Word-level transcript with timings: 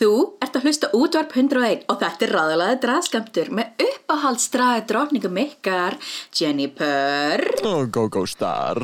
Þú 0.00 0.14
ert 0.40 0.54
að 0.56 0.62
hlusta 0.64 0.88
útvarp 0.96 1.34
101 1.36 1.82
og 1.92 1.98
þetta 2.00 2.24
er 2.24 2.30
ráðalaði 2.32 2.76
draðskamtur 2.80 3.50
með 3.52 3.82
uppáhaldsdraði 3.84 4.84
drókningum 4.88 5.40
ykkar 5.42 5.98
Jennifer. 6.32 7.42
Og 7.68 7.90
Go-Go 7.92 8.22
Star. 8.24 8.80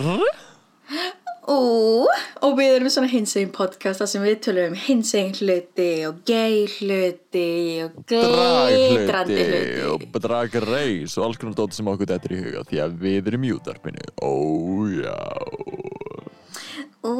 Ú, 1.48 2.04
og 2.44 2.58
við 2.58 2.74
erum 2.74 2.92
svona 2.92 3.08
hinsegin 3.08 3.54
podcast 3.54 4.02
þar 4.02 4.10
sem 4.12 4.26
við 4.28 4.36
tölum 4.44 4.74
um 4.74 4.78
hinsegin 4.82 5.32
hluti 5.40 5.88
og 6.04 6.20
gay 6.28 6.66
hluti 6.74 7.48
og 7.86 7.96
Dragluti 8.12 9.40
hluti. 9.40 9.88
Og 9.94 10.20
dragreis 10.20 11.16
og 11.16 11.30
alls 11.30 11.40
konar 11.40 11.56
dóti 11.56 11.80
sem 11.80 11.88
okkur 11.94 12.12
þetta 12.12 12.28
er 12.28 12.36
í 12.36 12.42
huga 12.44 12.66
því 12.68 12.84
að 12.84 13.00
við 13.06 13.32
erum 13.32 13.48
í 13.48 13.56
útarpinu 13.56 14.04
Ójá 14.20 15.16
Ú, 17.06 17.12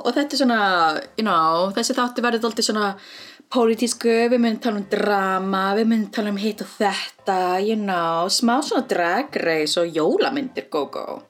og 0.00 0.10
þetta 0.16 0.36
er 0.36 0.40
svona, 0.40 0.60
you 1.18 1.26
know, 1.26 1.68
þessi 1.76 1.96
þáttu 1.98 2.24
verður 2.24 2.48
alltaf 2.48 2.66
svona 2.66 2.92
pólitísku, 3.50 4.12
við 4.32 4.38
myndum 4.40 4.62
tala 4.64 4.80
um 4.80 4.86
drama, 4.92 5.64
við 5.76 5.90
myndum 5.90 6.12
tala 6.14 6.32
um 6.32 6.38
hitt 6.40 6.62
og 6.64 6.70
þetta, 6.78 7.40
you 7.66 7.76
know, 7.76 8.30
smá 8.32 8.60
svona 8.64 8.86
drag 8.88 9.36
race 9.44 9.80
og 9.80 9.90
jólamyndir 9.92 10.70
go-go. 10.72 11.20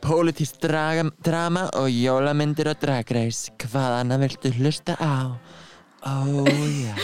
Politist 0.00 0.62
drama 0.62 1.64
og 1.80 1.88
jólamyndir 1.90 2.68
og 2.70 2.78
dragreis 2.78 3.48
Hvað 3.58 3.96
annað 3.98 4.24
viltu 4.24 4.52
hlusta 4.60 4.94
á? 5.00 5.34
Ójá 6.04 6.94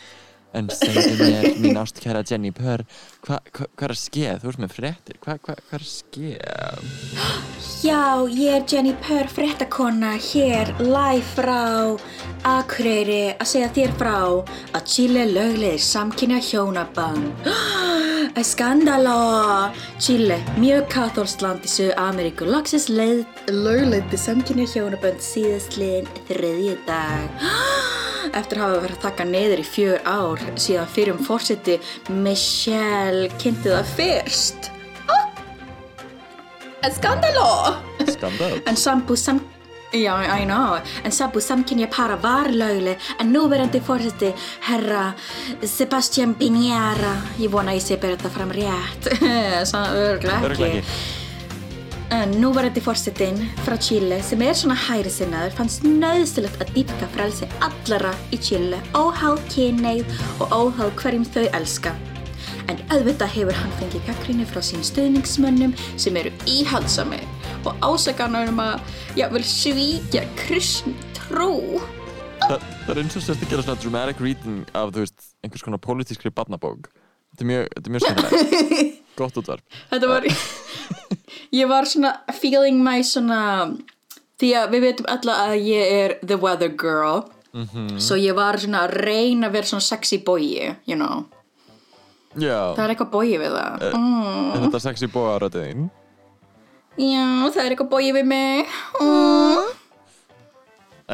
En 0.56 0.70
segðu 0.70 1.18
mér, 1.18 1.48
mín 1.58 1.78
ástkæra 1.80 2.22
Jenny 2.26 2.52
Purr 2.54 2.84
Hvað 3.24 3.46
hva, 3.56 3.66
hva 3.72 3.86
er 3.86 3.92
að 3.94 4.00
skeð? 4.02 4.42
Þú 4.42 4.50
ert 4.50 4.60
með 4.60 4.72
fréttir 4.74 5.20
Hvað 5.24 5.38
hva, 5.46 5.54
er 5.72 5.84
að 5.84 5.88
skeð? 5.88 7.54
Já, 7.84 8.00
ég 8.32 8.56
er 8.58 8.62
Jenny 8.68 8.92
Purr, 9.04 9.28
fréttakona, 9.32 10.14
hér, 10.20 10.70
live 10.80 11.24
frá 11.34 11.96
Akureyri 12.48 13.34
að 13.36 13.48
segja 13.48 13.70
þér 13.76 13.94
frá 14.00 14.16
að 14.76 14.86
Chile 14.88 15.24
lögleðir 15.30 15.80
samkynja 15.80 16.42
hjónaband. 16.44 17.48
Skandalo! 18.52 19.70
Chile, 20.00 20.40
mjög 20.60 20.88
katholst 20.92 21.44
land 21.44 21.64
í 21.64 21.72
sögu 21.72 21.94
Ameríku, 22.00 22.48
lagsins 22.48 22.90
lögleði 22.92 24.20
samkynja 24.20 24.68
hjónaband 24.74 25.24
síðastliðin 25.24 26.08
þriðji 26.28 26.76
dag. 26.88 27.44
Eftir 28.34 28.58
að 28.58 28.64
hafa 28.64 28.78
verið 28.82 28.96
að 28.96 29.02
taka 29.04 29.24
neyður 29.28 29.60
í 29.62 29.64
fjör 29.68 30.00
ár 30.08 30.40
síðan 30.58 30.88
fyrir 30.90 31.14
um 31.14 31.20
fórseti 31.22 31.76
Michelle 32.10 33.13
kynnti 33.40 33.72
það 33.72 33.90
fyrst. 33.98 34.70
Skandalo! 36.92 37.80
Skandal 38.12 38.60
En 38.66 38.76
sambú 38.76 39.16
sam... 39.16 39.40
Já, 39.94 40.40
I 40.40 40.44
know. 40.44 40.78
En 41.04 41.12
sambú 41.12 41.40
samkynja 41.40 41.86
para 41.86 42.16
var 42.16 42.50
lögleg 42.50 42.98
en 43.20 43.32
núverandi 43.32 43.80
fórseti 43.80 44.32
herra 44.60 45.14
Sebastian 45.62 46.34
Piñera 46.34 47.14
ég 47.38 47.50
vona 47.50 47.76
ég 47.76 47.82
sé 47.82 47.96
bera 47.96 48.16
þetta 48.16 48.30
fram 48.34 48.50
rétt 48.50 49.06
Svona 49.70 49.92
örglega 49.94 50.50
ekki. 50.50 50.82
En 52.14 52.34
núverandi 52.42 52.82
fórsetin 52.82 53.38
frá 53.64 53.78
Chile 53.78 54.18
sem 54.22 54.42
er 54.42 54.58
svona 54.58 54.74
hæri 54.74 55.10
sinnaður 55.10 55.54
fannst 55.60 55.86
nöðsilegt 55.86 56.58
að 56.62 56.74
dýpka 56.74 57.08
frelsi 57.14 57.48
allara 57.64 58.12
í 58.34 58.40
Chile 58.42 58.82
óháð 58.98 59.38
kynneið 59.54 60.10
og 60.40 60.58
óháð 60.58 60.92
hverjum 61.00 61.30
þau 61.30 61.46
elska 61.54 61.94
En 62.74 62.80
auðvitað 62.90 63.30
hefur 63.36 63.54
hann 63.54 63.74
fengið 63.78 64.06
gaggrinni 64.08 64.44
frá 64.50 64.58
sín 64.64 64.80
stuðningsmönnum 64.82 65.74
sem 66.00 66.16
eru 66.18 66.32
íhaldsami 66.50 67.20
og 67.68 67.76
ásakanar 67.86 68.48
um 68.50 68.58
að 68.64 68.80
jável 69.14 69.42
svíkja 69.46 70.24
kristn 70.40 70.96
trú. 71.14 71.78
Þa, 72.42 72.56
Það 72.58 72.90
er 72.90 73.00
eins 73.04 73.14
og 73.20 73.22
sérst 73.22 73.44
að 73.46 73.52
gera 73.52 73.62
svona 73.62 73.82
dramatic 73.84 74.22
reading 74.24 74.64
af, 74.74 74.90
þú 74.90 75.04
veist, 75.04 75.28
einhvers 75.46 75.62
konar 75.64 75.80
pólitískri 75.84 76.32
barnabók. 76.34 76.88
Þetta 77.30 77.46
er 77.46 77.50
mjög, 77.52 77.68
þetta 77.76 77.86
er 77.86 77.94
mjög 77.94 78.06
skemmtilegt. 78.08 78.98
Gott 79.20 79.38
útvarp. 79.38 79.78
Þetta 79.92 80.10
var, 80.10 80.26
ég 81.60 81.70
var 81.70 81.88
svona 81.92 82.12
feeling 82.40 82.82
my 82.82 82.96
svona, 83.06 83.40
því 84.42 84.50
að 84.64 84.74
við 84.74 84.88
veitum 84.88 85.08
alla 85.14 85.38
að 85.44 85.54
ég 85.62 85.94
er 86.00 86.16
the 86.26 86.40
weather 86.42 86.74
girl, 86.74 87.22
svo 88.02 88.18
ég 88.18 88.34
var 88.34 88.58
svona 88.58 88.82
að 88.88 88.98
reyna 89.06 89.46
að 89.46 89.60
vera 89.60 89.70
svona 89.70 89.86
sexy 89.92 90.18
boyi, 90.26 90.74
you 90.90 90.98
know. 90.98 91.22
Já, 92.40 92.74
Það 92.74 92.84
er 92.84 92.92
eitthvað 92.94 93.12
boyi 93.14 93.38
við 93.38 93.54
það. 93.54 93.86
Mm. 93.94 94.50
er 94.54 94.66
þetta 94.66 94.82
sexy 94.82 95.08
bóa 95.12 95.38
röddinn? 95.42 95.88
Já, 96.94 97.26
það 97.54 97.62
er 97.64 97.74
eitthvað 97.74 97.90
boyi 97.90 98.12
við 98.14 98.28
mig. 98.30 98.76
Mm. 99.02 99.72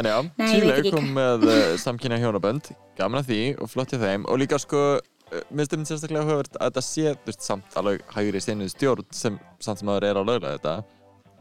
En 0.00 0.06
já, 0.06 0.18
ekki 0.46 0.92
kom 0.94 1.08
með 1.16 1.48
uh, 1.50 1.54
samkynja 1.84 2.20
hjónabönd, 2.22 2.70
gaman 2.98 3.24
að 3.24 3.32
því 3.32 3.40
og 3.58 3.70
flott 3.72 3.90
hjá 3.90 3.98
þeim 3.98 4.26
og 4.30 4.38
líka 4.38 4.60
sko, 4.62 4.82
uh, 5.00 5.40
minnst 5.50 5.74
um 5.74 5.82
sérstaklega 5.88 6.28
hugavert 6.28 6.54
að 6.60 6.68
þetta 6.68 6.84
sé, 6.86 7.14
þú 7.16 7.32
veist, 7.32 7.42
samt 7.42 7.78
alveg 7.80 8.04
hægri 8.14 8.42
sinni 8.44 8.68
stjórn 8.70 9.08
sem 9.10 9.40
samt 9.58 9.82
sem 9.82 9.90
aður 9.90 10.06
er 10.06 10.20
á 10.20 10.22
löglega 10.22 10.60
þetta 10.60 10.76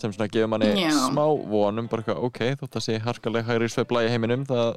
sem 0.01 0.16
svona 0.16 0.31
gefur 0.31 0.50
manni 0.50 0.72
Já. 0.79 0.90
smá 1.11 1.25
vonum 1.51 1.90
bara 1.91 2.01
eitthvað, 2.01 2.23
ok, 2.25 2.41
þótt 2.63 2.79
að 2.79 2.85
sé 2.88 2.97
harkaleg 3.03 3.46
hægri 3.46 3.69
sveifla 3.69 4.06
í 4.07 4.11
heiminum, 4.16 4.47
það 4.50 4.72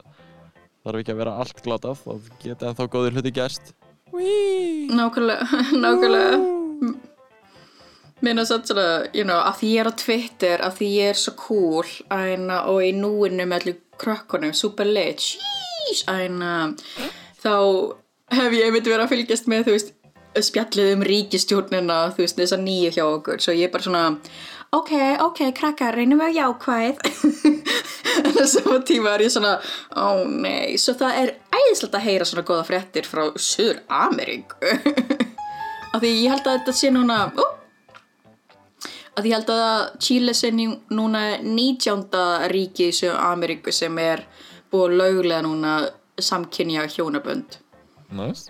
þarf 0.82 1.00
ekki 1.00 1.14
að 1.14 1.20
vera 1.22 1.36
allt 1.40 1.64
glatað, 1.64 2.02
þá 2.02 2.38
geta 2.42 2.69
ennþá 2.72 2.88
góðir 2.92 3.16
hluti 3.16 3.32
gerst 3.38 3.72
Nákvæmlega, 4.12 5.47
nákvæmlega. 5.83 6.39
Minna 8.23 8.45
satt 8.47 8.69
svona, 8.71 9.06
you 9.17 9.25
know, 9.25 9.41
að 9.41 9.56
því 9.59 9.71
ég 9.73 9.81
er 9.83 9.89
á 9.91 9.95
Twitter, 9.99 10.62
að 10.62 10.77
því 10.78 10.91
ég 10.95 11.09
er 11.11 11.19
svo 11.19 11.33
cool, 11.41 11.89
æna, 12.12 12.61
og 12.71 12.84
í 12.87 12.93
núinu 12.95 13.49
með 13.49 13.56
allir 13.56 13.81
krökkunum, 13.99 14.53
super 14.55 14.87
lit, 14.87 15.25
æna, 16.06 16.53
þá 17.43 17.55
hef 18.37 18.55
ég 18.55 18.69
einmitt 18.69 18.87
verið 18.87 19.06
að 19.09 19.12
fylgjast 19.17 19.50
með, 19.50 19.67
þú 19.67 19.75
veist, 19.75 19.91
spjallið 20.39 20.93
um 20.94 21.05
ríkistjórnina, 21.09 21.99
þú 22.15 22.23
veist, 22.23 22.39
þessa 22.39 22.61
nýju 22.62 22.94
hjá 22.94 23.05
okkur, 23.09 23.43
svo 23.43 23.56
ég 23.59 23.67
er 23.67 23.75
bara 23.75 23.89
svona, 23.89 24.05
ok, 24.71 24.93
ok, 25.27 25.43
krakkar, 25.59 25.99
reynum 25.99 26.23
við 26.23 26.31
að 26.31 26.39
jákvæð, 26.39 26.94
en 28.21 28.37
á 28.43 28.47
sama 28.50 28.78
tíma 28.89 29.15
er 29.17 29.25
ég 29.27 29.33
svona, 29.34 29.55
ó 29.97 30.25
nei, 30.28 30.77
svo 30.81 30.95
það 31.00 31.19
er 31.23 31.33
æðislegt 31.59 31.97
að 31.99 32.06
heyra 32.09 32.28
svona 32.28 32.45
góða 32.49 32.67
fréttir 32.69 33.09
frá 33.09 33.25
Suður 33.37 33.81
Ameríku, 33.89 34.56
af 35.95 35.99
því 36.03 36.12
ég 36.23 36.31
held 36.34 36.47
að 36.47 36.56
þetta 36.61 36.77
sé 36.83 36.93
núna, 36.95 37.19
ó, 37.37 37.45
að 39.19 39.27
ég 39.28 39.34
held 39.37 39.50
að 39.53 39.99
Chile 40.00 40.34
sé 40.37 40.50
nú- 40.56 40.78
núna 40.91 41.25
19. 41.43 42.06
ríki 42.53 42.89
í 42.89 42.97
Suður 42.97 43.19
Ameríku 43.33 43.73
sem 43.75 43.99
er 44.00 44.25
búið 44.73 44.87
að 44.89 44.99
löglega 45.03 45.43
núna 45.44 45.75
samkynja 46.23 46.87
hjónabönd 46.94 47.59
Nice. 48.12 48.49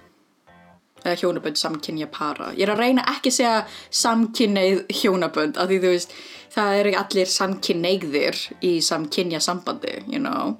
eða 1.03 1.17
hjónabönd 1.19 1.59
samkynja 1.59 2.07
para 2.15 2.53
ég 2.55 2.63
er 2.67 2.73
að 2.77 2.83
reyna 2.85 3.03
ekki 3.11 3.31
að 3.33 3.37
segja 3.41 3.57
samkynneið 4.03 4.85
hjónabönd 5.01 5.59
af 5.59 5.67
því 5.71 5.79
þú 5.83 5.91
veist 5.97 6.15
það 6.53 6.79
eru 6.83 6.93
allir 7.01 7.31
samkynneigðir 7.33 8.39
í 8.69 8.73
samkynja 8.85 9.41
sambandi 9.41 9.95
you 10.13 10.21
know. 10.21 10.57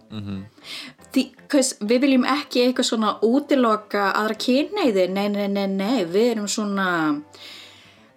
Því, 1.13 1.27
hvers, 1.53 1.75
við 1.85 2.01
viljum 2.07 2.23
ekki 2.33 2.63
eitthvað 2.67 2.89
svona 2.89 3.11
útiloka 3.29 4.07
aðra 4.17 4.37
kynneiði 4.41 5.09
nei, 5.13 5.27
nei, 5.35 5.49
nei, 5.53 5.67
nei, 5.69 6.05
við 6.09 6.31
erum 6.37 6.49
svona 6.49 6.87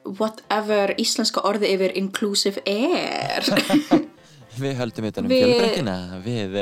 whatever 0.05 0.93
íslenska 1.01 1.41
orði 1.49 1.73
yfir 1.75 1.95
inclusive 1.99 2.61
er 2.69 3.45
Við 4.61 4.77
höldum 4.79 5.03
þetta 5.09 5.21
um 5.23 5.27
Við- 5.27 5.41
fjölbreytina, 5.43 5.95
við, 6.23 6.53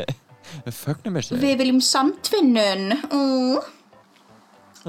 við 0.65 0.73
fögnum 0.79 1.17
þessu. 1.19 1.35
við 1.37 1.59
viljum 1.59 1.81
samtvinnun. 1.85 2.87
Mm. 3.13 3.59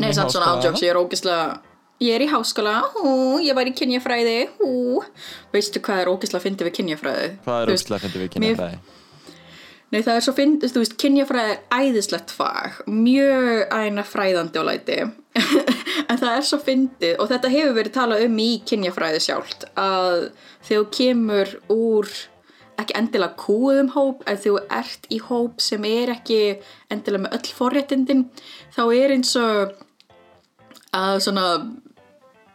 Nei, 0.00 0.08
samt 0.16 0.32
svona 0.32 0.54
ándjóks, 0.54 0.80
ég 0.80 0.94
er 0.94 0.96
ógislega 1.02 1.58
Ég 2.02 2.16
er 2.16 2.24
í 2.24 2.26
háskóla, 2.26 2.80
hú, 2.96 3.38
ég 3.44 3.54
var 3.54 3.68
í 3.70 3.74
kynjafræði, 3.76 4.38
hú. 4.58 5.02
Veistu 5.54 5.78
hvað 5.84 6.02
er 6.02 6.10
ógislega 6.10 6.42
fyndið 6.42 6.68
við 6.68 6.76
kynjafræði? 6.80 7.28
Hvað 7.44 7.62
er 7.62 7.70
veist, 7.70 7.84
úrslega 7.84 8.02
fyndið 8.02 8.22
við 8.24 8.26
mér- 8.26 8.34
kynna 8.34 8.58
fræði? 8.58 8.80
Nei, 9.94 10.00
það 10.02 10.16
er 10.16 10.24
svo 10.26 10.34
fyndið, 10.34 10.72
þú 10.74 10.82
veist, 10.82 10.96
kynjafræði 10.98 11.54
er 11.54 11.60
æðislegt 11.78 12.34
fag. 12.34 12.80
Mjög 12.90 13.74
æna 13.78 14.04
fræðandi 14.10 14.58
og 14.62 14.68
læti. 14.70 14.98
En 16.10 16.18
það 16.18 16.36
er 16.36 16.44
svo 16.44 16.58
fyndið 16.60 17.20
og 17.22 17.30
þetta 17.30 17.50
hefur 17.52 17.76
verið 17.78 17.94
talað 17.94 18.24
um 18.26 18.34
í 18.42 18.50
kynjafræði 18.68 19.20
sjálft 19.24 19.64
að 19.78 20.16
þegar 20.66 20.82
þú 20.82 20.88
kemur 20.98 21.52
úr 21.72 22.10
ekki 22.82 22.96
endilega 22.98 23.38
kúðum 23.38 23.88
hóp 23.94 24.24
en 24.28 24.40
þú 24.42 24.56
ert 24.66 25.08
í 25.14 25.20
hóp 25.22 25.62
sem 25.62 25.86
er 25.88 26.12
ekki 26.16 26.40
endilega 26.92 27.24
með 27.24 27.36
öll 27.38 27.54
forréttindin 27.56 28.24
þá 28.74 28.82
er 28.98 29.14
eins 29.14 29.32
og 29.40 29.74
að 30.94 31.22
svona 31.24 31.46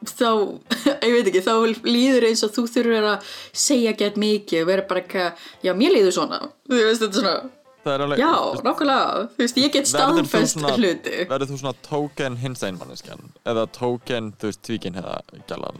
þá, 0.07 0.31
ég 1.07 1.16
veit 1.16 1.30
ekki, 1.31 1.44
þá 1.46 1.54
líður 1.88 2.28
eins 2.30 2.44
og 2.48 2.56
þú 2.56 2.66
þurfur 2.74 3.07
að 3.13 3.30
segja 3.68 3.96
gett 4.00 4.19
mikið 4.22 4.63
og 4.63 4.72
vera 4.72 4.88
bara 4.90 5.04
eitthvað, 5.04 5.48
já, 5.66 5.74
mér 5.78 5.96
líður 5.98 6.18
svona. 6.19 6.42
Þú 6.69 6.81
veist, 6.84 7.06
þetta 7.06 7.24
svona, 7.24 7.38
Það 7.80 7.94
er 7.94 8.01
alveg 8.04 8.19
já, 8.19 8.34
nákvæmlega. 8.66 9.22
Þú 9.36 9.40
veist, 9.46 9.60
ég 9.62 9.72
get 9.72 9.88
staðfest 9.88 10.66
hluti. 10.66 11.13
Verður 11.30 11.48
þú 11.54 11.60
svona 11.62 11.78
token 11.86 12.36
hins 12.42 12.66
einmanneskjan 12.68 13.31
eða 13.48 13.63
token, 13.72 14.34
þú 14.36 14.51
veist, 14.51 14.62
tvíkin 14.68 15.00
eða 15.00 15.22
gælan 15.48 15.80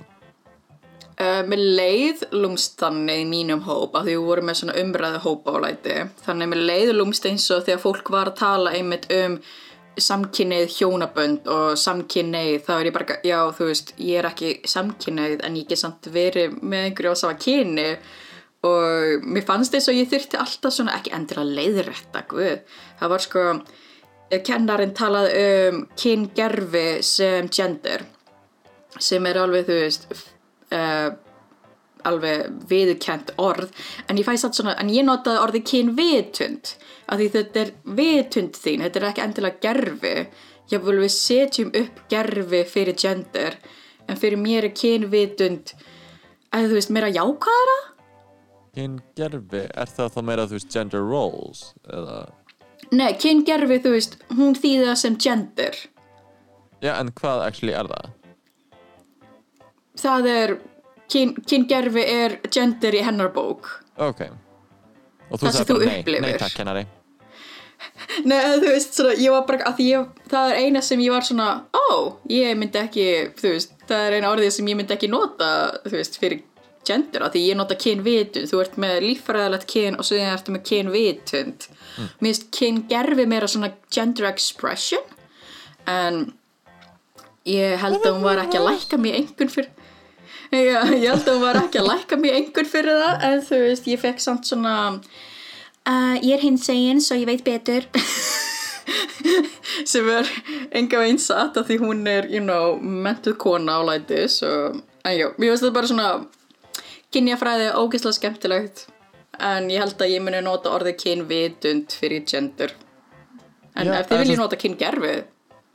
Uh, 1.19 1.42
með 1.51 1.62
leið 1.75 2.21
lúmst 2.31 2.77
þannig 2.80 3.18
í 3.19 3.24
mínum 3.27 3.66
hóp 3.66 3.98
að 4.00 4.06
því 4.07 4.13
við 4.13 4.21
vorum 4.24 4.45
með 4.48 4.56
svona 4.62 4.75
umræðu 4.80 5.18
hópa 5.25 5.51
á 5.51 5.57
læti. 5.66 5.95
Þannig 6.24 6.48
með 6.54 6.62
leið 6.69 6.92
lúmst 6.95 7.27
eins 7.27 7.48
og 7.51 7.66
þegar 7.68 7.81
fólk 7.83 8.12
var 8.16 8.31
að 8.31 8.38
tala 8.39 8.71
einmitt 8.71 9.10
um 9.12 9.36
samkynneið 10.04 10.72
hjónabönd 10.78 11.50
og 11.51 11.78
samkynneið 11.80 12.63
þá 12.66 12.72
er 12.78 12.90
ég 12.90 12.96
bara, 12.96 13.19
já 13.25 13.40
þú 13.57 13.69
veist 13.69 13.94
ég 13.98 14.22
er 14.22 14.30
ekki 14.30 14.54
samkynneið 14.69 15.44
en 15.48 15.60
ég 15.60 15.69
get 15.69 15.81
samt 15.81 16.10
verið 16.13 16.57
með 16.62 16.90
einhverju 16.90 17.13
á 17.13 17.22
sama 17.22 17.40
kyni 17.40 17.90
og 18.68 19.24
mér 19.24 19.46
fannst 19.48 19.75
þess 19.75 19.92
að 19.92 20.01
ég 20.01 20.10
þurfti 20.12 20.40
alltaf 20.40 20.75
svona 20.75 20.98
ekki 20.98 21.13
endilega 21.16 21.56
leiðrætta 21.60 22.25
guð, 22.31 22.57
það 23.00 23.13
var 23.13 23.25
sko 23.25 23.46
kennarinn 24.46 24.96
talaði 24.98 25.46
um 25.69 25.80
kyngerfi 25.98 26.88
sem 27.06 27.48
gender 27.50 28.04
sem 29.00 29.25
er 29.30 29.40
alveg 29.42 29.69
þú 29.69 29.80
veist 29.80 30.06
uh, 30.13 31.10
alveg 32.07 32.48
viðurkent 32.69 33.34
orð 33.42 33.69
en 34.07 34.19
ég 34.19 34.28
fæ 34.28 34.36
satt 34.40 34.57
svona, 34.57 34.75
en 34.80 34.92
ég 34.94 35.06
notaði 35.07 35.42
orðið 35.44 35.66
kynvitund 35.72 36.74
af 37.10 37.19
því 37.19 37.28
þetta 37.36 37.62
er 37.63 37.74
vitund 38.00 38.60
þín, 38.60 38.86
þetta 38.86 39.01
er 39.01 39.07
ekki 39.10 39.25
endilega 39.25 39.63
gerfi 39.66 40.16
ég 40.74 40.84
vil 40.86 40.98
við 41.01 41.13
setjum 41.16 41.72
upp 41.81 42.01
gerfi 42.12 42.63
fyrir 42.69 42.98
gender 43.00 43.60
en 44.07 44.19
fyrir 44.19 44.42
mér 44.42 44.69
er 44.69 44.75
kynvitund 44.75 45.74
að 46.56 46.69
þú 46.69 46.80
veist 46.80 46.94
meira 46.94 47.13
jákvæðara? 47.13 47.80
Hinn 48.78 49.00
gerfi, 49.18 49.66
er 49.68 49.90
það 49.92 50.13
þá 50.16 50.22
meira, 50.25 50.45
þú 50.48 50.57
veist, 50.60 50.69
gender 50.74 51.04
roles 51.06 51.63
eða? 51.90 52.19
Nei, 52.95 53.12
kyngerfi 53.22 53.81
þú 53.84 53.94
veist, 53.94 54.16
hún 54.38 54.56
þýði 54.57 54.86
það 54.88 55.00
sem 55.02 55.18
gender. 55.22 55.75
Já, 56.81 56.94
en 56.95 57.12
hvað 57.18 57.44
actually 57.45 57.75
er 57.75 57.90
það? 57.92 58.13
það 60.00 60.30
er 60.31 60.54
kyn, 60.56 60.69
kyngerfi 61.09 62.06
er 62.06 62.38
gender 62.53 62.95
í 62.95 63.03
hennar 63.06 63.33
bók. 63.33 63.69
Ok. 63.97 64.27
Og 65.29 65.41
þú 65.41 65.51
sagði 65.53 65.75
bara 65.75 65.91
nei, 65.91 66.23
nei 66.25 66.39
takk 66.41 66.56
kennari. 66.57 66.85
Nei, 68.27 68.38
þú 68.59 68.71
veist, 68.73 68.95
svona, 68.97 69.13
ég 69.19 69.31
var 69.31 69.45
bara, 69.47 69.71
ég, 69.79 70.07
það 70.31 70.51
er 70.51 70.57
eina 70.65 70.81
sem 70.83 71.00
ég 71.00 71.13
var 71.13 71.23
svona, 71.23 71.47
ó, 71.71 72.17
ég 72.31 72.57
myndi 72.59 72.79
ekki, 72.81 73.06
veist, 73.39 73.75
það 73.88 74.06
er 74.07 74.15
eina 74.17 74.31
orðið 74.33 74.51
sem 74.57 74.67
ég 74.71 74.79
myndi 74.79 74.95
ekki 74.95 75.09
nota, 75.11 75.50
veist, 75.88 76.17
fyrir 76.19 76.41
gender, 76.88 77.23
að 77.23 77.35
því 77.35 77.44
ég 77.45 77.59
nota 77.59 77.77
kynvitund, 77.79 78.50
þú 78.51 78.61
ert 78.63 78.75
með 78.81 78.97
líffræðilegt 79.06 79.67
kyn 79.69 80.00
og 80.00 80.07
svo 80.07 80.19
ertu 80.19 80.56
með 80.56 80.65
kynvitund. 80.69 81.69
Mér 82.00 82.27
finnst 82.27 82.50
kyngerfi 82.56 83.27
meira 83.29 83.50
svona 83.51 83.71
gender 83.94 84.29
expression, 84.31 85.15
en 85.89 86.21
ég 87.47 87.79
held 87.79 88.01
að 88.03 88.15
hún 88.15 88.25
var 88.27 88.44
ekki 88.44 88.59
að 88.59 88.69
lækka 88.71 89.00
mér 89.01 89.19
einhvern 89.21 89.53
fyrir, 89.53 89.71
Já, 90.50 90.81
ég 90.98 91.06
held 91.06 91.28
að 91.28 91.36
hún 91.36 91.44
var 91.44 91.57
ekki 91.60 91.78
að 91.78 91.90
lækka 91.92 92.18
mér 92.18 92.36
einhvern 92.40 92.69
fyrir 92.69 92.96
það, 92.98 93.25
en 93.28 93.42
þú 93.46 93.57
veist, 93.68 93.90
ég 93.92 94.01
fekk 94.01 94.24
samt 94.24 94.50
svona, 94.50 94.75
uh, 95.86 96.16
ég 96.25 96.31
er 96.34 96.42
hins 96.42 96.66
eginn, 96.74 97.01
svo 97.06 97.18
ég 97.19 97.30
veit 97.30 97.44
betur. 97.46 97.86
sem 99.92 100.10
er 100.10 100.30
enga 100.80 101.04
veginn 101.04 101.22
satt 101.22 101.60
af 101.62 101.69
því 101.69 101.78
hún 101.84 102.01
er, 102.10 102.25
you 102.34 102.42
know, 102.42 102.80
mentuð 102.81 103.38
kona 103.42 103.78
á 103.78 103.81
læti, 103.92 104.24
svo, 104.34 104.56
en 105.06 105.13
já, 105.19 105.28
mér 105.38 105.54
finnst 105.54 105.68
þetta 105.68 105.78
bara 105.78 105.92
svona 105.94 106.10
kynjafræði 107.13 107.69
ógeðslega 107.78 108.18
skemmtilegt, 108.18 108.84
en 109.38 109.69
ég 109.69 109.86
held 109.86 110.02
að 110.02 110.16
ég 110.16 110.25
muni 110.25 110.42
nota 110.45 110.74
orðið 110.74 110.98
kynvitund 111.06 111.94
fyrir 111.94 112.25
gender. 112.25 112.74
En 113.78 113.86
Já, 113.86 114.00
ef 114.02 114.10
þið 114.10 114.25
viljið 114.25 114.42
nota 114.42 114.57
kyngerfi, 114.66 115.16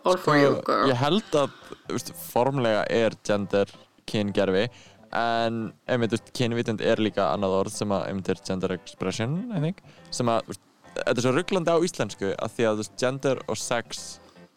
all 0.02 0.18
for 0.18 0.34
you, 0.34 0.58
girl. 0.66 0.90
Ég 0.90 0.98
held 0.98 1.42
að, 1.44 1.54
þú 1.86 1.94
veist, 1.94 2.14
formlega 2.26 2.82
er 2.90 3.14
gender 3.22 3.70
kyngerfi 4.10 4.68
en 5.14 5.58
einmitt, 5.86 6.32
kynvitund 6.34 6.82
er 6.82 7.02
líka 7.02 7.28
annað 7.30 7.58
orð 7.60 7.76
sem 7.76 7.92
að 7.94 8.06
einmitt 8.08 8.30
er 8.32 8.40
gender 8.46 8.74
expression, 8.74 9.36
I 9.54 9.62
think 9.62 9.82
sem 10.14 10.30
að, 10.32 10.56
þetta 10.96 11.16
er 11.16 11.26
svo 11.26 11.34
rugglandi 11.36 11.74
á 11.74 11.78
íslensku 11.86 12.32
að 12.34 12.56
því 12.56 12.68
að, 12.68 12.78
þú 12.78 12.84
veist, 12.84 12.96
gender 13.02 13.42
og 13.46 13.60
sex 13.60 14.04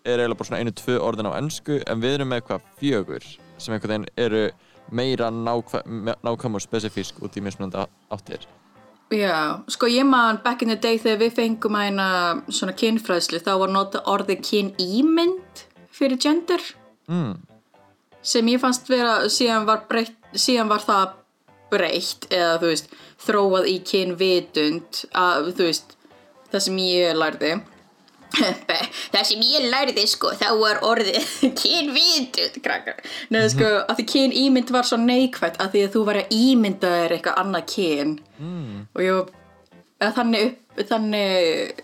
er 0.07 0.21
eiginlega 0.21 0.39
bara 0.39 0.49
svona 0.49 0.61
einu, 0.63 0.73
tvö 0.77 0.97
orðin 1.03 1.29
á 1.29 1.37
ennsku 1.37 1.81
en 1.83 2.01
við 2.01 2.17
erum 2.17 2.31
með 2.31 2.41
eitthvað 2.41 2.71
fjögur 2.79 3.27
sem 3.57 3.75
einhvern 3.75 3.93
veginn 3.93 4.09
eru 4.25 4.43
meira 4.91 5.29
nákvæm, 5.33 6.55
og 6.55 6.63
spesifísk 6.63 7.19
út 7.25 7.35
í 7.35 7.43
mismunandi 7.43 7.83
áttir. 8.13 8.45
Já, 9.11 9.63
sko 9.71 9.87
ég 9.87 10.03
man 10.07 10.39
back 10.43 10.61
in 10.61 10.71
the 10.71 10.75
day 10.75 10.99
þegar 10.99 11.21
við 11.21 11.35
fengumæna 11.37 12.07
svona 12.51 12.75
kynfræðslu 12.75 13.39
þá 13.39 13.53
var 13.61 13.71
nota 13.71 14.01
orðið 14.03 14.41
kynýmynd 14.49 15.63
fyrir 15.95 16.19
gender. 16.19 16.63
Mm. 17.07 17.37
Sem 18.27 18.51
ég 18.51 18.61
fannst 18.61 18.89
vera 18.91 19.29
síðan 19.31 19.67
var, 19.69 19.85
breytt, 19.89 20.17
síðan 20.35 20.71
var 20.71 20.83
það 20.83 21.15
breytt 21.71 22.27
eða 22.31 22.59
þú 22.61 22.73
veist 22.73 22.93
þróað 23.23 23.71
í 23.71 23.79
kynvitund 23.87 25.01
að 25.17 25.49
þú 25.57 25.71
veist 25.71 25.97
það 26.51 26.63
sem 26.67 26.85
ég 26.85 27.17
lærði. 27.17 27.57
Það 29.13 29.21
sem 29.23 29.43
ég 29.47 29.65
lærði 29.71 30.03
sko 30.11 30.33
þá 30.35 30.49
var 30.59 30.81
orðið 30.83 31.29
kynvitund 31.61 32.57
krakkar. 32.63 32.99
Neða 33.31 33.51
sko 33.53 33.69
að 33.79 34.01
því 34.01 34.05
kynýmynd 34.11 34.73
var 34.75 34.87
svo 34.87 34.99
neikvætt 34.99 35.61
að 35.63 35.71
því 35.73 35.83
að 35.85 35.93
þú 35.95 36.01
var 36.09 36.19
að 36.19 36.33
ímynda 36.35 36.91
þér 36.91 37.15
eitthvað 37.15 37.39
annað 37.41 37.69
kyn. 37.71 38.13
Mm. 38.37 38.81
og 38.91 39.05
ég 39.05 39.31
þannig 40.17 40.49
upp 40.49 40.83
þannig 40.91 41.83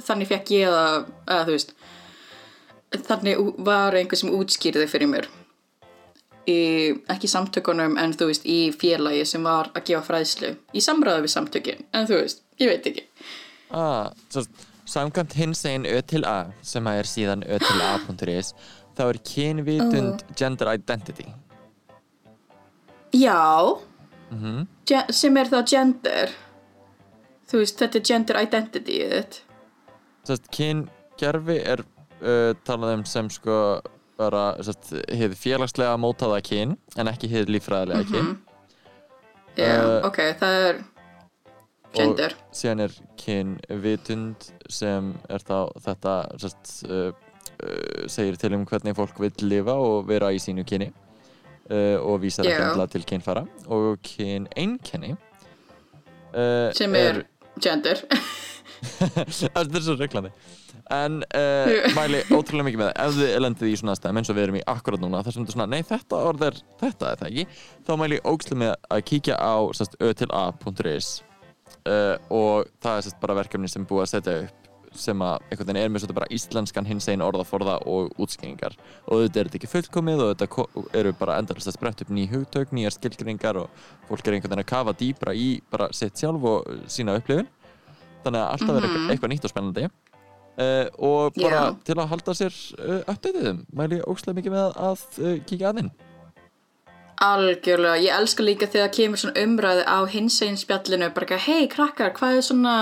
þannig 0.00 0.30
fekk 0.30 0.52
ég 0.56 0.72
það 0.72 0.94
eða 1.26 1.42
þú 1.48 1.56
veist 1.56 1.74
þannig 3.10 3.42
var 3.66 3.98
einhver 3.98 4.18
sem 4.18 4.32
útskýrði 4.34 4.88
fyrir 4.90 5.10
mér 5.10 5.28
í, 6.48 6.58
ekki 7.12 7.28
samtökunum 7.28 7.98
en 8.00 8.12
þú 8.16 8.30
veist 8.30 8.46
í 8.48 8.70
félagi 8.72 9.24
sem 9.28 9.44
var 9.44 9.70
að 9.74 9.84
gefa 9.90 10.02
fræðslu 10.08 10.54
í 10.72 10.80
samræðu 10.84 11.26
við 11.26 11.34
samtökin. 11.34 11.84
En 11.92 12.06
þú 12.08 12.20
veist, 12.22 12.42
ég 12.60 12.70
veit 12.72 12.86
ekki. 12.90 13.04
Ah, 13.70 14.10
svo, 14.32 14.44
samkvæmt 14.90 15.36
hins 15.38 15.64
einn 15.68 15.84
Ö 15.86 16.00
til 16.02 16.24
A 16.24 16.50
sem 16.62 16.86
að 16.86 17.02
er 17.02 17.10
síðan 17.10 17.44
Ö 17.46 17.58
til 17.58 17.80
A.is 17.84 18.54
þá 18.96 19.04
er 19.08 19.18
kynvitund 19.24 20.24
gender 20.36 20.72
identity. 20.74 21.28
Já. 23.12 23.76
Mm 24.30 24.66
ge- 24.86 25.12
sem 25.12 25.36
er 25.36 25.46
þá 25.50 25.62
gender. 25.66 26.30
Þú 27.50 27.58
veist, 27.62 27.78
þetta 27.78 27.98
er 27.98 28.04
gender 28.06 28.38
identity 28.42 28.98
Sest, 30.24 30.50
kyngerfi 30.54 31.56
er 31.64 31.80
uh, 32.22 32.52
talað 32.64 32.98
um 32.98 33.04
sem 33.04 33.30
sko 33.30 33.80
bara 34.20 34.44
hið 34.60 35.34
félagslega 35.38 35.96
mótaða 36.00 36.40
kyn 36.44 36.76
en 37.00 37.10
ekki 37.10 37.30
hið 37.32 37.52
líffræðilega 37.56 38.08
kyn. 38.10 38.32
Já, 38.36 38.46
Uh, 39.60 39.96
ok, 40.06 40.18
það 40.38 40.56
er 40.64 40.76
gender. 41.96 42.34
Og 42.36 42.54
síðan 42.56 42.84
er 42.84 42.94
kynvitund 43.20 44.46
sem 44.70 45.10
er 45.28 45.42
þá 45.44 45.56
þetta 45.84 46.14
sest, 46.40 46.70
uh, 46.86 47.10
uh, 47.10 48.04
segir 48.08 48.38
til 48.40 48.54
um 48.56 48.64
hvernig 48.68 48.96
fólk 48.96 49.18
vil 49.20 49.34
lifa 49.50 49.74
og 49.74 50.06
vera 50.08 50.30
í 50.32 50.38
sínu 50.40 50.64
kyni 50.68 50.88
uh, 50.92 51.98
og 51.98 52.22
vísar 52.22 52.46
ekki 52.46 52.56
Já. 52.56 52.68
endla 52.70 52.86
til 52.94 53.04
kynfara. 53.10 53.44
Og 53.68 53.98
kyneinkenni 54.06 55.16
uh, 55.16 56.70
sem 56.78 56.94
er, 56.96 57.24
gender. 57.60 58.04
Þetta 58.80 59.66
er 59.66 59.84
svo 59.84 59.98
reglandi 59.98 60.30
en 60.94 61.20
uh, 61.22 61.72
mæli 61.98 62.20
ótrúlega 62.30 62.66
mikið 62.68 62.82
með 62.82 62.90
það 62.90 63.02
ef 63.06 63.18
þið 63.18 63.34
lendið 63.44 63.70
í 63.70 63.80
svona 63.80 63.96
stæðum 63.98 64.20
eins 64.20 64.30
og 64.32 64.38
við 64.38 64.46
erum 64.46 64.60
í 64.60 64.66
akkurat 64.74 65.02
núna 65.02 65.24
þar 65.24 65.36
sem 65.36 65.44
þetta 65.44 65.54
er 65.54 65.58
svona, 65.58 65.70
nei 65.70 65.88
þetta 65.90 66.22
orð 66.30 66.46
er 66.50 66.62
þetta 66.82 67.10
er 67.10 67.20
það 67.20 67.28
ekki, 67.30 67.58
þá 67.86 67.92
mæli 68.00 68.18
ég 68.18 68.30
ógslega 68.32 68.62
með 68.64 68.72
að 68.90 69.04
kíkja 69.10 69.36
á 69.38 69.54
ö-til-a.is 70.08 71.10
uh, 71.86 72.16
og 72.28 72.72
það 72.82 72.96
er 72.96 73.06
sest, 73.06 73.20
bara 73.22 73.38
verkefni 73.38 73.70
sem 73.70 73.84
er 73.84 73.90
búið 73.90 74.06
að 74.06 74.12
setja 74.14 74.40
upp 74.46 74.60
sem 74.98 75.22
að 75.22 75.44
einhvern 75.46 75.68
veginn 75.68 75.78
er 75.78 75.90
með 75.92 76.02
svolítið 76.02 76.16
bara 76.18 76.28
íslenskan 76.34 76.88
hins 76.88 77.06
einn 77.12 77.22
orðaforða 77.22 77.76
og 77.86 78.10
útskýringar. 78.18 78.74
Og 79.06 79.22
þetta 79.22 79.38
er 79.38 79.48
þetta 79.48 79.58
ekki 79.60 79.70
fullkomið 79.70 80.22
og 80.24 80.32
þetta 80.32 80.88
eru 80.98 81.12
bara 81.20 81.36
endalist 81.38 81.70
að 81.70 81.76
spretta 81.76 82.02
upp 82.02 82.10
ný 82.16 82.26
hugtök, 82.32 82.74
nýjar 82.74 82.96
skilgringar 82.96 83.60
og 83.62 83.84
fólk 84.08 84.26
er 84.26 84.36
einhvern 84.36 84.56
veginn 84.56 84.64
að 84.64 84.70
kafa 84.72 84.96
dýbra 84.98 85.36
í 85.38 85.48
bara 85.70 85.90
sitt 85.94 86.18
sjálf 86.18 86.46
og 86.50 86.90
sína 86.90 87.14
upplifun. 87.20 87.46
Þannig 88.24 88.42
að 88.42 88.50
alltaf 88.56 88.74
er 88.74 88.88
eitthvað, 88.88 89.10
eitthvað 89.14 89.32
nýtt 89.36 89.46
og 89.46 89.54
spennandi 89.54 89.86
uh, 90.58 90.86
og 90.98 91.34
bara 91.38 91.62
Já. 91.70 91.76
til 91.86 91.96
að 91.98 92.10
halda 92.12 92.34
sér 92.38 92.56
uh, 92.78 93.00
uppdætiðum 93.12 93.64
mæli 93.76 93.98
ég 94.00 94.06
ókslega 94.10 94.38
mikið 94.40 94.54
með 94.56 94.78
að 94.88 95.04
uh, 95.20 95.34
kíkja 95.48 95.72
aðinn 95.72 95.90
Algjörlega, 97.20 97.98
ég 98.00 98.14
elska 98.16 98.44
líka 98.46 98.66
þegar 98.72 98.92
kemur 98.96 99.20
svona 99.20 99.42
umræði 99.44 99.82
á 99.84 99.98
hinsegin 100.08 100.56
spjallinu 100.56 101.10
bara 101.12 101.26
ekki, 101.26 101.40
hei 101.50 101.66
krakkar, 101.68 102.14
hvað 102.16 102.38
er 102.38 102.46
svona 102.46 102.76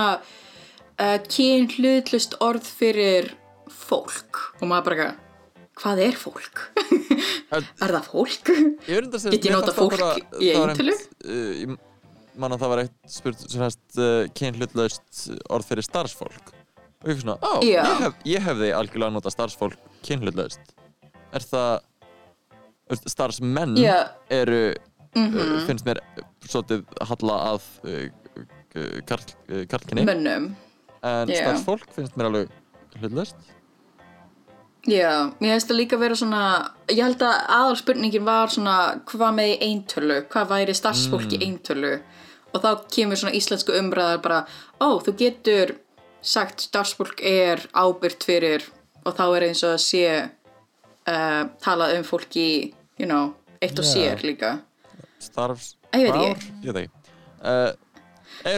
kyn 1.27 1.67
hlutlust 1.75 2.37
orð 2.43 2.63
fyrir 2.63 3.33
fólk 3.71 4.39
og 4.61 4.63
maður 4.71 4.85
bara 4.87 4.95
ekki, 5.09 5.25
hvað 5.83 6.01
er 6.07 6.17
fólk? 6.19 6.63
Er 7.49 7.63
það 7.81 8.07
fólk? 8.11 8.49
Að 8.53 9.31
Get 9.33 9.45
ég 9.49 9.55
það 9.57 9.75
fólk 9.75 9.95
bara- 9.97 10.41
í 10.43 10.51
eintölu? 10.53 10.95
Ég 11.25 11.75
man 12.39 12.53
að 12.55 12.61
það 12.63 12.71
var 12.71 12.81
eitt 12.85 13.11
spurt 13.11 13.41
sem 13.43 13.63
hægt 13.63 13.99
uh, 13.99 14.23
kynhlutlaust 14.37 15.25
orð 15.51 15.67
fyrir 15.67 15.85
starfsfólk 15.87 16.53
og 16.99 17.09
ég 17.09 17.15
fyrir 17.15 17.23
svona, 17.23 17.37
á, 17.39 17.51
Já. 17.63 17.79
ég, 17.79 17.99
hef, 18.03 18.17
ég 18.27 18.43
hefði 18.43 18.71
algjörlega 18.75 19.15
notað 19.15 19.35
starfsfólk 19.35 19.77
kynhlutlaust. 20.03 20.73
Er 21.35 21.45
það 21.45 21.85
þú 22.89 22.95
veist, 22.95 23.11
starfsmenn 23.13 23.77
Já, 23.79 23.97
eru 24.33 24.63
uh, 24.73 25.61
finnst 25.67 25.85
mér 25.87 26.01
svolítið 26.47 26.83
halla 27.11 27.37
að 27.53 27.69
uh, 27.85 28.01
uh, 28.75 28.97
karl, 29.07 29.29
uh, 29.51 29.63
karlkinni 29.69 30.07
mönnum. 30.09 30.51
en 31.05 31.31
Já. 31.31 31.43
starfsfólk 31.43 31.87
finnst 31.95 32.17
mér 32.19 32.31
alveg 32.31 32.53
hlutlaust. 32.99 33.55
Já, 34.89 35.29
mér 35.39 35.55
finnst 35.55 35.69
það 35.69 35.79
líka 35.81 35.99
vera 36.01 36.15
svona, 36.17 36.43
ég 36.89 37.03
held 37.03 37.21
að 37.23 37.35
aðal 37.59 37.75
spurningin 37.79 38.25
var 38.25 38.51
svona 38.51 38.77
hvað 39.09 39.35
með 39.37 39.51
í 39.51 39.59
eintölu, 39.69 40.23
hvað 40.31 40.51
væri 40.55 40.75
starfsfólk 40.77 41.35
í 41.35 41.43
eintölu? 41.45 41.99
Og 42.49 42.63
þá 42.63 42.69
kemur 42.89 43.19
svona 43.19 43.37
íslensku 43.37 43.75
umræðar 43.77 44.23
bara, 44.23 44.39
ó, 44.81 44.97
þú 45.05 45.13
getur 45.19 45.75
sagt 46.21 46.65
starfsfólk 46.67 47.21
er 47.25 47.63
ábyrgt 47.73 48.25
fyrir 48.27 48.65
og 49.05 49.15
þá 49.17 49.25
er 49.27 49.47
eins 49.49 49.63
og 49.63 49.75
að 49.75 49.83
sé 49.83 50.05
uh, 50.19 51.43
talað 51.63 51.97
um 51.99 52.07
fólk 52.07 52.39
í, 52.39 52.49
you 52.99 53.07
know, 53.07 53.33
eitt 53.63 53.79
og 53.79 53.87
Já. 53.87 53.91
sér 53.93 54.25
líka. 54.25 54.57
starfs 55.19 55.75
Ég 55.95 56.05
veit 56.05 56.15
ekki. 56.15 56.51
Ég 56.63 56.73
veit 56.73 56.83
ekki 56.83 56.97
uh, 57.41 57.71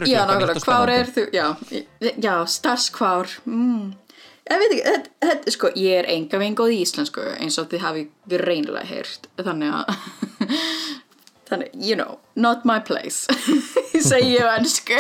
Já, 0.06 0.26
nákvæmlega, 0.30 0.62
hvár 0.62 0.92
er 0.94 1.10
þú, 1.10 1.24
já, 1.34 1.46
já, 2.22 2.34
starfskvár, 2.46 3.32
mm. 3.50 3.94
Ég 4.52 4.60
veit 4.62 4.74
ekki, 4.76 4.84
þetta, 4.86 5.12
þetta, 5.26 5.54
sko, 5.56 5.72
ég 5.80 6.02
er 6.02 6.10
enga 6.12 6.42
veginn 6.42 6.58
góð 6.60 6.74
í 6.76 6.82
íslensku 6.84 7.24
eins 7.38 7.58
og 7.62 7.72
þið 7.72 7.82
hafi 7.86 8.04
reynilega 8.44 8.86
heyrt, 8.86 9.26
þannig 9.42 9.74
að, 9.80 9.96
þannig, 11.52 11.74
you 11.76 11.98
know, 12.00 12.18
not 12.36 12.64
my 12.68 12.80
place, 12.88 13.28
segi 14.10 14.36
ég 14.38 14.48
ennsku. 14.58 14.98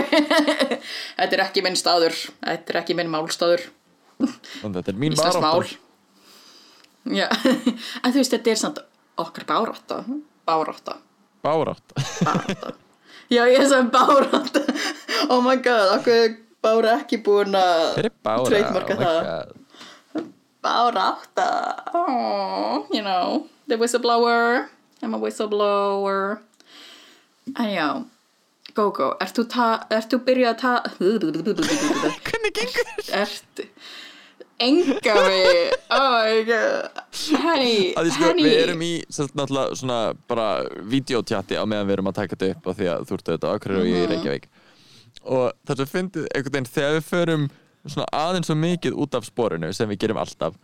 þetta 1.17 1.37
er 1.37 1.43
ekki 1.47 1.63
minn 1.65 1.77
staður, 1.79 2.17
þetta 2.43 2.75
er 2.75 2.81
ekki 2.83 2.97
minn 2.99 3.11
málstaður, 3.13 3.63
þetta 4.19 4.83
er 4.91 4.99
mín 5.01 5.15
barátta. 5.17 5.77
Já, 7.09 7.25
en 8.03 8.11
þú 8.11 8.17
veist, 8.19 8.35
þetta 8.35 8.53
er 8.53 8.59
samt 8.61 8.83
okkar 9.21 9.47
bárátta, 9.49 10.03
bárátta. 10.45 10.99
Barátta 11.41 11.97
Bárátta. 12.21 12.75
Já, 13.33 13.45
ég 13.49 13.63
sagði 13.65 13.89
bárátta. 13.95 14.61
Oh 15.33 15.39
my 15.41 15.55
god, 15.63 15.95
okkur 15.95 16.35
bára 16.61 16.91
ekki 16.99 17.17
búin 17.25 17.55
að 17.57 17.95
trademarka 18.45 18.93
Oh 18.93 19.01
það. 19.01 19.21
God. 19.25 20.27
Bárátta. 20.61 21.47
Oh, 21.97 22.85
you 22.93 23.01
know, 23.01 23.47
the 23.65 23.77
whistleblower. 23.81 24.67
I'm 25.01 25.13
a 25.13 25.19
whistleblower. 25.21 26.39
En 27.57 27.69
já, 27.73 27.87
Gogo, 28.77 29.15
ert 29.19 29.35
þú, 29.35 29.45
ert 29.91 30.13
þú 30.13 30.19
byrjað 30.27 30.53
að 30.53 30.61
ta... 30.61 30.73
Hvernig 32.29 32.53
gengur? 32.55 32.93
Ert... 33.21 33.65
Enga. 34.61 35.15
Oh. 35.89 36.21
Henny, 37.41 37.93
Að 37.97 38.05
því 38.05 38.11
sko, 38.13 38.27
við 38.37 38.57
erum 38.61 38.83
í 38.85 38.91
sérst 39.09 39.33
svona 39.79 39.97
bara 40.29 40.45
videotjatti 40.85 41.57
á 41.57 41.65
meðan 41.65 41.89
við 41.89 41.95
erum 41.97 42.11
að 42.11 42.19
taka 42.19 42.37
þetta 42.37 42.51
upp 42.59 42.69
af 42.69 42.77
því 42.77 42.89
að 42.93 43.07
þú 43.09 43.17
ert 43.17 43.31
auðvitað 43.31 43.55
ákveður 43.55 43.79
og 43.79 43.87
Mhm. 43.87 43.95
ég 43.95 44.03
er 44.05 44.13
Reykjavík 44.13 44.45
og 45.21 45.51
það 45.67 45.81
sem 45.81 45.89
fyndið 45.95 46.27
einhvern 46.35 46.53
veginn 46.55 46.69
þegar 46.75 46.95
við 46.97 47.09
förum 47.09 47.43
svona 47.89 48.07
aðeins 48.21 48.49
og 48.53 48.57
mikið 48.61 48.95
út 49.03 49.17
af 49.17 49.25
sporinu 49.25 49.73
sem 49.73 49.89
við 49.89 49.99
gerum 50.05 50.21
alltaf 50.21 50.55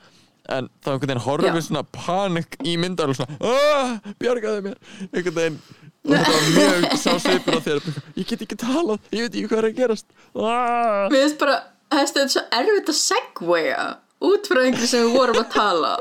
en 0.53 0.69
þá 0.83 0.89
einhvern 0.93 1.07
veginn 1.11 1.23
horfum 1.25 1.57
við 1.57 1.65
svona 1.67 1.83
panik 1.97 2.57
í 2.63 2.77
myndar 2.81 3.11
og 3.11 3.17
svona 3.19 3.37
"Ah, 3.41 3.97
bjargaðu 4.21 4.63
mér 4.67 4.77
einhvern 5.11 5.37
veginn 5.39 5.59
og 6.07 6.11
þetta 6.13 6.35
var 6.35 6.49
mjög 6.57 6.85
sásvipur 7.03 7.57
á 7.57 7.61
þér 7.67 7.81
ég 8.15 8.27
get 8.31 8.43
ekki 8.47 8.59
talað, 8.61 8.99
ég 9.11 9.25
veit 9.27 9.33
ekki 9.35 9.47
hvað 9.51 9.63
er 9.63 9.69
að 9.71 9.79
gerast 9.81 10.05
ah. 10.35 11.07
Mér 11.11 11.23
finnst 11.23 11.39
bara, 11.41 11.57
þetta 11.95 12.23
er 12.25 12.29
svo 12.35 12.45
erfitt 12.61 12.93
að 12.93 12.99
segwaya 13.01 13.87
út 14.27 14.47
frá 14.49 14.61
einhverju 14.65 14.87
sem 14.89 15.03
við 15.05 15.13
vorum 15.17 15.37
að 15.43 15.51
tala. 15.53 15.91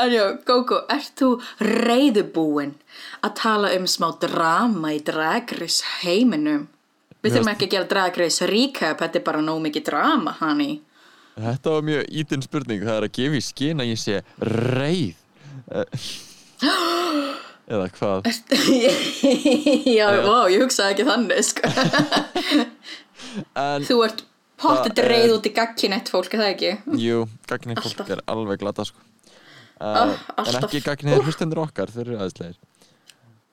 En 0.00 0.12
já, 0.14 0.22
Gogo, 0.46 0.76
ert 0.88 1.10
þú 1.18 1.30
reyðubúin 1.66 2.76
að 3.26 3.32
tala 3.40 3.72
um 3.76 3.88
smá 3.90 4.06
drama 4.22 4.92
í 4.96 5.00
dragris 5.04 5.80
heiminum? 6.00 6.68
Við 7.20 7.34
þurfum 7.34 7.50
ekki 7.52 7.66
að 7.68 7.74
gera 7.74 7.88
dragris 7.90 8.38
recap, 8.48 9.02
þetta 9.02 9.18
er 9.20 9.24
bara 9.26 9.42
nóg 9.44 9.58
mikið 9.66 9.84
drama, 9.90 10.32
honey. 10.38 10.78
Þetta 11.40 11.74
var 11.76 11.82
mjög 11.86 12.02
ítinn 12.22 12.42
spurning, 12.44 12.82
það 12.84 12.96
er 13.00 13.06
að 13.08 13.14
gefa 13.18 13.38
í 13.38 13.44
skinn 13.44 13.80
að 13.84 13.90
ég 13.94 14.00
sé 14.02 14.20
reið 14.50 15.16
Eh, 15.70 15.84
Eða 17.70 17.84
hvað 17.94 18.26
já, 19.98 20.06
vá, 20.24 20.38
ég 20.50 20.64
hugsaði 20.64 20.94
ekki 20.96 21.04
þannig, 21.06 21.44
sko. 21.46 21.70
En 23.60 23.84
Þú 23.88 23.98
ert 24.08 24.24
pottet 24.60 24.98
reið 25.06 25.36
út 25.36 25.46
í 25.46 25.52
gagkinett 25.54 26.10
fólk, 26.10 26.34
er 26.34 26.42
það 26.42 26.50
ekki? 26.56 26.72
jú, 27.04 27.20
gagnið 27.50 27.78
fólk 27.84 28.10
er 28.16 28.22
alveg 28.32 28.58
glata 28.64 28.84
sko. 28.88 28.98
uh, 29.78 29.86
Ah, 29.86 30.16
En 30.42 30.58
ekki 30.64 30.82
gagnið 30.84 31.22
hlustendur 31.28 31.62
okkar, 31.62 31.92
þeir 31.94 32.06
eru 32.08 32.18
aðeinslegir 32.24 32.58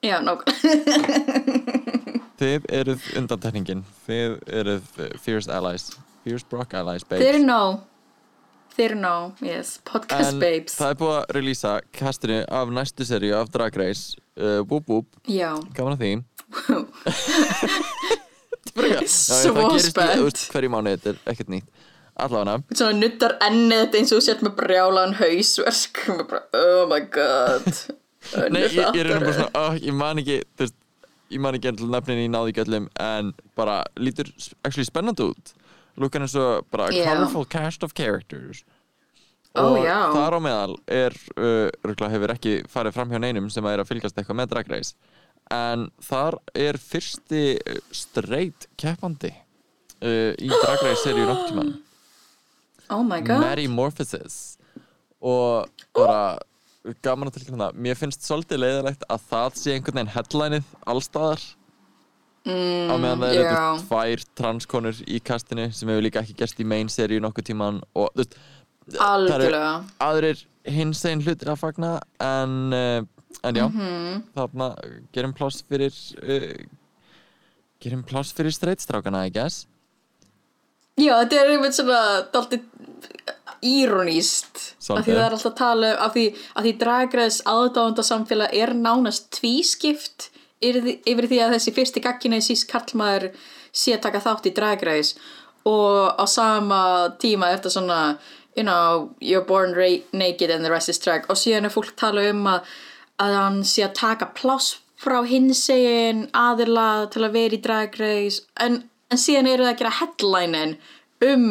Já, 0.05 0.17
nákvæmlega. 0.21 2.17
Þið 2.37 2.65
eruð 2.81 3.05
undantekningin 3.21 3.79
Þið 4.07 4.35
eruð 4.59 4.89
uh, 5.01 5.07
Fierce 5.23 5.49
Allies 5.53 5.87
Fierce 6.27 6.43
Brock 6.51 6.75
Allies, 6.75 7.05
Þeir 7.07 7.19
babes 7.23 7.29
eru 7.31 7.41
nóg. 7.47 7.79
Þeir 8.77 8.93
nóg, 8.99 9.39
yes. 9.41 9.77
Podcast 9.87 10.33
En 10.35 10.39
babes. 10.43 10.75
það 10.77 10.91
er 10.93 10.97
búið 10.99 11.15
að 11.17 11.25
releasa 11.39 11.71
kastinu 11.97 12.39
af 12.59 12.67
næstu 12.75 13.03
seríu 13.07 13.33
af 13.39 13.47
Drag 13.53 13.73
Race 13.79 14.03
uh, 14.37 14.59
Whoop 14.67 14.85
whoop, 14.91 15.07
Já. 15.25 15.55
gaman 15.77 15.95
að 15.95 16.01
því 16.03 16.11
Svo 19.07 19.71
í, 19.73 19.79
spennt. 19.81 20.43
hverju 20.53 20.69
mánu, 20.69 20.93
þetta 20.93 21.09
er 21.15 21.19
ekkert 21.33 21.49
nýtt 21.55 21.69
Allavega 22.17 22.57
Svona 22.77 22.97
nuttar 22.99 23.35
ennið 23.45 23.83
þetta 23.83 23.99
eins 24.01 24.11
og 24.13 24.19
þú 24.19 24.25
sért 24.25 24.43
með 24.45 24.55
brjálaðan 24.57 25.15
hausverk. 25.19 26.01
Oh 26.57 26.83
my 26.89 26.99
god. 27.13 27.67
Nei, 28.53 28.63
ég, 28.65 28.77
ég 28.81 28.99
er 29.03 29.11
bara 29.21 29.35
svona, 29.37 29.51
oh, 29.61 29.77
ég 29.77 29.93
man 29.95 30.21
ekki 30.21 30.39
þú 30.57 30.65
veist, 30.65 30.77
ég 31.33 31.43
man 31.43 31.57
ekki 31.57 31.71
alltaf 31.71 32.09
náði 32.13 32.53
ekki 32.53 32.63
öllum 32.65 32.89
en 33.03 33.31
bara 33.57 33.79
lítur 34.01 34.31
actually 34.65 34.87
spennandi 34.87 35.27
út 35.29 35.53
og 35.97 36.65
bara 36.71 36.87
a 36.87 36.91
Já. 36.93 37.05
colorful 37.09 37.45
cast 37.45 37.83
of 37.83 37.93
characters 37.97 38.63
Ó, 39.57 39.63
og 39.73 39.77
já. 39.81 40.11
þar 40.13 40.37
á 40.37 40.39
meðal 40.43 40.75
er 40.85 41.15
uh, 41.39 42.09
hefur 42.11 42.33
ekki 42.35 42.57
farið 42.69 42.93
fram 42.93 43.09
hjá 43.09 43.19
neinum 43.23 43.49
sem 43.49 43.65
er 43.65 43.81
að 43.81 43.89
fylgjast 43.89 44.17
eitthvað 44.19 44.37
með 44.41 44.51
Drag 44.51 44.69
Race 44.69 44.93
en 45.53 45.87
þar 46.03 46.37
er 46.53 46.77
fyrsti 46.77 47.43
uh, 47.57 47.79
straight 47.95 48.67
keppandi 48.77 49.31
uh, 49.33 50.33
í 50.37 50.51
Drag 50.51 50.83
Race 50.85 51.03
seríu 51.05 51.25
nokkutíman 51.25 51.73
Oh 52.93 53.03
my 53.03 53.19
god. 53.19 53.41
Metamorphosis 53.43 54.57
og 55.19 55.67
bara 55.97 56.37
gaman 57.03 57.27
að 57.27 57.39
tilkynna 57.39 57.65
það 57.65 57.79
mér 57.83 57.97
finnst 57.99 58.23
svolítið 58.23 58.61
leiðilegt 58.61 59.07
að 59.11 59.25
það 59.31 59.57
sé 59.59 59.73
einhvern 59.73 59.97
veginn 59.99 60.13
headlineið 60.13 60.69
allstaðar 60.93 61.43
mm, 62.47 62.91
á 62.91 62.95
meðan 62.97 63.21
það 63.23 63.35
eru 63.35 63.47
veist, 63.51 63.87
tvær 63.91 64.23
transkonur 64.41 65.01
í 65.05 65.19
kastinu 65.27 65.67
sem 65.75 65.91
hefur 65.91 66.05
líka 66.07 66.23
ekki 66.23 66.37
gerst 66.41 66.61
í 66.63 66.67
main 66.67 66.89
seríu 66.91 67.21
nokkuð 67.23 67.49
tíman 67.51 67.81
og 67.93 68.09
þú 68.15 68.23
veist, 68.23 68.37
það 68.95 69.45
eru 69.49 69.61
aðrir 70.07 70.43
hins 70.77 71.03
einn 71.07 71.23
hlutir 71.23 71.51
að 71.53 71.61
fagna 71.61 71.93
en, 72.23 72.57
uh, 72.73 73.01
en 73.43 73.55
já 73.61 73.67
Mhm. 73.67 74.23
þarna 74.35 74.71
gerum 75.15 75.33
pláss 75.37 75.61
fyrir 75.67 75.93
uh, 76.23 76.65
gerum 77.83 78.03
pláss 78.03 78.33
fyrir 78.33 78.51
streitstrákana 78.55 79.25
I 79.27 79.29
guess. 79.29 79.67
Já, 80.97 81.13
þetta 81.21 81.35
er 81.43 81.51
einmitt 81.53 81.75
svona 81.77 81.99
dálítið 82.33 82.63
íroníst 83.67 84.59
af 84.93 85.03
því 85.05 85.13
það 85.13 85.21
er 85.23 85.35
alltaf 85.35 85.51
að 85.51 85.57
tala 85.57 85.91
um 85.93 86.01
af 86.05 86.15
því, 86.15 86.25
því 86.63 86.73
dragræðs 86.81 87.37
aðdáðanda 87.49 88.05
samfélag 88.05 88.53
er 88.53 88.73
nánast 88.77 89.29
tvískipt 89.37 90.29
yfir 90.61 91.27
því, 91.27 91.41
að 91.43 91.57
þessi 91.57 91.73
fyrsti 91.75 92.03
gagginni 92.03 92.41
síst 92.41 92.67
karlmaður 92.71 93.29
sé 93.71 93.93
að 93.95 94.05
taka 94.07 94.23
þátt 94.25 94.49
í 94.49 94.55
dragræðs 94.57 95.13
og 95.67 96.15
á 96.17 96.25
sama 96.29 96.81
tíma 97.21 97.51
er 97.51 97.59
þetta 97.59 97.73
svona 97.75 98.01
you 98.57 98.63
know, 98.63 99.13
you're 99.19 99.45
born 99.45 99.71
naked 100.11 100.49
and 100.49 100.65
the 100.65 100.71
rest 100.71 100.89
is 100.89 100.99
drag. 100.99 101.29
Og 101.29 101.37
síðan 101.37 101.69
er 101.69 101.73
fólk 101.73 101.93
tala 101.99 102.25
um 102.31 102.43
að, 102.49 102.67
að 103.21 103.37
hann 103.37 103.63
sé 103.67 103.85
að 103.85 103.97
taka 103.99 104.31
pláss 104.33 104.79
frá 104.97 105.21
hinsegin 105.29 106.25
aðila 106.33 107.05
til 107.13 107.21
að 107.27 107.35
vera 107.37 107.53
í 107.57 107.61
dragræðs 107.61 108.41
en, 108.65 108.79
en 109.13 109.21
síðan 109.21 109.51
eru 109.51 109.67
það 109.67 109.73
að 109.75 109.81
gera 109.83 109.97
headline-in 109.99 110.73
um 111.27 111.45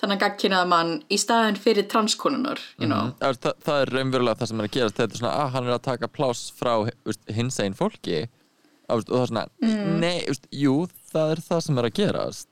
þannig 0.00 0.20
gagkinnaða 0.20 0.68
mann 0.68 0.92
í 1.12 1.16
staðin 1.20 1.56
fyrir 1.60 1.88
transkonunar 1.88 2.60
you 2.80 2.88
know. 2.88 3.14
Það, 3.20 3.40
það, 3.44 3.56
það 3.64 3.80
er 3.80 3.92
raunverulega 3.96 4.40
það 4.40 4.50
sem 4.50 4.60
er 4.60 4.68
að 4.68 4.76
gerast. 4.76 5.00
Þetta 5.00 5.16
er 5.16 5.22
svona 5.22 5.32
að 5.40 5.50
hann 5.56 5.70
er 5.70 5.76
að 5.78 5.86
taka 5.88 6.12
pláss 6.12 6.52
frá 6.56 6.74
hins 7.40 7.60
einn 7.64 7.76
fólki 7.76 8.20
og, 8.94 9.04
það 9.08 9.22
er 9.22 9.30
svona, 9.30 9.44
nei, 10.00 10.16
veist, 10.28 10.48
jú 10.54 10.74
það 11.10 11.34
er 11.34 11.44
það 11.44 11.62
sem 11.66 11.78
er 11.80 11.88
að 11.88 11.94
gerast. 11.98 12.48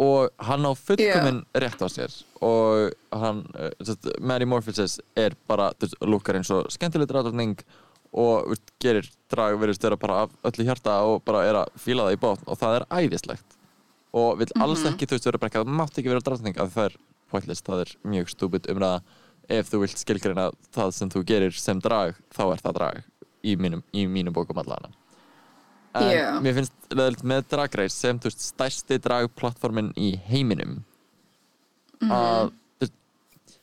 Og 0.00 0.30
hann 0.46 0.64
á 0.64 0.72
fullkomin 0.78 1.42
rétt 1.60 1.82
á 1.84 1.88
sér. 1.92 2.14
Og 2.46 2.94
hann, 3.20 3.42
sest, 3.84 4.06
Mary 4.22 4.46
Morpheus 4.48 4.98
er 5.18 5.36
bara, 5.50 5.70
lukkar 6.00 6.38
eins 6.38 6.50
og 6.54 6.70
skemmtileg 6.72 7.10
drátning 7.10 7.56
og 8.10 8.48
veist, 8.50 8.72
gerir 8.82 9.10
drag 9.30 9.58
verið 9.60 9.78
störa 9.78 9.98
bara 10.00 10.24
af 10.24 10.34
öllu 10.50 10.66
hjarta 10.66 11.00
og 11.06 11.20
bara 11.26 11.44
er 11.46 11.60
að 11.62 11.74
fíla 11.78 12.08
það 12.08 12.16
í 12.16 12.20
bótt 12.22 12.46
og 12.46 12.60
það 12.60 12.78
er 12.78 12.86
æðislegt. 13.00 13.58
Og 14.16 14.40
vil 14.40 14.50
alls 14.58 14.86
ekki, 14.88 15.06
þú 15.06 15.18
veist, 15.18 15.28
vera 15.28 15.42
bara 15.42 15.52
ekki 15.52 15.60
að 15.60 15.68
það 15.68 15.80
mátt 15.82 16.00
ekki 16.00 16.14
vera 16.14 16.26
drátning 16.26 16.62
að 16.62 16.72
það 16.76 16.88
er 16.88 16.96
pointless, 17.30 17.66
það 17.66 17.84
er 17.84 17.92
mjög 18.14 18.32
stúbid 18.32 18.70
umræða. 18.72 19.02
Ef 19.50 19.70
þú 19.70 19.82
vilt 19.82 19.98
skilgreina 19.98 20.48
það 20.74 20.94
sem 20.94 21.10
þú 21.10 21.24
gerir 21.26 21.54
sem 21.58 21.82
drag, 21.82 22.16
þá 22.30 22.44
er 22.54 22.64
það 22.64 22.80
drag 22.80 23.04
í 23.42 23.56
mínum, 23.58 23.84
í 23.92 24.06
mínum 24.06 24.34
bókum 24.36 24.58
allavega 24.62 24.94
en 25.98 26.12
Já. 26.12 26.28
mér 26.42 26.56
finnst 26.60 26.94
leðilt 26.94 27.24
með 27.26 27.48
Drag 27.50 27.76
Race 27.80 27.96
sem 27.96 28.18
þú 28.20 28.30
veist, 28.30 28.46
stærsti 28.52 28.98
dragplattformin 29.02 29.92
í 29.98 30.12
heiminum. 30.30 30.80
Að 32.06 32.52
þú 32.52 32.86
veist, 32.86 33.56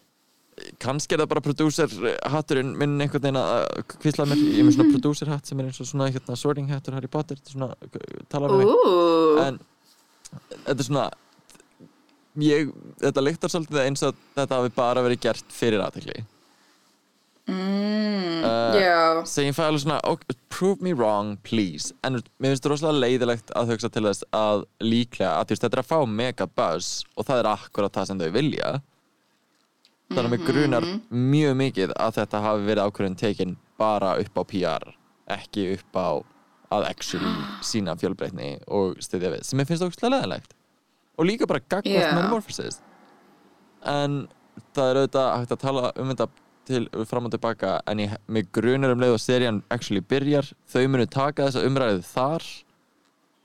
kannski 0.83 1.15
er 1.15 1.23
það 1.23 1.31
bara 1.33 1.45
producer 1.45 1.95
hatturinn 2.33 2.73
minn 2.79 2.97
einhvern 2.99 3.23
veginn 3.23 3.41
að 3.41 3.85
kvísla 3.95 4.27
mér. 4.27 4.43
Ég 4.43 4.59
er 4.61 4.67
með 4.67 4.77
svona 4.77 4.97
producer 4.97 5.31
hatt 5.31 5.49
sem 5.49 5.61
er 5.61 5.69
eins 5.69 5.81
og 5.83 5.89
svona 5.91 6.09
hérna, 6.11 6.39
sorting 6.39 6.69
hattur 6.73 6.97
Harry 6.97 7.11
Potter, 7.11 7.39
er 7.39 7.55
svona 7.55 7.71
en 9.47 9.61
þetta 10.65 10.77
er 10.77 10.87
svona 10.87 11.09
ég, 12.43 12.73
þetta 13.01 13.23
lyktar 13.23 13.51
svolítið 13.53 13.83
eins 13.83 14.03
og 14.05 14.17
þetta 14.35 14.59
hafi 14.59 14.73
bara 14.75 15.03
verið 15.05 15.23
gert 15.27 15.55
fyrir 15.55 15.83
aðtekli 15.83 16.25
mm, 17.47 18.43
uh, 18.43 18.77
já, 18.77 19.23
segjum 19.29 19.55
það 19.57 19.69
alveg 19.71 19.83
svona 19.83 19.99
ok, 20.11 20.25
prove 20.53 20.83
me 20.85 20.93
wrong 20.95 21.37
please. 21.47 21.95
En 22.05 22.19
mér 22.19 22.53
finnst 22.53 22.65
það 22.65 22.73
rosalega 22.73 23.03
leiðilegt 23.05 23.55
að 23.57 23.73
hugsa 23.73 23.91
til 23.93 24.05
þess 24.07 24.27
að 24.35 24.67
líklega 24.83 25.33
að 25.33 25.47
þú 25.47 25.55
veist, 25.55 25.65
þetta 25.65 25.79
er 25.79 25.83
að 25.83 25.89
fá 25.91 26.13
mega 26.21 26.49
buzz 26.59 26.91
og 27.15 27.27
það 27.29 27.41
er 27.41 27.51
akkurat 27.53 27.97
það 27.97 28.11
sem 28.11 28.21
þau 28.23 28.29
vilja. 28.37 28.71
Þannig 30.07 30.23
að 30.23 30.33
mig 30.33 30.45
grunar 30.47 30.85
mjög 31.11 31.57
mikið 31.59 31.95
að 31.99 32.19
þetta 32.21 32.43
hafi 32.45 32.67
verið 32.69 32.87
ákvörðin 32.87 33.19
tekin 33.19 33.57
bara 33.79 34.15
upp 34.21 34.39
á 34.39 34.43
PR 34.47 34.91
ekki 35.35 35.65
upp 35.75 35.99
á 35.99 36.09
að 36.77 36.87
actually 36.89 37.33
sína 37.69 37.95
fjölbreytni 37.99 38.57
og 38.71 38.99
styðja 39.03 39.33
við 39.35 39.45
sem 39.47 39.61
ég 39.61 39.69
finnst 39.69 39.83
ógustlega 39.83 40.15
leðilegt 40.15 40.55
og 41.17 41.27
líka 41.27 41.47
bara 41.49 41.63
gagvart 41.63 41.89
Já. 41.89 42.11
metamorphosis. 42.13 42.81
En 43.87 44.27
það 44.75 44.89
er 44.89 44.99
auðvitað 45.01 45.31
hægt 45.33 45.55
að 45.55 45.63
tala 45.63 45.91
um 45.97 46.11
þetta 46.11 46.27
til 46.67 46.87
fram 47.09 47.27
og 47.27 47.33
tilbaka 47.33 47.77
en 47.87 48.03
ég, 48.03 48.13
mig 48.27 48.49
grunar 48.55 48.93
um 48.93 49.01
leið 49.01 49.15
og 49.15 49.21
serían 49.23 49.61
actually 49.73 50.03
byrjar. 50.03 50.49
Þau 50.69 50.87
munu 50.91 51.07
taka 51.09 51.47
þessa 51.47 51.65
umræðu 51.67 52.03
þar 52.07 52.47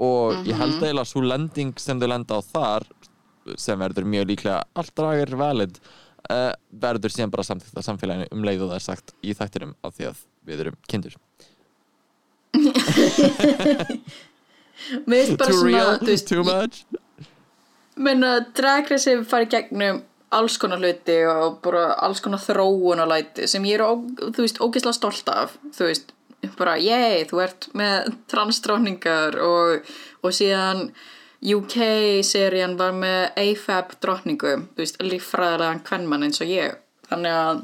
og 0.03 0.49
ég 0.49 0.59
held 0.59 0.79
eiginlega 0.81 1.09
svo 1.09 1.23
lending 1.25 1.75
sem 1.81 2.01
þau 2.01 2.09
lenda 2.11 2.39
á 2.39 2.41
þar 2.43 2.89
sem 3.59 3.79
verður 3.79 4.07
mjög 4.09 4.29
líklega 4.31 4.59
allt 4.79 4.95
dragar 4.99 5.33
valid 5.39 5.79
uh, 6.31 6.53
verður 6.85 7.15
síðan 7.15 7.33
bara 7.35 7.47
samþýtt 7.47 7.79
að 7.79 7.89
samfélaginu 7.89 8.27
um 8.35 8.45
leið 8.47 8.67
og 8.67 8.73
það 8.73 8.79
er 8.79 8.87
sagt 8.87 9.15
í 9.23 9.35
þættinum 9.39 9.75
af 9.83 9.97
því 9.97 10.05
að 10.11 10.17
við 10.49 10.65
erum 10.67 10.79
kindur. 10.91 11.15
Mér 15.07 15.23
finnst 15.23 15.39
bara 15.39 15.51
Too 15.51 15.61
svona 15.61 15.71
real, 15.71 15.99
þú 16.03 16.11
veist, 16.11 16.29
too 16.29 16.43
much? 16.47 16.75
menna 17.97 18.41
Drag 18.57 18.91
Race 18.91 19.11
hefur 19.11 19.27
farið 19.29 19.51
gegnum 19.57 20.03
alls 20.37 20.59
konar 20.61 20.81
hluti 20.81 21.19
og 21.29 21.61
bara 21.65 21.93
alls 22.05 22.23
konar 22.25 22.43
þróun 22.43 23.03
og 23.05 23.11
læti 23.11 23.49
sem 23.51 23.65
ég 23.69 23.81
er, 23.81 23.87
þú 24.35 24.45
veist, 24.45 24.61
ógeðslega 24.63 24.97
stolt 24.97 25.33
af. 25.33 25.57
Þú 25.77 25.89
veist, 25.89 26.13
bara, 26.59 26.77
yey, 26.81 27.25
þú 27.31 27.43
ert 27.45 27.69
með 27.79 28.13
transdróningar 28.33 29.39
og, 29.45 29.91
og 30.23 30.37
síðan 30.37 30.89
UK-serían 31.43 32.77
var 32.79 32.95
með 32.95 33.39
AFAB 33.43 33.97
dróningu, 34.03 34.57
þú 34.75 34.85
veist, 34.85 35.03
líffræðilegan 35.03 35.83
kvennmann 35.87 36.29
eins 36.29 36.43
og 36.43 36.51
ég, 36.51 36.79
þannig 37.11 37.39
að 37.39 37.63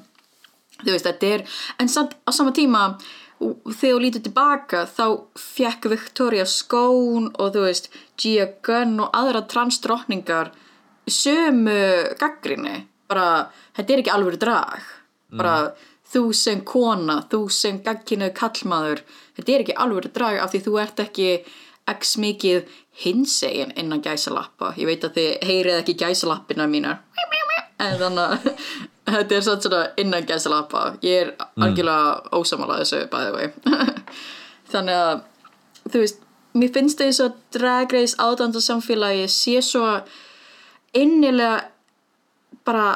þú 0.83 0.93
veist, 0.93 1.07
þetta 1.07 1.33
er, 1.37 1.49
en 1.79 1.91
samt 1.91 2.17
á 2.27 2.31
sama 2.35 2.55
tíma 2.55 2.85
þegar 3.39 3.83
þú 3.83 3.99
lítur 4.03 4.25
tilbaka 4.27 4.85
þá 4.91 5.05
fekk 5.39 5.87
Victoria 5.93 6.47
Scone 6.49 7.31
og 7.39 7.55
þú 7.55 7.67
veist, 7.69 7.91
Gia 8.19 8.49
Gunn 8.67 8.99
og 9.05 9.15
aðra 9.15 9.45
transdrottningar 9.51 10.51
sömu 11.13 11.81
gaggrinni 12.21 12.87
bara, 13.09 13.49
þetta 13.77 13.95
er 13.95 14.03
ekki 14.03 14.13
alveg 14.13 14.41
drag. 14.43 14.89
Bara, 15.39 15.55
þú 16.09 16.29
sem 16.37 16.61
kona 16.65 17.21
þú 17.29 17.41
sem 17.53 17.81
gagkinuð 17.85 18.31
kallmaður 18.37 19.03
þetta 19.37 19.55
er 19.55 19.65
ekki 19.65 19.79
alveg 19.85 20.11
drag 20.17 20.43
af 20.43 20.53
því 20.53 20.61
þú 20.67 20.77
ert 20.83 21.03
ekki 21.05 21.31
x 21.89 22.15
mikið 22.21 22.69
hinsegin 23.05 23.75
innan 23.81 24.03
gæsalappa. 24.05 24.75
Ég 24.81 24.89
veit 24.89 25.05
að 25.07 25.19
þið 25.19 25.49
heyrið 25.49 25.81
ekki 25.83 25.97
gæsalappina 26.03 26.69
mínar 26.71 27.03
en 27.79 27.99
þannig 28.01 28.23
að 28.25 28.49
þetta 29.15 29.37
er 29.37 29.45
svona 29.47 29.83
innan 30.01 30.29
gæsalappa. 30.29 30.85
Ég 31.05 31.27
er 31.27 31.35
algjörlega 31.57 32.37
ósamála 32.37 32.81
þessu 32.83 33.05
bæði 33.13 33.51
þannig 34.73 35.03
að 35.05 35.21
þú 35.89 36.03
veist, 36.03 36.25
mér 36.59 36.73
finnst 36.75 37.01
þess 37.01 37.23
að 37.25 37.37
Drag 37.57 37.95
Race 37.95 38.19
áðanda 38.19 38.65
samfélagi 38.65 39.29
sé 39.33 39.61
svo 39.65 39.87
innilega 40.97 41.69
bara 42.67 42.87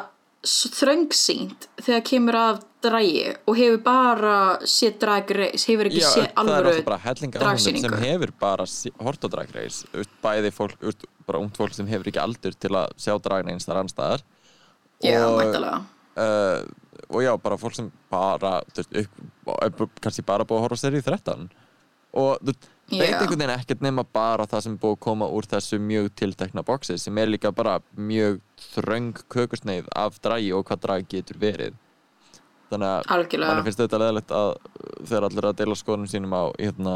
svo 0.42 0.72
þröngsýnt 0.74 1.68
þegar 1.80 2.04
kemur 2.06 2.38
af 2.38 2.62
dragi 2.82 3.30
og 3.46 3.56
hefur 3.56 3.78
bara 3.84 4.36
séð 4.66 4.96
Drag 5.04 5.30
Race, 5.38 5.62
hefur 5.70 5.88
ekki 5.90 6.02
séð 6.02 6.28
alvöru 6.40 6.72
áhengum 6.82 7.20
sem 7.22 7.34
dragsýningu. 7.36 8.00
hefur 8.02 8.32
bara 8.42 8.66
hort 9.06 9.22
á 9.22 9.28
Drag 9.30 9.54
Race. 9.54 9.86
Þú 9.92 10.02
veist, 10.02 10.14
bæði 10.24 10.52
fólk, 10.56 10.76
veist, 10.82 11.06
bara 11.28 11.42
ungt 11.42 11.60
fólk 11.60 11.76
sem 11.76 11.86
hefur 11.90 12.10
ekki 12.10 12.22
aldur 12.22 12.58
til 12.58 12.72
að 12.74 12.94
sjá 12.98 13.14
Drag 13.22 13.46
Race 13.46 13.68
þar 13.68 13.82
anstæðar 13.84 14.24
Já, 15.02 15.18
væntalega 15.34 15.78
uh, 16.16 16.66
og 17.12 17.22
já, 17.24 17.32
bara 17.42 17.58
fólk 17.60 17.78
sem 17.78 17.90
bara 18.12 18.60
þú 18.74 18.86
veist, 18.90 19.96
kannski 20.02 20.26
bara 20.26 20.46
búið 20.48 20.58
að 20.58 20.66
horfa 20.66 20.78
á 20.78 20.82
serið 20.82 21.08
13 21.10 21.48
og 22.18 22.42
þú 22.42 22.50
veist, 22.50 22.70
veit 22.90 23.14
einhvern 23.14 23.38
veginn 23.38 23.54
ekkert 23.54 23.84
nema 23.84 24.04
bara 24.04 24.46
það 24.48 24.64
sem 24.66 24.74
búið 24.80 24.96
að 24.96 25.00
koma 25.06 25.28
úr 25.32 25.48
þessu 25.48 25.78
mjög 25.80 26.10
tiltekna 26.18 26.64
boxi 26.66 26.98
sem 27.00 27.18
er 27.18 27.30
líka 27.30 27.52
bara 27.54 27.78
mjög 27.96 28.40
þröng 28.72 29.22
kökusneið 29.32 29.88
af 29.96 30.18
dragi 30.24 30.52
og 30.52 30.66
hvað 30.68 30.84
drag 30.86 31.08
getur 31.08 31.40
verið. 31.40 31.78
Þannig 32.72 32.88
að 32.88 33.38
manni 33.44 33.64
finnst 33.66 33.82
þetta 33.82 34.00
leðilegt 34.00 34.32
að 34.32 34.54
þegar 35.08 35.26
allir 35.28 35.48
að 35.48 35.58
deila 35.60 35.76
skoðunum 35.76 36.08
sínum 36.08 36.36
á 36.36 36.42
hérna 36.56 36.94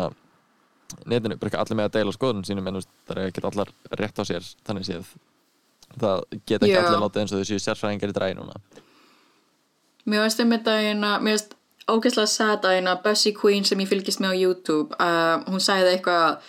netinu, 1.05 1.37
bara 1.37 1.51
ekki 1.51 1.61
allir 1.61 1.79
með 1.81 1.89
að 1.89 1.97
deila 1.99 2.15
skoðunum 2.17 2.47
sínum 2.49 2.71
en 2.71 2.81
það 2.81 3.17
er 3.17 3.23
ekkert 3.27 3.49
allar 3.51 3.73
rétt 4.01 4.21
á 4.21 4.25
sér 4.29 4.49
þannig 4.67 4.89
séð. 4.89 5.13
Það 5.97 6.25
geta 6.49 6.67
ekki 6.67 6.75
Já. 6.75 6.83
allir 6.83 7.03
látið 7.05 7.23
eins 7.23 7.35
og 7.35 7.43
þau 7.43 7.51
séu 7.51 7.63
sérfræðingar 7.63 8.13
í 8.13 8.17
dragi 8.17 8.39
núna. 8.39 8.57
Mér 10.07 10.23
veist 10.23 10.41
um 10.43 10.53
þetta 10.55 10.77
eina, 10.87 11.13
mér 11.21 11.37
veist 11.37 11.57
ógeðslega 11.91 12.31
sad 12.31 12.65
að 12.67 12.79
eina 12.79 12.97
Bessie 13.03 13.35
Queen 13.37 13.65
sem 13.65 13.81
ég 13.81 13.91
fylgist 13.91 14.23
með 14.23 14.35
á 14.35 14.41
YouTube. 14.43 14.97
Uh, 14.99 15.43
hún 15.51 15.63
sagði 15.63 15.97
eitthvað 15.97 16.41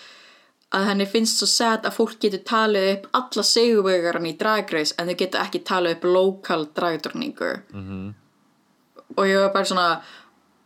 að 0.76 0.88
henni 0.90 1.08
finnst 1.08 1.40
svo 1.40 1.48
sad 1.48 1.86
að 1.88 1.96
fólk 1.96 2.18
getur 2.20 2.44
talið 2.48 2.88
upp 2.92 3.10
alla 3.20 3.44
segurvegaran 3.50 4.28
í 4.28 4.36
Drag 4.40 4.72
Race 4.76 4.96
en 5.00 5.08
þau 5.08 5.20
getur 5.22 5.44
ekki 5.44 5.64
talið 5.68 5.96
upp 5.96 6.08
lokal 6.12 6.66
dragdurningu 6.76 7.52
-hmm. 7.72 8.14
og 9.16 9.28
ég 9.28 9.40
var 9.40 9.54
bara 9.54 9.66
svona 9.66 10.02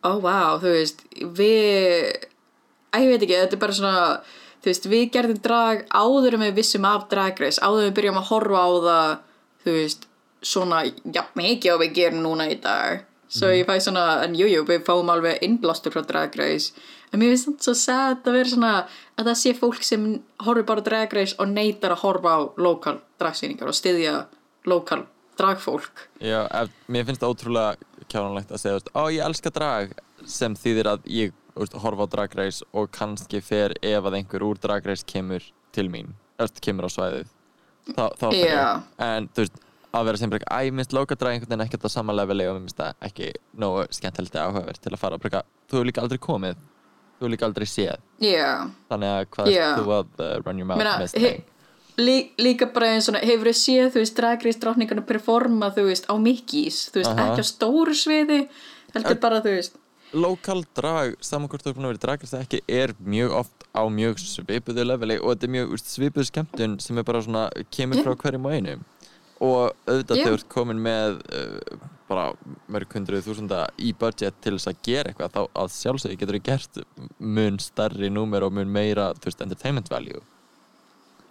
oh 0.03 0.17
wow, 0.23 0.57
þú 0.61 0.73
veist 0.73 1.03
við, 1.37 2.17
að 2.91 3.01
ég 3.03 3.11
veit 3.11 3.21
ekki, 3.21 3.41
þetta 3.43 3.55
er 3.55 3.63
bara 3.63 3.77
svona 3.77 4.21
þú 4.61 4.65
veist, 4.71 4.85
við 4.85 5.11
gerðum 5.13 5.41
drag 5.41 5.85
áður 5.89 6.33
en 6.33 6.45
við 6.47 6.55
vissum 6.55 6.85
af 6.85 7.07
Drag 7.09 7.39
Race 7.39 7.61
áður 7.61 7.85
en 7.85 7.89
við 7.89 7.97
byrjum 7.99 8.21
að 8.21 8.29
horfa 8.31 8.65
á 8.65 8.69
það 8.87 9.17
þú 9.63 9.71
veist, 9.77 10.07
svona 10.41 10.83
já, 11.13 11.23
mikið 11.35 11.73
og 11.73 11.81
við 11.83 11.93
gerum 11.93 12.23
núna 12.25 12.49
í 12.49 12.57
dag 12.61 13.05
svo 13.31 13.51
ég 13.53 13.67
fæ 13.69 13.77
svona, 13.83 14.05
en 14.25 14.35
jújú, 14.35 14.59
jú, 14.59 14.65
við 14.67 14.83
fáum 14.87 15.11
alveg 15.13 15.39
innblástur 15.45 15.93
frá 15.93 16.03
Drag 16.07 16.35
Race. 16.39 16.75
En 17.11 17.19
mér 17.19 17.33
finnst 17.33 17.49
þetta 17.49 17.67
svo 17.67 17.75
sad 17.79 18.27
að 18.27 18.37
vera 18.37 18.51
svona 18.51 18.73
að 19.19 19.29
það 19.29 19.39
sé 19.41 19.55
fólk 19.57 19.87
sem 19.87 20.05
horfir 20.45 20.67
bara 20.67 20.85
Drag 20.85 21.15
Race 21.15 21.35
og 21.39 21.51
neytar 21.51 21.95
að 21.95 22.03
horfa 22.05 22.35
á 22.35 22.39
lokal 22.59 22.99
dragsýningar 23.21 23.71
og 23.71 23.77
styðja 23.77 24.15
lokal 24.69 25.05
dragfólk. 25.39 26.07
Já, 26.21 26.45
ef, 26.45 26.71
mér 26.91 27.07
finnst 27.07 27.23
það 27.23 27.35
ótrúlega 27.35 28.07
kjánulegt 28.11 28.51
að 28.51 28.63
segja, 28.63 28.81
ó 28.95 29.03
ég 29.11 29.23
elska 29.25 29.51
drag 29.53 29.93
sem 30.27 30.55
þýðir 30.57 30.89
að 30.91 31.07
ég 31.09 31.35
veist, 31.55 31.75
horfa 31.83 32.07
á 32.07 32.11
Drag 32.11 32.35
Race 32.37 32.65
og 32.77 32.91
kannski 32.95 33.41
fer 33.43 33.75
ef 33.81 34.07
að 34.07 34.19
einhver 34.19 34.45
úr 34.45 34.59
Drag 34.61 34.85
Race 34.87 35.07
kemur 35.07 35.43
til 35.75 35.87
mín, 35.91 36.13
eftir 36.41 36.69
kemur 36.69 36.87
á 36.87 36.91
svæðið. 36.91 37.31
Þá, 37.91 38.05
þá 38.19 38.25
fer 38.27 38.37
Já. 38.37 38.51
ég 38.51 39.05
en 39.07 39.29
þú 39.31 39.45
veist, 39.45 39.61
að 39.91 40.07
vera 40.07 40.21
sem 40.21 40.31
bara, 40.31 40.47
æ, 40.47 40.71
minnst 40.71 40.95
loka 40.95 41.17
drag 41.19 41.37
einhvern 41.37 41.51
veginn 41.51 41.65
ekkert 41.65 41.87
á 41.87 41.89
sama 41.91 42.15
leveli 42.15 42.47
og 42.47 42.59
minnst 42.61 42.79
það 42.79 43.07
ekki 43.09 43.31
nógu 43.59 43.87
skemmtilegt 43.91 44.35
eða 44.37 44.49
áhugavert 44.49 44.83
til 44.83 44.93
að 44.93 45.01
fara. 45.01 45.17
Að 45.17 45.25
breyka, 45.25 45.43
þú 45.67 45.79
hefur 45.79 45.89
líka 45.89 46.05
aldrei 46.05 46.21
komið. 46.27 46.61
Þú 47.17 47.25
hefur 47.25 47.33
líka 47.35 47.49
aldrei 47.49 47.67
séð. 47.69 48.05
Já, 48.23 48.51
þannig 48.91 49.15
að 49.15 49.25
hvað 49.35 49.51
Já. 49.51 49.65
er 49.67 49.81
þú 49.81 49.95
að 49.97 50.21
uh, 50.23 50.35
run 50.45 50.61
your 50.61 50.69
mouth 50.71 50.81
Meina, 50.81 50.95
he, 51.01 51.17
thing 51.17 51.49
lí, 52.01 52.31
líka 52.41 52.67
bara 52.73 52.93
eins 52.95 53.07
svona 53.09 53.21
hefur 53.25 53.51
þið 53.51 53.59
séð, 53.59 53.87
þú 53.93 54.01
veist, 54.01 54.17
dragreist 54.17 54.63
drátningarna 54.63 55.03
performa, 55.07 55.71
þú 55.75 55.87
veist, 55.89 56.07
á 56.09 56.15
Mickey's, 56.19 56.85
þú 56.91 57.01
veist, 57.01 57.11
Aha. 57.11 57.27
ekki 57.31 57.43
á 57.43 57.47
stóru 57.47 57.95
sviði 57.97 58.41
heldur 58.95 59.19
bara, 59.23 59.41
þú 59.43 59.55
veist. 59.57 59.77
Lokal 60.11 60.65
drag, 60.75 61.13
saman 61.23 61.47
hvort 61.47 61.63
þú 61.63 61.71
er 61.71 61.75
búin 61.77 61.87
að 61.87 61.93
vera 61.93 62.03
dragast 62.05 62.35
eða 62.35 62.45
ekki, 62.47 62.59
er 62.67 62.93
mjög 62.99 63.35
oft 63.43 63.67
á 63.71 63.83
mjög 63.87 64.19
svipuðu 64.19 64.83
leveli 64.83 65.15
og 65.21 65.31
þetta 65.31 65.47
er 65.47 65.53
mjög 65.55 65.75
svipuðu 65.79 66.27
skemmtun 66.27 66.73
sem 66.83 66.99
er 66.99 67.05
bara 67.07 67.21
svona 67.23 67.45
kemur 67.71 68.03
frá 68.03 68.17
hverjum 68.19 68.49
og 68.49 68.57
einu 68.57 68.73
og 69.41 69.71
auðvitað 69.89 70.19
Já. 70.19 70.23
þegar 70.23 70.31
þú 70.35 70.39
ert 70.39 70.49
komin 70.53 70.81
með 70.85 71.19
uh, 71.33 71.87
bara 72.11 72.25
mörg 72.71 72.91
hundruð 72.97 73.23
þúsunda 73.25 73.61
í 73.81 73.93
budget 73.97 74.35
til 74.43 74.57
þess 74.57 74.69
að 74.69 74.81
gera 74.85 75.11
eitthvað 75.13 75.31
þá 75.37 75.41
að 75.63 75.71
sjálfsögðu 75.77 76.17
getur 76.21 76.37
þú 76.37 76.43
gert 76.49 76.81
mun 77.19 77.57
starri 77.63 78.09
númer 78.13 78.43
og 78.45 78.53
mun 78.57 78.69
meira 78.75 79.11
þú 79.17 79.29
veist, 79.31 79.41
entertainment 79.45 79.89
value 79.91 80.21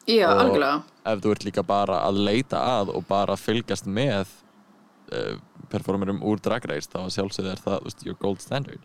Já, 0.08 0.26
Og- 0.32 0.40
algjörlega. 0.42 0.82
ef 1.12 1.20
þú 1.22 1.32
ert 1.36 1.44
líka 1.46 1.62
bara 1.68 1.98
að 2.08 2.22
leita 2.26 2.58
að 2.80 2.94
og 2.96 3.04
bara 3.06 3.36
fylgjast 3.38 3.86
með 3.86 4.24
uh, 5.12 5.36
performerum 5.70 6.22
úr 6.26 6.40
Drag 6.42 6.64
Race 6.66 6.88
þá 6.90 7.04
að 7.04 7.12
sjálfsögðu 7.18 7.52
er 7.52 7.60
það 7.62 7.76
þú 7.84 7.90
veist, 7.90 8.06
your 8.08 8.16
gold 8.24 8.40
standard 8.42 8.80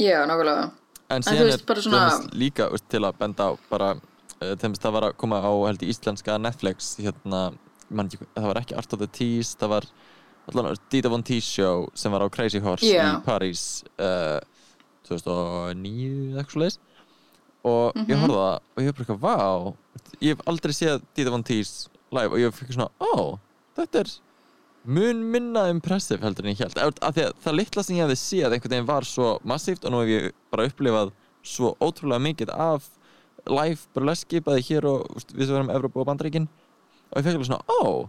Já, 0.00 0.24
nákvæmlega. 0.26 0.70
en 1.14 1.22
síðan 1.22 1.46
veist, 1.50 1.60
er 1.62 1.68
bara 1.68 1.84
svona- 1.84 2.32
líka 2.34 2.66
veist, 2.72 2.88
til 2.90 3.04
að 3.06 3.18
benda 3.20 3.50
á 3.52 3.58
bara 3.70 3.92
uh, 3.94 4.54
þeim 4.58 4.74
það 4.80 4.92
var 4.96 5.06
að 5.10 5.16
koma 5.20 5.38
á 5.44 5.52
held 5.68 5.84
í 5.84 5.92
íslenska 5.92 6.38
Netflix 6.40 6.96
hérna, 6.98 7.52
ekki, 7.92 8.18
það 8.34 8.48
var 8.50 8.60
ekki 8.62 8.76
Art 8.78 8.92
of 8.92 8.98
the 8.98 9.06
Tease 9.08 9.56
það 9.60 9.68
var 9.74 9.84
allan 10.52 10.76
Dita 10.90 11.08
Von 11.08 11.22
Teese 11.22 11.48
show 11.48 11.88
sem 11.94 12.12
var 12.12 12.20
á 12.24 12.28
Crazy 12.32 12.58
Horse 12.60 12.84
Já. 12.84 13.16
í 13.16 13.24
París 13.24 13.82
uh, 13.98 14.40
2009 15.08 16.32
eða 16.32 16.42
eitthvað 16.42 16.54
svoleiðis 16.56 16.78
og 17.64 17.96
Mhm. 17.96 18.10
ég 18.10 18.20
horfði 18.20 18.36
á 18.36 18.44
það 18.44 18.60
og 18.76 18.82
ég 18.82 18.86
hef 18.86 18.94
bara 18.96 19.04
eitthvað, 19.04 19.20
vá 19.24 19.74
ég 20.20 20.28
hef 20.34 20.40
aldrei 20.46 20.72
séð 20.76 21.02
Dita 21.16 21.30
Von 21.30 21.42
Teese 21.44 21.88
live 22.12 22.32
og 22.32 22.38
ég 22.38 22.52
fikk 22.54 22.72
svona, 22.74 22.90
ó, 23.00 23.38
þetta 23.76 24.00
er 24.04 24.10
mun 24.84 25.22
minna 25.32 25.68
impressive 25.72 26.20
heldur 26.20 26.44
en 26.44 26.52
ég 26.54 26.58
held 26.60 26.76
af 27.00 27.14
því 27.16 27.24
að 27.24 27.32
það 27.44 27.54
litla 27.56 27.82
sem 27.82 27.96
ég 27.96 28.04
hefði 28.04 28.18
séð 28.20 28.52
einhvern 28.52 28.70
veginn 28.74 28.86
var 28.90 29.02
svo 29.08 29.38
massíft 29.44 29.84
og 29.84 29.92
nú 29.94 30.02
hef 30.04 30.08
ég 30.12 30.32
bara 30.52 30.66
upplifað 30.68 31.12
svo 31.42 31.74
ótrúlega 31.80 32.20
mikið 32.20 32.50
af 32.52 32.90
live 33.48 33.80
burleski 33.94 34.40
bæði 34.40 34.62
hér 34.68 34.84
og 34.88 35.08
við 35.32 35.46
sem 35.48 35.56
verðum 35.56 35.72
Evrópu 35.72 36.00
og 36.00 36.06
Bandaríkin 36.06 36.48
og 37.14 37.20
ég 37.20 37.26
fekk 37.28 37.38
alveg 37.38 37.48
svona, 37.48 37.62
ó 37.70 38.08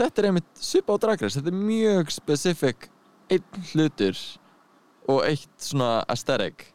þetta 0.00 0.22
er 0.22 0.28
einmitt 0.30 0.50
svipa 0.58 0.96
á 0.96 1.02
dragreis 1.02 1.36
þetta 1.38 1.52
er 1.52 1.58
mjög 1.60 2.10
specific 2.14 2.88
einn 3.30 3.64
hlutur 3.72 4.18
og 5.10 5.24
eitt 5.26 5.50
svona 5.62 6.00
aesthetic 6.10 6.66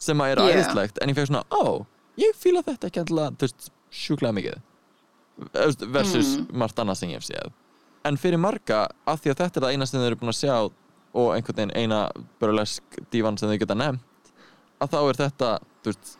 sem 0.00 0.20
að 0.20 0.34
er 0.34 0.40
Yeah. 0.44 0.56
æðislegt. 0.58 0.98
En 1.00 1.08
ég 1.08 1.16
fekk 1.16 1.30
svona, 1.30 1.44
ó, 1.50 1.84
ég 2.20 2.36
fíla 2.36 2.62
þetta 2.66 2.88
ekki 2.90 3.00
alltaf, 3.00 3.36
þú 3.40 3.46
veist, 3.46 3.68
sjúklega 3.90 4.34
mikið. 4.36 4.62
Versus 5.94 6.34
margt 6.52 6.78
annað 6.78 6.98
sem 7.00 7.12
ég 7.12 7.20
hef 7.20 7.28
séð. 7.28 7.52
En 8.04 8.18
fyrir 8.20 8.38
marga, 8.38 8.88
af 9.08 9.22
því 9.22 9.32
að 9.32 9.38
þetta 9.40 9.60
er 9.60 9.64
það 9.64 9.72
eina 9.72 9.86
sem 9.88 10.00
þau 10.00 10.06
eru 10.10 10.18
búin 10.20 10.32
að 10.34 10.40
sjá 10.42 10.56
og 11.14 11.30
einhvern 11.34 11.56
veginn 11.56 11.76
eina 11.78 12.00
burlesk 12.42 12.98
dívan 13.14 13.38
sem 13.38 13.48
þau 13.48 13.58
geta 13.62 13.76
nefnt 13.78 14.32
að 14.82 14.90
þá 14.92 14.98
er 15.00 15.18
þetta, 15.22 15.50
þú 15.84 15.92
veist 15.92 16.14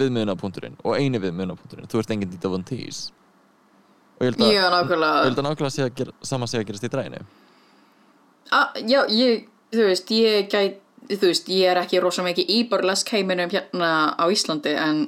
viðmiðunapunkturinn 0.00 0.78
og 0.82 0.96
eini 0.96 1.20
viðmiðunapunkturinn 1.20 1.90
þú 1.92 2.00
ert 2.00 2.12
enginn 2.14 2.30
Dita 2.32 2.48
Von 2.48 2.64
Teese 2.64 3.12
og 4.18 4.24
ég 4.26 4.32
held 4.32 4.40
að, 4.42 4.50
Já, 4.52 4.58
ég 4.58 4.72
nákvæmlega. 4.74 5.24
held 5.28 5.38
að 5.38 5.46
nákvæmlega 5.48 5.74
sé 5.76 5.82
að 5.86 5.94
gera, 6.00 6.12
sama 6.22 6.46
sé 6.50 6.58
að 6.60 6.66
gerast 6.70 6.84
í 6.88 6.90
dræginu 6.94 7.22
Ah, 8.50 8.70
já, 8.80 9.02
ég, 9.12 9.42
þú 9.74 9.84
veist, 9.90 10.08
ég 10.16 10.46
gæt, 10.48 10.78
þú 11.10 11.26
veist, 11.28 11.48
ég 11.52 11.68
er 11.68 11.80
ekki 11.82 12.00
rosa 12.00 12.22
mikið 12.24 12.48
í 12.48 12.62
burlesk 12.70 13.10
heiminum 13.12 13.50
hérna 13.52 13.90
á 14.16 14.24
Íslandi 14.32 14.72
en 14.80 15.02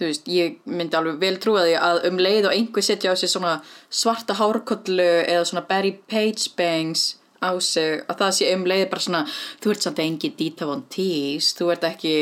þú 0.00 0.06
veist, 0.08 0.26
ég 0.32 0.56
myndi 0.64 0.96
alveg 0.96 1.18
vel 1.20 1.36
trúa 1.40 1.66
því 1.66 1.74
að 1.76 2.00
um 2.08 2.16
leið 2.24 2.48
og 2.48 2.54
einhver 2.56 2.84
setja 2.86 3.12
á 3.12 3.14
sig 3.20 3.28
svona 3.32 3.58
svarta 3.92 4.36
hárkollu 4.40 5.06
eða 5.28 5.44
svona 5.44 5.66
Barry 5.68 5.92
Page 6.08 6.50
bangs 6.56 7.16
á 7.44 7.52
sig 7.60 8.00
að 8.08 8.16
það 8.22 8.32
sé 8.38 8.50
um 8.56 8.64
leið 8.64 8.86
bara 8.92 9.04
svona 9.04 9.22
þú 9.60 9.70
ert 9.74 9.84
samt 9.84 10.00
engin 10.04 10.36
Dita 10.40 10.64
Von 10.68 10.84
Teese 10.88 11.52
þú 11.60 11.68
ert 11.76 11.84
ekki, 11.84 12.14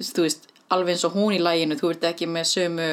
þú 0.00 0.24
veist 0.24 0.48
alveg 0.72 0.94
eins 0.96 1.04
og 1.04 1.12
hún 1.18 1.36
í 1.36 1.40
læginu, 1.44 1.76
þú 1.76 1.92
ert 1.92 2.08
ekki 2.14 2.28
með 2.30 2.48
sömu 2.54 2.88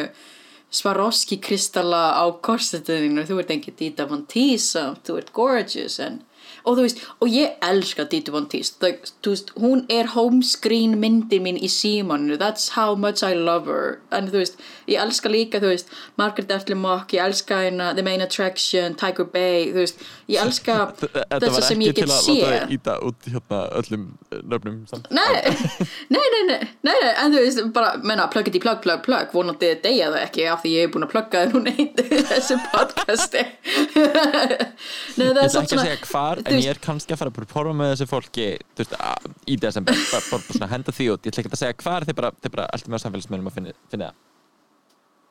Swarovski 0.73 1.38
kristalla 1.39 2.19
á 2.19 2.25
korsetinu, 2.43 3.23
þú 3.27 3.39
ert 3.41 3.53
engin 3.56 3.75
Dita 3.80 4.08
Von 4.10 4.25
Teese 4.27 4.73
samt, 4.73 5.06
þú 5.08 5.21
ert 5.21 5.32
gorgeous 5.36 5.99
en 6.03 6.23
og 6.67 6.75
þú 6.75 6.84
veist, 6.84 7.01
og 7.23 7.32
ég 7.32 7.56
elska 7.63 8.06
Dita 8.12 8.34
Von 8.36 8.47
Teese. 8.51 8.75
Það, 8.82 9.12
þú 9.23 9.34
veist, 9.34 9.53
hún 9.63 9.84
er 9.93 10.12
homescreen 10.12 10.97
myndi 10.99 11.39
mín 11.43 11.60
í 11.60 11.69
símanu 11.71 12.36
that's 12.39 12.73
how 12.75 12.95
much 12.95 13.23
I 13.23 13.34
love 13.34 13.71
her. 13.71 14.01
En 14.12 14.27
þú 14.32 14.43
veist, 14.43 14.60
ég 14.88 15.02
elska 15.04 15.30
líka, 15.32 15.60
þú 15.62 15.71
veist 15.73 15.91
Margaret 16.19 16.52
Atlee 16.56 16.78
Mock, 16.80 17.13
ég 17.15 17.23
elska 17.23 17.60
hérna 17.65 17.89
The 17.97 18.04
Main 18.06 18.23
Attraction, 18.23 18.95
Tiger 19.00 19.28
Bay, 19.34 19.67
þú 19.73 19.84
veist 19.84 20.04
ég 20.32 20.41
elska 20.43 20.78
Þetta 20.97 21.39
þessa 21.43 21.54
var 21.58 21.65
sem 21.67 21.82
ekki 21.84 21.89
ég 21.89 21.97
til 21.97 22.06
get 22.06 22.13
að 22.13 22.30
láta 22.30 22.52
þig 22.67 22.76
íta 22.78 22.95
út 23.08 23.28
hérna 23.28 23.60
öllum 23.82 24.06
eh, 24.32 24.41
nöfnum 24.54 24.78
samt. 24.89 25.10
Nei, 25.17 25.28
nei, 26.13 26.43
nei, 26.47 26.60
nei, 26.88 26.95
en 27.10 27.36
þú 27.36 27.41
veist, 27.43 27.62
bara, 27.76 27.95
menna, 28.04 28.28
plug 28.32 28.47
it 28.50 28.58
í 28.58 28.62
plug, 28.63 28.80
plug, 28.84 29.02
plug, 29.06 29.32
vonandi 29.36 29.73
deyja 29.84 30.10
það 30.13 30.23
ekki 30.23 30.47
af 30.52 30.63
því 30.63 30.73
ég 30.76 30.88
er 30.88 30.93
búin 30.93 31.08
að 31.08 31.12
plugga 31.15 31.43
það 31.43 31.56
núna 31.58 31.73
í 31.73 31.88
þessu 32.32 32.60
podcasti. 32.71 33.43
nei, 33.97 35.28
það 35.28 35.28
Ég 35.28 35.28
er 35.28 35.41
ætla 35.41 35.50
samt 35.52 35.65
ekki 35.65 35.65
að 35.65 35.73
svona, 35.73 35.88
segja 35.89 36.00
hvar, 36.12 36.43
en 36.45 36.62
ég 36.62 36.71
er 36.71 36.82
kannski 36.88 37.15
að 37.15 37.21
fara 37.23 37.34
að 37.34 37.39
performa 37.41 37.76
með 37.82 37.93
þessu 37.95 38.10
fólki 38.12 38.47
þú 38.78 38.86
veist, 38.86 38.95
að, 39.12 39.28
í 39.47 39.60
desember, 39.67 40.00
svona 40.08 40.71
henda 40.71 40.95
því 40.95 41.12
út. 41.15 41.28
Ég 41.28 41.34
ætla 41.36 41.45
ekki 41.45 41.54
að 41.58 41.63
segja 41.65 41.80
hvar, 41.84 42.08
þið 42.08 42.19
bara, 42.21 42.34
þið 42.43 42.56
bara 42.56 42.69
alltaf 42.71 42.93
með 42.93 43.06
samfélagsmennum 43.06 43.52
að 43.52 43.60
finna, 43.60 43.78
finna 43.91 44.12
það 44.12 44.23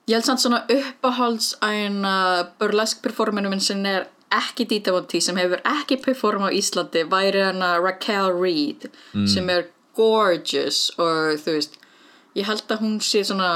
ég 0.07 0.15
held 0.15 0.27
samt 0.29 0.43
svona 0.43 0.63
uppáhalds 0.71 1.55
að 1.67 2.53
burlesk 2.61 3.03
performinu 3.03 3.51
minn 3.51 3.63
sem 3.63 3.83
er 3.87 4.07
ekki 4.37 4.67
Dita 4.69 4.93
Von 4.95 5.07
Teese, 5.07 5.31
sem 5.31 5.39
hefur 5.39 5.63
ekki 5.67 5.99
performa 6.03 6.51
á 6.51 6.55
Íslandi, 6.55 7.05
væri 7.11 7.43
hana 7.47 7.77
Raquel 7.83 8.33
Reed, 8.35 8.89
sem 9.27 9.51
er 9.51 9.69
gorgeous 9.97 10.91
og 10.99 11.41
þú 11.43 11.57
veist, 11.57 11.79
ég 12.37 12.47
held 12.47 12.71
að 12.71 12.83
hún 12.85 12.97
sé 13.01 13.25
svona 13.25 13.51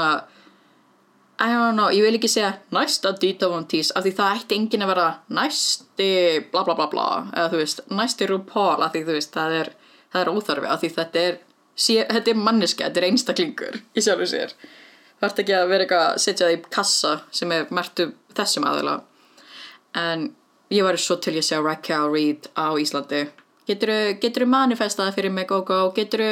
I 1.41 1.49
don't 1.49 1.73
know, 1.73 1.89
ég 1.89 2.03
vil 2.05 2.19
ekki 2.19 2.29
segja 2.29 2.51
næsta 2.75 3.15
Dita 3.17 3.47
Von 3.49 3.65
Teese 3.65 3.95
af 3.95 4.05
því 4.05 4.11
það 4.17 4.35
ætti 4.41 4.57
enginn 4.59 4.85
að 4.85 4.91
vera 4.93 5.07
næsti 5.33 6.11
bla 6.51 6.65
bla 6.67 6.75
bla 6.77 6.87
bla 6.91 7.07
eða 7.31 7.47
þú 7.53 7.61
veist, 7.63 7.81
næsti 7.89 8.27
RuPaul 8.29 8.83
af 8.83 8.91
því 8.93 9.05
þú 9.07 9.15
veist, 9.17 9.33
það 9.33 9.57
er, 9.61 9.71
það 10.13 10.21
er 10.21 10.31
óþarfi 10.35 10.69
af 10.69 10.83
því 10.83 10.91
þetta 10.99 11.25
er, 11.29 11.39
sé, 11.75 11.97
þetta 12.11 12.33
er 12.33 12.43
manneska 12.47 12.87
þetta 12.87 13.01
er 13.01 13.09
einstaklingur 13.09 13.81
í 13.95 14.05
sjálfu 14.05 14.29
sér 14.29 14.55
ert 15.29 15.41
ekki 15.43 15.55
að 15.57 15.71
vera 15.71 15.85
eitthvað 15.85 16.05
að 16.07 16.19
setja 16.23 16.47
það 16.47 16.55
í 16.55 16.61
kassa 16.73 17.13
sem 17.31 17.51
er 17.55 17.71
mertu 17.73 18.07
þessum 18.37 18.67
aðila. 18.69 18.95
En 20.01 20.29
ég 20.71 20.85
var 20.87 20.97
svo 21.01 21.17
til 21.21 21.35
ég 21.37 21.43
að 21.43 21.49
sjá 21.49 21.59
Raquel 21.61 22.11
Reed 22.13 22.49
á 22.57 22.67
Íslandi. 22.79 23.25
Getur 23.69 24.45
þú 24.45 24.47
manifestaði 24.49 25.15
fyrir 25.15 25.33
mig 25.35 25.49
Gogo 25.49 25.91
getur 25.95 26.23
þú 26.25 26.31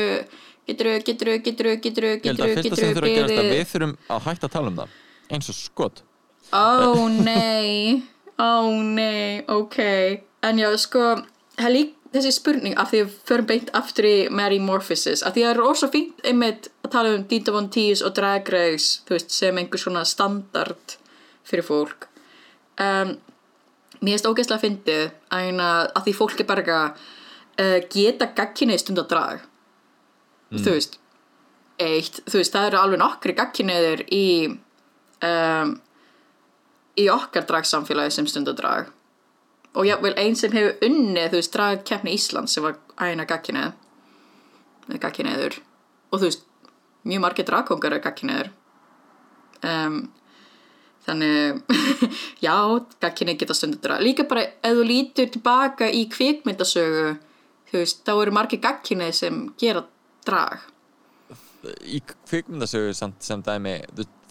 getur 0.70 0.90
þú 0.90 0.96
getur 1.06 1.30
þú 1.30 1.36
getur 1.44 1.70
þú 1.70 1.76
þú 2.00 2.14
Ég 2.14 2.26
held 2.30 2.40
að 2.40 2.50
þú 2.50 2.56
fyrsta 2.56 2.80
sem 2.80 2.90
getur 2.90 3.00
þurfa 3.00 3.10
að 3.10 3.18
gerast 3.18 3.42
að 3.42 3.52
við 3.54 3.68
þurfum 3.74 3.96
að 4.16 4.24
hætta 4.28 4.50
að 4.50 4.56
tala 4.56 4.72
um 4.72 4.80
það. 4.80 4.96
Eins 5.30 5.52
og 5.52 5.58
skot. 5.60 6.02
Ó 6.50 7.08
nei, 7.14 8.04
ó 8.42 8.66
nei, 8.82 9.44
ok. 9.54 9.80
En 10.50 10.62
já, 10.62 10.70
sko, 10.82 11.04
það 11.60 11.76
lík 11.76 11.96
þessi 12.14 12.32
spurning 12.34 12.76
af 12.82 12.90
því 12.92 13.02
að 13.06 13.16
förum 13.30 13.48
beint 13.50 13.70
aftur 13.78 14.08
í 14.10 14.16
Mary 14.34 14.58
Morphosis 14.64 15.22
af 15.24 15.36
því 15.36 15.44
að 15.44 15.50
það 15.50 15.54
er 15.56 15.60
rosa 15.62 15.90
fínt 15.94 16.24
einmitt 16.26 16.70
að 16.86 16.92
tala 16.96 17.12
um 17.18 17.26
Dita 17.30 17.54
Von 17.54 17.70
Teese 17.74 18.06
og 18.08 18.16
Drag 18.18 18.50
Race 18.54 19.04
þú 19.08 19.14
veist, 19.18 19.32
sem 19.36 19.58
einhver 19.62 19.82
svona 19.82 20.02
standard 20.10 20.96
fyrir 21.50 21.66
fólk. 21.68 22.08
Um, 22.82 23.18
Mér 24.00 24.16
finnst 24.16 24.28
ógeðslega 24.30 24.62
fyndið 24.64 25.02
að, 25.28 25.46
eina- 25.50 25.90
að 25.92 26.06
því 26.06 26.12
fólk 26.16 26.40
er 26.40 26.48
bara 26.48 26.78
uh, 26.88 27.80
geta 27.92 28.30
gagkinni 28.38 28.78
stund 28.80 29.02
að 29.02 29.10
drag 29.12 29.42
þú 30.64 30.72
veist 30.78 30.96
eitt, 31.80 32.22
þú 32.26 32.40
veist, 32.40 32.54
það 32.56 32.68
eru 32.70 32.78
alveg 32.80 33.00
nokkri 33.04 33.36
gagkinniður 33.38 34.02
í 34.16 34.24
um, 35.28 35.74
í 37.00 37.06
okkar 37.12 37.46
dragsamfélagi 37.48 38.16
sem 38.16 38.28
stundadrag 38.28 38.88
og 39.78 39.88
jável 39.88 40.16
einn 40.18 40.38
sem 40.38 40.54
hefur 40.56 40.80
unnið 40.86 41.32
þú 41.32 41.42
veist 41.42 41.56
dragkeppni 41.56 42.16
Íslands 42.18 42.56
sem 42.56 42.66
var 42.66 42.80
æna 43.00 43.28
gagkinnið 43.30 44.98
gagkinniður 45.00 45.60
og 46.10 46.20
þú 46.20 46.26
veist 46.26 46.48
mjög 47.10 47.26
margir 47.26 47.48
dragkongar 47.48 47.96
er 47.96 48.04
gagkinniður 48.04 48.52
um, 49.64 50.02
þannig 51.06 51.62
já, 52.46 52.56
gagkinnið 53.02 53.42
geta 53.44 53.58
stundadrag 53.58 54.04
líka 54.04 54.26
bara 54.30 54.48
ef 54.50 54.80
þú 54.80 54.86
lítur 54.90 55.30
tilbaka 55.34 55.90
í 55.94 56.08
kvikmyndasögu 56.12 57.18
þú 57.70 57.84
veist, 57.84 58.04
þá 58.06 58.14
eru 58.16 58.36
margir 58.36 58.62
gagkinnið 58.64 59.16
sem 59.16 59.42
gera 59.60 59.84
drag. 60.28 60.64
Í 61.86 62.02
kvikmyndasögu 62.30 62.96
samt 62.98 63.26
sem 63.26 63.44
dæmi 63.46 63.82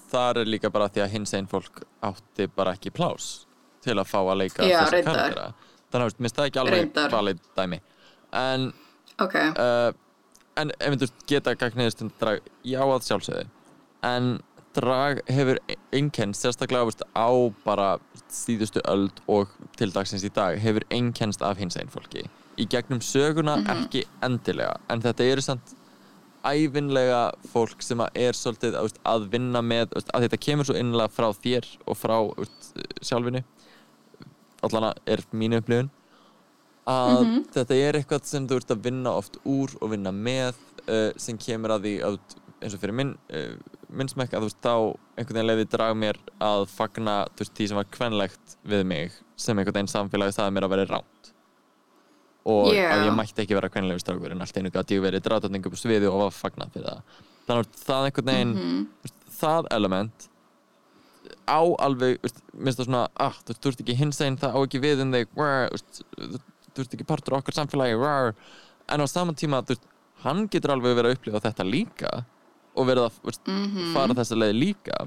þar 0.09 0.43
er 0.43 0.49
líka 0.49 0.73
bara 0.73 0.89
því 0.89 1.05
að 1.05 1.15
hins 1.15 1.35
einn 1.37 1.51
fólk 1.51 1.83
átti 2.05 2.49
bara 2.57 2.73
ekki 2.79 2.95
plás 2.95 3.48
til 3.85 3.97
að 3.97 4.07
fá 4.11 4.19
að 4.21 4.39
leika 4.43 4.67
Já, 4.67 4.83
þessa 4.85 5.03
karaktera 5.07 5.49
þannig 5.93 6.11
að 6.11 6.21
mér 6.23 6.33
staði 6.33 6.51
ekki 6.51 6.63
alveg 6.63 7.01
valið 7.13 7.41
dæmi. 7.57 7.79
En 8.39 8.67
ok, 9.23 9.37
uh, 9.55 9.91
en 10.61 10.75
ef 10.85 10.99
þú 11.03 11.09
geta 11.31 11.57
gagniðist 11.59 12.05
um 12.05 12.13
drag, 12.21 12.45
já 12.67 12.83
að 12.85 13.07
sjálfsögðu. 13.09 13.47
En 14.07 14.37
drag 14.77 15.23
hefur 15.33 15.59
einkennst 15.97 16.45
sérstaklega 16.45 16.87
veist, 16.87 17.03
á 17.17 17.31
bara 17.65 17.89
síðustu 18.31 18.83
öld 18.87 19.23
og 19.27 19.55
til 19.79 19.91
dagsins 19.95 20.27
í 20.27 20.33
dag 20.35 20.61
hefur 20.63 20.85
einkennst 20.95 21.43
af 21.43 21.59
hins 21.59 21.79
einn 21.81 21.91
fólki. 21.93 22.29
Í 22.59 22.67
gegnum 22.71 23.01
söguna 23.05 23.59
ekki 23.71 24.05
endilega. 24.25 24.77
En 24.91 25.03
þetta 25.03 25.27
eru 25.33 25.45
samt 25.45 25.75
æfinlega 26.47 27.33
fólk 27.51 27.83
sem 27.83 28.01
er 28.15 28.37
svolítið 28.37 28.77
að 28.79 29.27
vinna 29.33 29.63
með, 29.63 29.97
að 30.15 30.27
þetta 30.27 30.43
kemur 30.43 30.69
svo 30.69 30.77
innlega 30.79 31.11
frá 31.11 31.33
þér 31.35 31.67
og 31.87 31.99
frá 31.99 32.19
þú 33.03 33.43
sjálfinu 34.59 34.69
allana 34.69 34.95
er 35.07 35.23
mínu 35.33 35.63
upplifun. 35.63 35.91
Að 36.89 37.25
þetta 37.53 37.77
er 37.77 37.99
eitthvað 37.99 38.25
sem 38.25 38.47
þú 38.49 38.59
ert 38.63 38.71
að 38.73 38.85
vinna 38.87 39.11
oft 39.13 39.37
úr 39.45 39.75
og 39.81 39.91
vinna 39.93 40.13
með 40.13 40.57
uh, 40.89 41.11
sem 41.21 41.37
kemur 41.37 41.75
að 41.75 41.85
því 41.85 41.95
að, 42.09 42.19
eins 42.63 42.77
og 42.77 42.81
fyrir 42.81 42.97
minn, 42.97 43.11
uh, 43.29 43.75
minn 43.93 44.09
smekk 44.09 44.33
að 44.33 44.47
þú 44.47 44.49
veist 44.49 44.63
þá 44.65 44.73
einhvern 45.19 45.37
veginn 45.37 45.51
leiði 45.51 45.67
drag 45.75 45.99
mér 46.01 46.21
að 46.41 46.65
fagna 46.73 47.19
þú 47.35 47.45
veist 47.45 47.59
því 47.59 47.69
sem 47.69 47.81
var 47.81 47.91
kvenlegt 47.93 48.57
við 48.73 48.87
mig 48.89 49.19
sem 49.37 49.59
einhvern 49.59 49.77
veginn 49.77 49.93
samfélagi 49.93 50.37
það 50.39 50.55
mér 50.57 50.67
að 50.69 50.75
vera 50.75 50.89
ránt 50.95 51.31
og 52.49 52.73
Já. 52.73 52.87
að 52.95 53.05
ég 53.11 53.17
mætti 53.19 53.45
ekki 53.45 53.59
vera 53.59 53.69
kvenlegur 53.69 54.01
strákur 54.01 54.33
en 54.33 54.41
allt 54.41 54.57
einu 54.57 54.73
gæti 54.73 54.97
ég 54.97 55.05
verið 55.05 55.29
á 55.29 55.37
sviði 55.77 56.09
og 56.09 56.23
var 56.23 56.33
fagnað 56.33 56.73
fyrir 56.73 56.89
það. 56.89 57.19
Þannig 57.49 57.67
að 57.67 57.83
það 57.85 58.09
einhvern 58.09 58.31
veginn 58.33 58.55
þú 58.57 59.05
veist, 59.05 59.19
það 59.39 59.69
element 59.77 60.29
á 61.49 61.63
alveg, 61.85 62.19
minnst 62.55 62.81
það 62.81 62.89
svona 62.89 63.05
ah, 63.21 63.37
þú 63.49 63.73
ert 63.73 63.83
ekki 63.85 63.99
hins 63.99 64.21
einn, 64.25 64.39
það 64.41 64.57
á 64.57 64.59
ekki 64.63 64.83
við 64.85 65.05
um 65.05 65.15
þig 65.15 65.31
þú 65.37 66.85
ert 66.85 66.97
ekki 66.97 67.07
partur 67.09 67.39
okkar 67.39 67.57
samfélagi 67.57 67.97
rrr. 67.99 68.35
en 68.89 69.05
á 69.05 69.07
saman 69.11 69.39
tíma 69.39 69.63
þú 69.67 69.79
hann 70.25 70.47
getur 70.51 70.75
alveg 70.75 70.99
verið 70.99 71.13
að 71.13 71.19
upplifa 71.19 71.43
þetta 71.47 71.67
líka 71.67 72.13
og 72.79 72.87
verið 72.89 73.07
að 73.07 73.17
þú 73.19 73.31
veist, 73.31 73.51
fara 73.95 74.19
þessa 74.19 74.39
leið 74.39 74.55
líka 74.59 75.01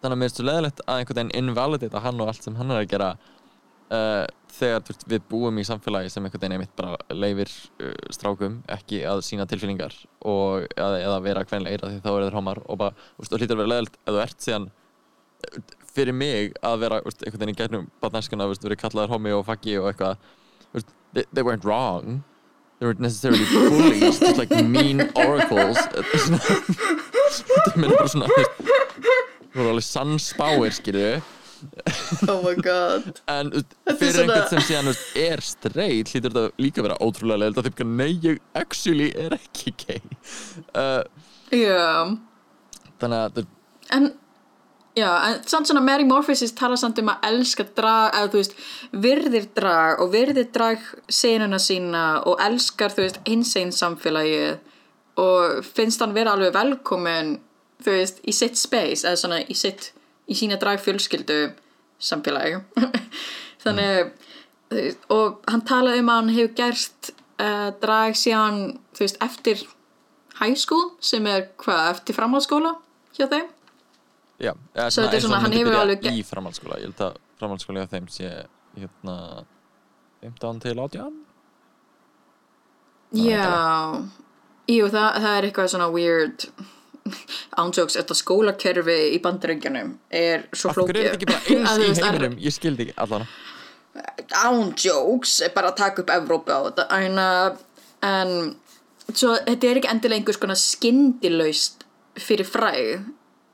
þannig 0.00 0.14
að 0.14 0.20
mér 0.20 0.28
finnst 0.28 0.40
svo 0.40 0.46
leðilegt 0.48 0.82
að 0.86 1.00
einhvern 1.00 1.20
veginn 1.20 1.50
invalidita 1.50 2.02
hann 2.04 2.20
og 2.22 2.32
allt 2.32 2.46
sem 2.46 2.56
hann 2.56 2.72
er 2.72 2.80
að 2.80 2.90
gera 2.92 3.10
uh, 3.92 4.24
þegar 4.56 4.84
veist, 4.88 5.06
við 5.12 5.24
búum 5.30 5.60
í 5.60 5.66
samfélagi 5.68 6.12
sem 6.12 6.24
einhvern 6.24 6.44
veginn 6.44 6.56
einmitt 6.56 6.76
bara 6.78 6.96
leifir 7.12 7.52
uh, 7.84 7.94
strákum 8.14 8.60
ekki 8.76 9.02
að 9.08 9.24
sína 9.26 9.48
tilfinningar 9.50 9.96
og, 10.20 10.66
eða, 10.76 11.00
eða 11.04 11.22
vera 11.26 11.46
kvenleir 11.48 11.84
af 11.84 11.92
því 11.92 12.02
þá 12.04 12.10
eru 12.14 12.28
þeir 12.28 12.38
homar 12.40 12.62
og 12.66 12.86
og 12.90 13.32
hlýtur 13.34 13.56
að 13.56 13.62
vera 13.62 13.72
leðilegt 13.74 14.00
ef 14.00 14.14
þú 14.14 14.22
ert 14.24 14.46
síðan 14.46 14.70
fyrir 15.90 16.14
mig 16.14 16.52
að 16.64 16.82
vera 16.84 17.00
veist, 17.04 17.22
einhvern 17.24 17.42
veginn 17.42 17.54
í 17.54 17.58
gegnum 17.58 17.86
batnænskuna 18.02 18.46
þú 18.46 18.54
veist, 18.54 18.66
verið 18.66 18.82
kallaður 18.84 19.14
homi 19.16 19.34
og 19.36 19.46
faggi 19.48 19.78
og 19.80 19.90
eitthvað 19.90 20.14
veist, 20.76 20.92
they, 21.12 21.24
they 21.32 21.46
weren't 21.46 21.66
wrong. 21.66 22.22
They 22.78 22.86
weren't 22.86 23.00
necessarily 23.00 23.44
bullies 23.52 24.20
just 24.20 24.38
like 24.38 24.50
mean 24.64 25.10
oracles. 25.14 25.76
Þetta 27.36 27.74
er 27.76 27.92
bara 27.92 28.08
svona 28.08 28.30
þú 28.30 29.58
voru 29.58 29.74
alveg 29.74 29.84
sannspáir 29.84 30.74
skilju 30.74 31.20
oh 32.28 32.42
my 32.42 32.54
god. 32.62 33.20
En 33.28 33.50
fyrir 33.98 34.22
einhvern 34.24 34.48
sem 34.50 34.64
síðan 34.64 34.90
veist, 34.90 35.04
er 35.18 35.42
straight 35.44 36.12
hlýtur 36.12 36.32
þetta 36.32 36.62
líka 36.62 36.82
að 36.82 36.88
vera 36.88 36.98
ótrúlega 37.04 37.42
leiðilegt 37.42 37.60
að 37.60 37.68
því 37.68 37.84
að 37.84 37.92
nei, 38.00 38.10
ég 38.24 38.40
actually 38.58 39.10
er 39.18 39.36
ekki 39.36 39.74
gay. 39.82 40.00
Uh, 40.72 41.02
já, 41.52 42.16
þannig 43.02 43.24
að 43.26 43.42
en 43.96 44.10
já, 45.00 45.10
en 45.26 45.42
samt 45.48 45.68
svona 45.68 45.82
Mary 45.84 46.04
Morpheus 46.04 46.52
tala 46.56 46.76
samt 46.78 46.98
um 47.00 47.10
að 47.12 47.26
elska 47.30 47.64
drag 47.76 48.16
eða 48.18 48.30
þú 48.32 48.40
veist, 48.40 48.56
virðir 49.04 49.46
drag 49.56 50.02
og 50.02 50.12
virðir 50.14 50.48
drag 50.54 50.84
senuna 51.08 51.60
sína 51.62 52.04
og 52.28 52.40
elskar 52.44 52.94
þú 52.94 53.04
veist, 53.06 53.20
hinsegin 53.28 53.74
samfélagið 53.74 54.58
og 55.20 55.64
finnst 55.66 56.02
hann 56.02 56.14
vera 56.16 56.34
alveg 56.36 56.54
velkomin 56.56 57.36
þú 57.84 57.96
veist, 57.96 58.20
í 58.24 58.34
sitt 58.36 58.60
space 58.60 59.06
eða 59.06 59.20
svona 59.22 59.40
í 59.42 59.56
sitt, 59.58 59.92
í 60.30 60.36
sína 60.36 60.58
drag 60.60 60.82
fjölskyldu 60.84 61.40
samfélagi. 62.00 62.60
Þannig 63.64 64.12
þú 64.70 64.80
veist, 64.80 65.06
og 65.12 65.40
hann 65.50 65.66
talaði 65.68 66.04
um 66.04 66.12
að 66.12 66.20
hann 66.22 66.34
hefur 66.36 66.56
gerst 66.62 67.12
uh, 67.40 67.70
drag 67.82 68.18
síðan 68.18 68.60
þú 68.96 69.06
veist, 69.06 69.22
eftir 69.24 69.64
high 70.40 70.56
school 70.56 70.92
sem 71.04 71.26
er 71.28 71.48
hvað, 71.60 71.96
eftir 71.96 72.16
framhaldsskóla 72.16 72.76
hjá 73.16 73.26
þeim 73.28 73.48
Já, 74.40 74.54
eða 74.74 74.88
Svo 74.88 75.04
þetta 75.04 75.18
er 75.18 75.24
svona, 75.26 75.40
hann 75.44 75.54
hefur 75.54 75.76
alveg 75.76 76.06
í 76.08 76.22
framhaldsskóla, 76.24 76.78
ég 76.80 76.88
held 76.88 77.02
að 77.04 77.18
framhaldsskóla 77.40 77.86
þeim 77.90 78.06
sé 78.12 78.30
hérna 78.78 79.16
15 80.24 80.62
til 80.64 80.76
18 80.78 81.18
Já, 83.20 83.46
jú, 84.70 84.86
það, 84.86 85.08
það 85.18 85.32
er 85.34 85.48
eitthvað 85.48 85.72
svona 85.74 85.88
weird 85.92 86.46
ánsjóks, 87.60 87.98
þetta 87.98 88.16
skólakerfi 88.16 88.98
í 89.16 89.20
bandaríkjanum 89.24 89.94
er 90.14 90.46
svo 90.54 90.72
Af 90.72 90.80
hverju 90.80 90.86
flókið 90.86 91.00
er 91.00 91.06
þetta 91.08 91.18
ekki 91.18 91.30
bara 91.32 91.42
eins 91.76 92.00
í 92.00 92.04
heiminum? 92.06 92.36
Ég 92.40 92.56
skildi 92.56 92.86
ekki 92.86 92.96
allan. 93.04 93.28
Ánsjóks 94.40 95.36
er 95.44 95.54
bara 95.56 95.72
að 95.72 95.80
taka 95.80 96.04
upp 96.04 96.12
Evrópa 96.14 96.56
á 96.56 96.60
þetta. 96.68 96.86
En, 97.00 97.18
uh, 97.18 97.48
en 98.06 99.14
svo 99.16 99.34
þetta 99.48 99.70
er 99.70 99.80
ekki 99.80 99.92
endilega 99.92 100.22
einhvers 100.22 100.40
konar 100.40 100.60
skyndilaust 100.60 101.86
fyrir 102.20 102.48
fræð 102.48 103.08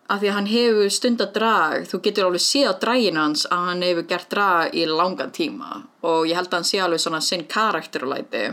af 0.06 0.20
því 0.20 0.30
að 0.30 0.36
hann 0.38 0.50
hefur 0.50 0.92
stund 0.94 1.24
að 1.24 1.32
drag 1.34 1.88
þú 1.90 2.00
getur 2.04 2.28
alveg 2.28 2.44
séð 2.44 2.70
á 2.70 2.74
draginu 2.84 3.22
hans 3.22 3.46
að 3.50 3.64
hann 3.70 3.82
hefur 3.86 4.06
gert 4.12 4.30
drag 4.30 4.76
í 4.76 4.86
langan 4.90 5.34
tíma 5.34 5.82
og 6.06 6.28
ég 6.30 6.38
held 6.38 6.50
að 6.52 6.58
hann 6.60 6.70
sé 6.70 6.80
alveg 6.82 7.02
svona 7.02 7.22
sinn 7.24 7.46
karakterulæti 7.50 8.44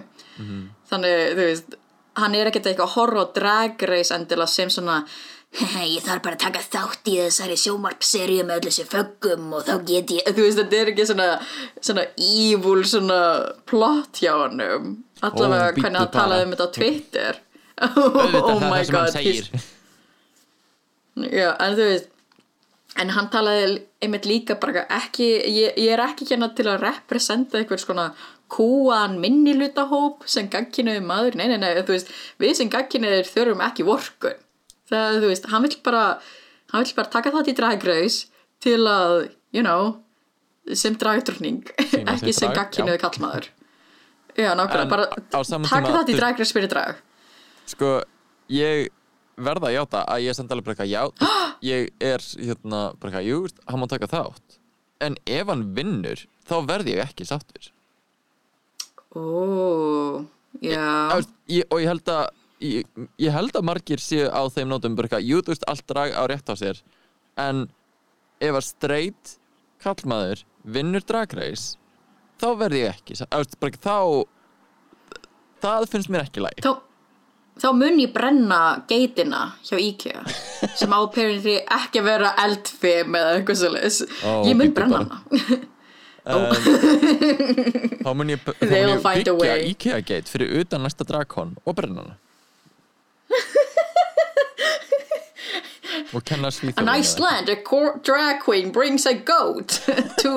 þannig 0.89 1.37
þú 1.37 1.45
veist 1.45 1.77
hann 2.17 2.35
er 2.37 2.49
ekkert 2.49 2.71
eitthvað 2.71 3.21
á 3.21 3.25
drag 3.37 3.87
race 3.89 4.13
endilega 4.15 4.49
sem 4.49 4.69
svona 4.73 5.03
ég 5.53 6.01
þarf 6.01 6.23
bara 6.25 6.37
að 6.37 6.43
taka 6.47 6.61
þátt 6.65 7.09
í 7.11 7.17
þessari 7.19 7.57
sjómarpserju 7.61 8.45
með 8.47 8.59
öllu 8.61 8.71
þessu 8.71 8.85
föggum 8.89 9.51
og 9.53 9.67
þá 9.67 9.73
get 9.85 10.13
ég 10.15 10.29
þú 10.31 10.45
veist 10.47 10.61
þetta 10.61 10.79
er 10.79 10.91
ekki 10.93 11.05
svona 11.05 11.27
svona 11.77 12.05
evil 12.17 12.81
svona 12.89 13.19
plot 13.69 14.23
hjá 14.23 14.33
honum. 14.33 14.95
Allavega 15.21 15.69
hvernig 15.77 15.99
hann 16.01 16.13
talaði 16.15 16.47
um 16.47 16.55
þetta 16.55 16.69
á 16.69 16.75
Twitter. 16.79 17.41
Oh 17.83 18.13
það 18.13 18.51
er 18.53 18.69
my 18.69 18.77
það 18.77 18.85
sem 18.85 18.95
hann 18.95 19.05
god 19.05 19.15
segir 19.17 19.47
Já, 21.13 21.53
en 21.61 21.77
þú 21.77 21.87
veist 21.91 22.09
en 23.01 23.09
hann 23.15 23.29
talaði 23.33 23.79
einmitt 24.05 24.27
líka 24.29 24.57
bara 24.61 24.85
ekki, 24.99 25.25
ég, 25.49 25.77
ég 25.81 25.93
er 25.95 26.03
ekki 26.03 26.27
hérna 26.29 26.51
til 26.53 26.67
að 26.69 26.83
representa 26.83 27.57
einhvers 27.57 27.85
svona 27.87 28.11
kúan 28.53 29.17
minnilutahóp 29.21 30.27
sem 30.29 30.49
gagkinuði 30.51 31.01
maður, 31.05 31.37
nei, 31.39 31.47
nei, 31.49 31.57
nei, 31.57 31.81
þú 31.81 31.95
veist 31.95 32.11
við 32.41 32.53
sem 32.59 32.69
gagkinuðir 32.73 33.29
þurfum 33.29 33.65
ekki 33.65 33.87
vorkun 33.87 34.37
það, 34.91 35.19
þú 35.23 35.31
veist, 35.31 35.49
hann 35.49 35.65
vill 35.65 35.79
bara 35.85 36.03
hann 36.73 36.85
vill 36.85 36.95
bara 36.99 37.13
taka 37.17 37.33
það 37.33 37.49
til 37.49 37.57
dragraus 37.57 38.19
til 38.61 38.79
að, 38.89 39.17
you 39.55 39.65
know 39.65 39.97
sem 40.77 40.95
dragdröfning, 40.95 41.65
ekki 42.13 42.33
sem 42.35 42.53
gagkinuði 42.53 43.01
kallmaður 43.01 43.49
Já, 44.33 44.55
nákvæmlega, 44.57 44.89
bara 44.89 45.05
taka 45.29 45.89
það 45.93 46.05
til 46.07 46.17
dragraus 46.17 46.51
fyrir 46.55 46.69
drag. 46.71 47.01
Sko, 47.69 47.89
ég 48.49 48.87
verða 49.37 49.69
að 49.69 49.75
játa 49.77 50.03
að 50.13 50.25
ég 50.25 50.37
samt 50.37 50.53
alveg 50.53 50.67
bara 50.67 50.75
eitthvað 50.75 50.93
já, 50.93 51.31
ég 51.73 51.89
er 52.03 52.25
hérna 52.37 52.81
bara 52.99 53.11
eitthvað, 53.11 53.29
jú, 53.29 53.39
hann 53.69 53.81
má 53.81 53.87
taka 53.91 54.11
þátt. 54.11 54.59
En 55.03 55.17
ef 55.25 55.49
hann 55.51 55.65
vinnur 55.75 56.25
þá 56.47 56.55
verð 56.69 56.93
ég 56.93 57.03
ekki 57.03 57.27
sáttur. 57.27 57.69
Ó, 59.13 59.23
já. 60.63 61.21
ég, 61.51 61.67
og 61.69 61.81
ég 61.81 61.89
held 61.91 62.09
að 62.09 62.25
ég, 62.63 63.05
ég 63.21 63.35
held 63.35 63.55
að 63.57 63.67
margir 63.67 64.01
séu 64.01 64.29
á 64.31 64.41
þeim 64.53 64.71
nótum 64.71 64.97
bara 64.97 65.09
eitthvað, 65.09 65.27
jú, 65.27 65.41
þú 65.43 65.53
veist, 65.53 65.67
allt 65.69 65.87
drag 65.89 66.15
á 66.17 66.23
rétt 66.31 66.49
á 66.49 66.55
sér. 66.57 66.83
En 67.39 67.67
ef 68.43 68.57
að 68.57 68.67
straight 68.67 69.37
kallmaður 69.83 70.43
vinnur 70.63 71.03
dragreis 71.05 71.73
þá 72.41 72.47
verð 72.59 72.79
ég 72.79 72.95
ekki 72.95 73.17
veist, 73.17 73.57
bara 73.59 73.71
ekki, 73.71 73.83
þá 73.83 73.97
það 75.63 75.87
finnst 75.91 76.11
mér 76.11 76.25
ekki 76.27 76.43
læg 76.43 76.63
þá, 76.63 76.73
þá 77.61 77.67
mun 77.77 77.99
ég 78.01 78.11
brenna 78.15 78.61
geitina 78.89 79.41
hjá 79.67 79.77
IKEA 79.79 80.23
sem 80.79 80.93
á 80.95 80.99
apparently 81.03 81.59
ekki 81.61 82.01
að 82.01 82.07
vera 82.09 82.31
eldfim 82.45 83.15
eða 83.19 83.35
eitthvað 83.37 83.59
svo 83.61 83.69
Ó, 84.25 84.31
ég 84.47 84.57
mun 84.57 84.73
brenna 84.73 85.03
hana. 85.03 85.21
Þá 86.23 88.09
mun 88.15 88.29
ég, 88.31 88.39
þá 88.47 88.63
mun 88.71 88.91
ég 88.93 88.99
a 89.03 89.37
byggja. 89.43 89.71
IKEA 89.73 90.01
gate 90.07 90.31
fyrir 90.31 90.53
utan 90.63 90.83
næsta 90.87 91.03
dragkon 91.07 91.55
og 91.67 91.75
brenna 91.77 92.05
hana. 92.05 92.19
Og 96.13 96.21
kenna 96.25 96.47
An 96.49 96.53
svíþjóðum 96.53 96.91
Icelandic 96.99 97.63
cor- 97.65 97.97
drag 98.05 98.39
queen 98.43 98.71
brings 98.71 99.05
a 99.09 99.13
goat 99.13 99.79
to 100.21 100.33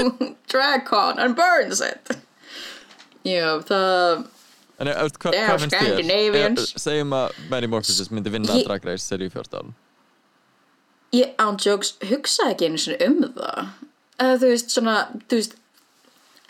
DragCon 0.49 1.19
and 1.21 1.37
burns 1.37 1.81
it. 1.85 2.17
Já, 3.27 3.59
það 3.69 4.25
En 4.79 4.89
are 4.93 5.09
hvað 5.09 5.37
finnst 5.63 5.77
þér? 5.77 6.01
Eh, 6.37 6.57
Segjum 6.77 7.15
að 7.17 7.37
Mary 7.51 7.67
Morpheus 7.73 8.11
myndi 8.13 8.33
vinna 8.35 8.59
Ég- 8.59 8.67
Drag 8.67 8.85
Race 8.85 9.05
seri 9.07 9.29
14 9.33 9.73
ég 11.17 11.31
ándjóks 11.41 11.95
hugsaði 12.11 12.53
ekki 12.55 12.67
einu 12.69 12.79
sinni 12.83 13.07
um 13.07 13.23
það. 13.39 13.69
Eða 14.21 14.35
þú 14.43 14.51
veist 14.53 14.75
svona 14.75 14.97
þú 15.31 15.39
veist, 15.39 15.55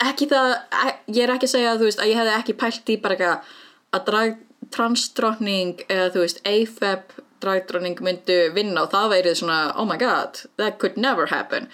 ekki 0.03 0.27
það 0.31 0.49
e- 0.57 0.97
ég 1.13 1.23
er 1.23 1.33
ekki 1.35 1.47
að 1.47 1.53
segja 1.53 1.75
veist 1.87 1.99
að 2.03 2.11
ég 2.11 2.19
hefði 2.19 2.33
ekki 2.41 2.57
pælt 2.63 2.91
í 2.91 2.97
bara 3.01 3.15
eitthvað 3.15 3.41
að 3.93 4.05
drag 4.09 4.37
transdrottning 4.75 5.85
eða 5.87 6.09
þú 6.15 6.23
veist 6.25 6.41
AFAB 6.43 7.15
dragdrottning 7.39 7.99
myndu 8.03 8.37
vinna 8.55 8.83
og 8.83 8.91
það 8.91 9.11
verið 9.13 9.35
svona 9.39 9.59
oh 9.77 9.85
my 9.85 9.95
god, 10.01 10.41
that 10.57 10.79
could 10.79 10.97
never 10.97 11.27
happen. 11.27 11.69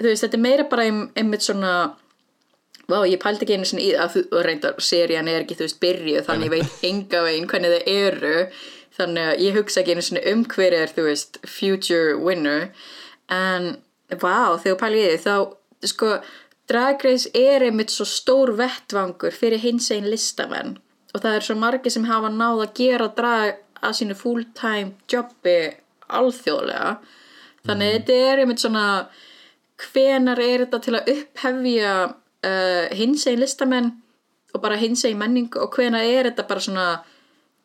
Þú 0.00 0.10
veist, 0.10 0.24
þetta 0.26 0.34
er 0.34 0.44
meira 0.44 0.64
bara 0.68 0.82
ein- 0.90 1.10
einmitt 1.16 1.46
svona 1.46 1.94
Vá, 2.90 2.98
ég 3.08 3.20
pældi 3.22 3.46
ekki 3.46 3.56
einu 3.56 3.68
sinni 3.68 3.88
í 3.88 3.92
að 3.96 4.18
þú 4.18 4.44
reyndar 4.44 4.80
serían 4.84 5.28
er 5.30 5.44
ekki, 5.44 5.56
þú 5.56 5.66
veist, 5.66 5.80
byrjuð 5.80 6.26
þannig 6.26 6.50
ég 6.50 6.54
veit 6.54 6.86
enga 6.90 7.22
veginn 7.24 7.48
hvernig 7.48 7.74
þau 7.74 7.92
eru. 7.94 8.38
Þannig 8.94 9.28
að 9.30 9.42
ég 9.42 9.58
hugsa 9.58 9.80
ekki 9.80 9.94
einu 9.94 10.04
sinni 10.06 10.24
um 10.30 10.44
hver 10.52 10.76
er, 10.76 10.92
þú 10.94 11.08
veist, 11.08 11.40
future 11.48 12.14
winner. 12.20 12.68
En, 13.32 13.70
vá, 14.12 14.54
þegar 14.60 14.74
þú 14.74 14.78
pæli 14.82 15.00
í 15.00 15.06
því 15.14 15.20
þá, 15.24 15.36
sko 15.90 16.10
Drag 16.70 17.02
Race 17.04 17.28
er 17.36 17.60
einmitt 17.66 17.92
svo 17.92 18.06
stór 18.08 18.54
vettvangur 18.56 19.34
fyrir 19.36 19.60
hins 19.60 19.90
einn 19.92 20.08
listamenn. 20.08 20.78
Og 21.12 21.20
það 21.20 21.36
er 21.36 21.46
svo 21.46 21.56
margir 21.60 21.92
sem 21.92 22.06
hafa 22.08 22.30
náð 22.32 22.62
að 22.64 22.78
gera 22.78 23.10
drag 23.16 23.58
að 23.84 23.96
sínu 23.98 24.16
full-time 24.16 24.94
jobbi 25.10 25.58
alþjóðlega. 26.08 26.94
Þannig 27.64 27.90
mm. 27.90 27.98
þetta 27.98 28.16
er 28.30 28.42
einmitt 28.42 28.64
svona 28.64 28.86
hvenar 29.84 30.40
er 30.40 30.64
þetta 30.64 30.80
til 30.86 30.96
að 30.96 31.10
upphefja 31.14 31.94
uh, 32.44 32.86
hins 32.94 33.26
einn 33.30 33.40
listamenn 33.42 33.90
og 34.54 34.62
bara 34.62 34.78
hins 34.78 35.04
einn 35.08 35.18
menning. 35.18 35.50
Og 35.58 35.74
hvenar 35.74 36.04
er 36.04 36.30
þetta 36.30 36.46
bara 36.48 36.64
svona 36.64 36.88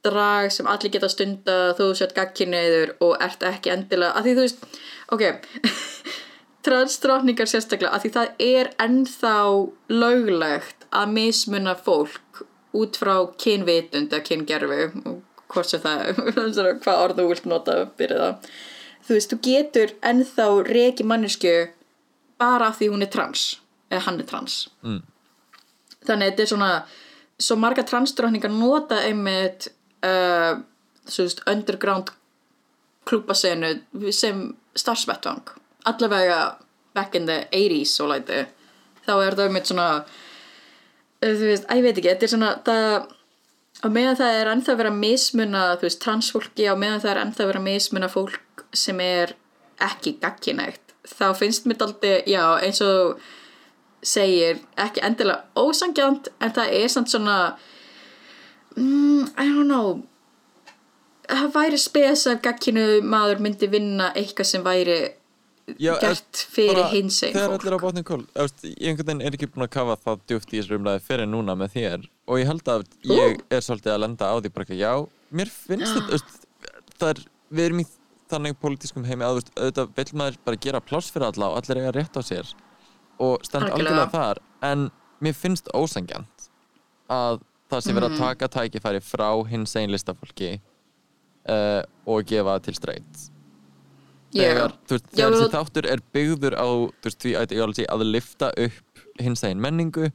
drag 0.06 0.52
sem 0.56 0.68
allir 0.70 0.94
geta 0.94 1.10
stunda 1.12 1.58
þú 1.78 1.92
sett 1.98 2.16
gagkinniður 2.16 2.96
og 3.04 3.18
ert 3.24 3.44
ekki 3.44 3.74
endilega 3.74 4.16
að 4.16 4.30
því 4.30 4.36
þú 4.38 4.46
veist, 4.46 4.68
ok 5.12 5.24
transdráfningar 6.68 7.50
sérstaklega 7.50 7.92
að 7.96 8.06
því 8.06 8.12
það 8.16 8.44
er 8.46 8.72
ennþá 8.86 9.36
löglegt 9.92 10.88
að 10.96 11.14
mismunna 11.16 11.76
fólk 11.76 12.44
út 12.80 13.00
frá 13.02 13.16
kynvitund 13.42 14.14
eða 14.14 14.26
kyngerfi 14.26 14.82
og 15.10 15.20
hvort 15.52 15.72
sem 15.72 15.82
það 15.82 16.22
hvað 16.84 17.04
orð 17.04 17.20
þú 17.20 17.30
vilt 17.32 17.48
nota 17.50 17.78
fyrir 17.98 18.20
það. 18.22 18.52
Þú 19.08 19.16
veist, 19.16 19.32
þú 19.32 19.38
getur 19.48 19.94
ennþá 20.06 20.46
reki 20.68 21.06
mannesku 21.08 21.54
bara 22.38 22.70
af 22.70 22.78
því 22.78 22.92
hún 22.94 23.06
er 23.06 23.10
trans 23.10 23.48
hann 23.90 24.20
er 24.22 24.28
trans 24.30 24.68
Mm. 24.84 25.02
þannig 26.06 26.26
að 26.26 26.30
þetta 26.32 26.42
er 26.46 26.52
svona 26.54 26.72
svo 27.40 27.56
marga 27.60 27.84
transdrókningar 27.88 28.52
nota 28.52 29.00
einmitt 29.08 29.68
uh, 30.06 30.60
veist, 31.18 31.42
underground 31.48 32.12
klúbasenu 33.10 33.80
sem 34.14 34.42
starfsvettvang 34.78 35.54
allavega 35.90 36.58
back 36.94 37.16
in 37.16 37.26
the 37.26 37.48
80s 37.52 37.96
og 38.04 38.12
læti 38.14 38.44
þá 39.08 39.14
er 39.26 39.36
það 39.38 39.46
einmitt 39.48 39.72
svona 39.72 39.88
uh, 40.04 40.04
þú 41.24 41.48
veist, 41.50 41.66
að 41.70 41.80
ég 41.80 41.88
veit 41.88 41.98
ekki, 41.98 42.12
þetta 42.12 42.28
er 42.28 42.34
svona 42.36 42.52
það 42.68 43.16
á 43.80 43.88
meðan 43.88 44.20
það 44.20 44.38
er 44.42 44.52
ennþá 44.54 44.72
að 44.74 44.80
vera 44.82 44.92
að 44.94 45.02
mismuna 45.06 45.66
þú 45.80 45.88
veist, 45.88 46.02
transfólki 46.04 46.68
á 46.68 46.76
meðan 46.76 47.04
það 47.04 47.12
er 47.14 47.22
ennþá 47.24 47.44
að 47.44 47.52
vera 47.54 47.62
að 47.64 47.68
mismuna 47.70 48.12
fólk 48.12 48.66
sem 48.76 49.00
er 49.04 49.36
ekki 49.80 50.18
gagkinægt 50.22 50.96
þá 51.08 51.26
finnst 51.40 51.66
mér 51.66 51.80
daldi, 51.80 52.12
já, 52.30 52.44
eins 52.62 52.82
og 52.86 53.22
segir, 54.06 54.62
ekki 54.80 55.04
endilega 55.04 55.44
ósangjönd, 55.60 56.32
en 56.40 56.54
það 56.56 56.76
er 56.80 56.88
samt 56.94 57.12
svona 57.12 57.38
mm, 58.78 59.30
I 59.36 59.48
don't 59.50 59.68
know. 59.68 60.04
Það 61.30 61.54
væri 61.54 61.78
spes 61.78 62.26
að 62.30 62.42
gagkinu 62.48 62.86
maður 63.06 63.42
myndi 63.46 63.70
vinna 63.70 64.10
eitthvað 64.18 64.50
sem 64.50 64.64
væri 64.66 65.00
Já, 65.78 65.94
gert 66.02 66.40
fyrir 66.50 66.88
hinsegin 66.94 67.36
þegar 67.36 67.52
fólk. 67.52 67.62
allir 67.62 67.76
á 67.78 67.80
botnin 67.84 68.06
kól 68.08 68.24
ég 68.26 68.88
einhvern 68.90 69.06
veginn 69.12 69.22
er 69.28 69.36
ekki 69.38 69.50
búin 69.54 69.66
að 69.68 69.72
kafa 69.76 69.98
það 70.06 70.24
djúft 70.32 70.54
í 70.54 70.58
þessu 70.58 70.78
umræði 70.80 71.04
fyrir 71.06 71.30
núna 71.30 71.56
með 71.60 71.76
þér 71.76 72.08
og 72.26 72.40
ég 72.42 72.50
held 72.50 72.72
að 72.74 72.86
ég 73.12 73.44
er 73.54 73.66
svolítið 73.66 73.94
að 73.94 74.02
lenda 74.06 74.32
á 74.34 74.36
því 74.40 74.52
bara 74.56 74.66
ekki, 74.66 74.80
já, 74.80 74.94
mér 75.30 75.52
finnst 75.54 76.00
þetta 76.00 76.20
það 76.96 77.12
er, 77.12 77.22
við 77.54 77.68
erum 77.68 77.84
í 77.84 77.88
þannig 78.30 78.58
pólitískum 78.64 79.06
heimi 79.06 79.26
að 79.28 79.44
auðvitað 79.58 79.94
vill 80.00 80.18
maður 80.22 80.42
bara 80.50 80.62
gera 80.66 80.84
pláss 80.90 81.14
fyrir 81.14 81.30
alla 81.30 81.52
og 81.52 81.62
allir 81.62 81.84
eiga 81.84 81.94
rétt 82.00 82.18
á 82.18 82.22
sér 82.26 82.50
og 83.20 83.46
stend 83.46 83.70
Algjörlega. 83.70 84.10
þar 84.14 84.42
en 84.70 84.90
mér 85.24 85.36
finnst 85.36 85.70
ósangjant 85.76 86.50
að 87.12 87.42
það 87.70 87.84
sem 87.86 87.98
verið 87.98 88.14
að 88.14 88.22
taka 88.24 88.50
tækifæri 88.56 89.02
frá 89.04 89.30
hins 89.50 89.76
einn 89.78 89.92
listafólki 89.94 90.56
uh, 91.50 91.82
og 92.10 92.26
gefa 92.30 92.58
til 92.66 92.78
straight 92.78 93.28
þegar, 94.34 94.76
veist, 94.90 95.08
þegar 95.14 95.36
þessi 95.36 95.54
þáttur 95.56 95.90
er 95.90 96.04
byggður 96.16 96.58
á 96.58 96.68
veist, 97.04 97.20
því 97.22 97.36
ideology 97.44 97.86
að 97.90 98.06
lifta 98.10 98.52
upp 98.66 99.04
hins 99.22 99.44
egin 99.46 99.64
menningu 99.64 100.10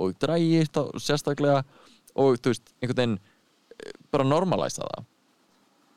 og 0.00 0.16
drægi 0.22 0.64
sérstaklega 1.00 1.62
og 2.18 2.40
veist, 2.44 2.74
einhvern 2.80 2.98
veginn 3.00 3.18
eh, 3.78 3.94
bara 4.12 4.26
normalæsa 4.26 4.84
það 4.84 5.06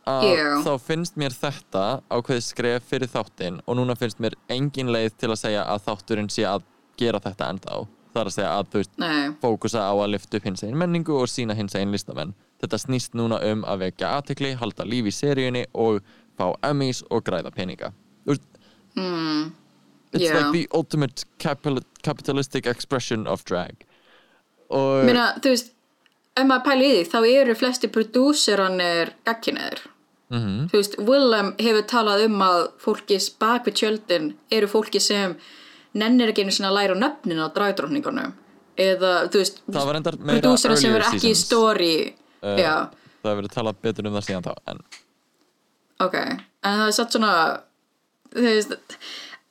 að 0.09 0.63
þá 0.65 0.73
finnst 0.83 1.17
mér 1.19 1.35
þetta 1.35 1.83
ákveðið 2.11 2.45
skref 2.45 2.87
fyrir 2.91 3.11
þáttinn 3.11 3.59
og 3.65 3.77
núna 3.79 3.95
finnst 3.99 4.19
mér 4.23 4.35
engin 4.51 4.91
leið 4.91 5.17
til 5.17 5.31
að 5.31 5.41
segja 5.45 5.65
að 5.65 5.83
þátturinn 5.87 6.31
sé 6.33 6.47
að 6.49 6.65
gera 6.99 7.21
þetta 7.23 7.49
enda 7.53 7.77
á 7.77 7.79
það 8.13 8.21
er 8.21 8.29
að 8.29 8.35
segja 8.35 8.51
að 8.53 8.67
þú 8.69 8.81
veist 8.81 8.99
Nei, 9.01 9.21
fókusa 9.41 9.85
á 9.89 9.93
að 9.93 10.11
lyfta 10.13 10.37
upp 10.37 10.47
hins 10.47 10.63
einn 10.65 10.77
menningu 10.77 11.15
og 11.17 11.29
sína 11.31 11.55
hins 11.57 11.75
einn 11.77 11.93
listamenn. 11.93 12.35
Þetta 12.61 12.79
snýst 12.79 13.17
núna 13.17 13.39
um 13.49 13.63
að 13.67 13.87
vekja 13.87 14.11
aðtekli, 14.19 14.53
halda 14.59 14.85
líf 14.87 15.09
í 15.09 15.13
seríunni 15.15 15.65
og 15.73 16.03
fá 16.37 16.45
Emmys 16.69 17.01
og 17.09 17.25
græða 17.27 17.51
peninga. 17.55 17.91
Þú 18.23 18.35
veist, 18.35 18.47
mm, 18.95 19.51
It's 20.13 20.29
Já. 20.29 20.33
like 20.35 20.51
the 20.51 20.67
ultimate 20.71 21.25
capital 21.39 21.81
capitalistic 22.03 22.67
expression 22.67 23.25
of 23.25 23.43
drag. 23.45 23.83
Og 24.69 25.05
Meina, 25.05 25.33
þú 25.41 25.55
veist, 25.55 25.73
ef 26.33 26.45
maður 26.49 26.65
pæli 26.67 26.85
í 26.87 26.93
því, 26.93 27.09
þá 27.11 27.17
eru 27.31 27.55
flesti 27.57 27.89
prodúseranir 27.93 29.13
gagkinniður. 29.27 29.83
Mhm. 30.33 30.69
Þú 30.71 30.79
veist, 30.79 30.95
Willem 30.97 31.51
hefur 31.61 31.83
talað 31.89 32.25
um 32.25 32.39
að 32.41 32.61
fólki 32.81 33.19
bak 33.39 33.67
við 33.67 33.75
tjöldin 33.81 34.31
eru 34.51 34.69
fólki 34.71 35.01
sem 35.01 35.35
nennir 35.93 36.31
ekki 36.31 36.45
einu 36.47 36.55
að 36.69 36.77
læra 36.79 36.95
nöfnin 36.97 37.43
á 37.43 37.47
dragdrókningunum. 37.53 38.33
Eða, 38.77 39.29
þú 39.29 39.41
veist, 39.43 39.59
prodúserar 39.69 40.77
sem 40.81 40.95
eru 40.95 41.05
ekki 41.05 41.29
í 41.29 41.37
story. 41.37 42.15
uh, 42.41 42.57
Já, 42.57 42.89
það 43.23 43.37
verið 43.41 43.53
talað 43.53 43.81
betur 43.85 44.07
um 44.09 44.15
það 44.17 44.25
síðan 44.27 44.47
þá. 44.47 44.53
En 44.67 44.79
ok. 45.99 46.15
En 46.63 46.79
það 46.79 46.87
er 46.87 46.95
satt 46.97 47.13
svona, 47.13 47.33
þú 48.33 48.47
veist, 48.47 48.73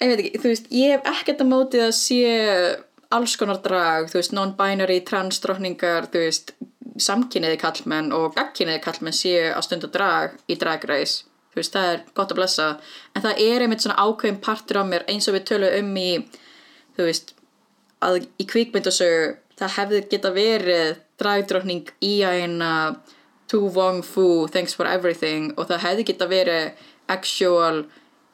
ég 0.02 0.10
veit 0.10 0.18
ekki, 0.24 0.40
þú 0.42 0.50
veist, 0.50 0.66
ég 0.74 0.96
hef 0.96 1.06
ekkert 1.12 1.44
að 1.44 1.52
mótið 1.52 1.86
að 1.86 1.94
sé 2.00 2.82
alls 3.12 3.36
konar 3.36 3.60
drag, 3.62 4.08
þú 4.10 4.18
veist, 4.18 4.34
non-binary, 4.34 4.98
transdrottningar, 5.06 6.08
þú 6.10 6.24
veist, 6.26 6.54
samkynniði 7.00 7.58
kallmenn 7.60 8.12
og 8.16 8.34
gagkynniði 8.36 8.82
kallmenn 8.84 9.16
séu 9.16 9.52
að 9.52 9.66
stunda 9.68 9.92
drag 9.92 10.34
í 10.50 10.58
drag 10.60 10.84
race. 10.90 11.24
Þú 11.52 11.60
veist, 11.60 11.74
það 11.76 11.90
er 11.92 12.02
gott 12.16 12.32
að 12.32 12.38
blessa. 12.40 12.66
En 13.12 13.24
það 13.24 13.40
er 13.44 13.64
einmitt 13.64 13.84
svona 13.84 14.00
ákveðin 14.00 14.40
partur 14.44 14.80
á 14.80 14.84
mér 14.88 15.04
eins 15.12 15.28
og 15.28 15.36
við 15.36 15.46
tölum 15.50 15.78
um 15.78 15.96
í, 16.00 16.10
þú 16.96 17.08
veist, 17.08 17.34
að 18.02 18.22
í 18.40 18.46
kvikmyndasögu 18.48 19.34
það 19.60 19.74
hefði 19.76 20.04
geta 20.10 20.32
verið 20.34 20.94
dragdrottning 21.20 21.90
í 22.02 22.14
eina 22.24 22.70
Tu 23.50 23.60
Wong 23.74 24.00
Fu, 24.06 24.48
Thanks 24.48 24.74
for 24.74 24.88
Everything 24.88 25.52
og 25.58 25.68
það 25.70 25.84
hefði 25.86 26.06
geta 26.10 26.28
verið 26.30 26.86
actual 27.12 27.84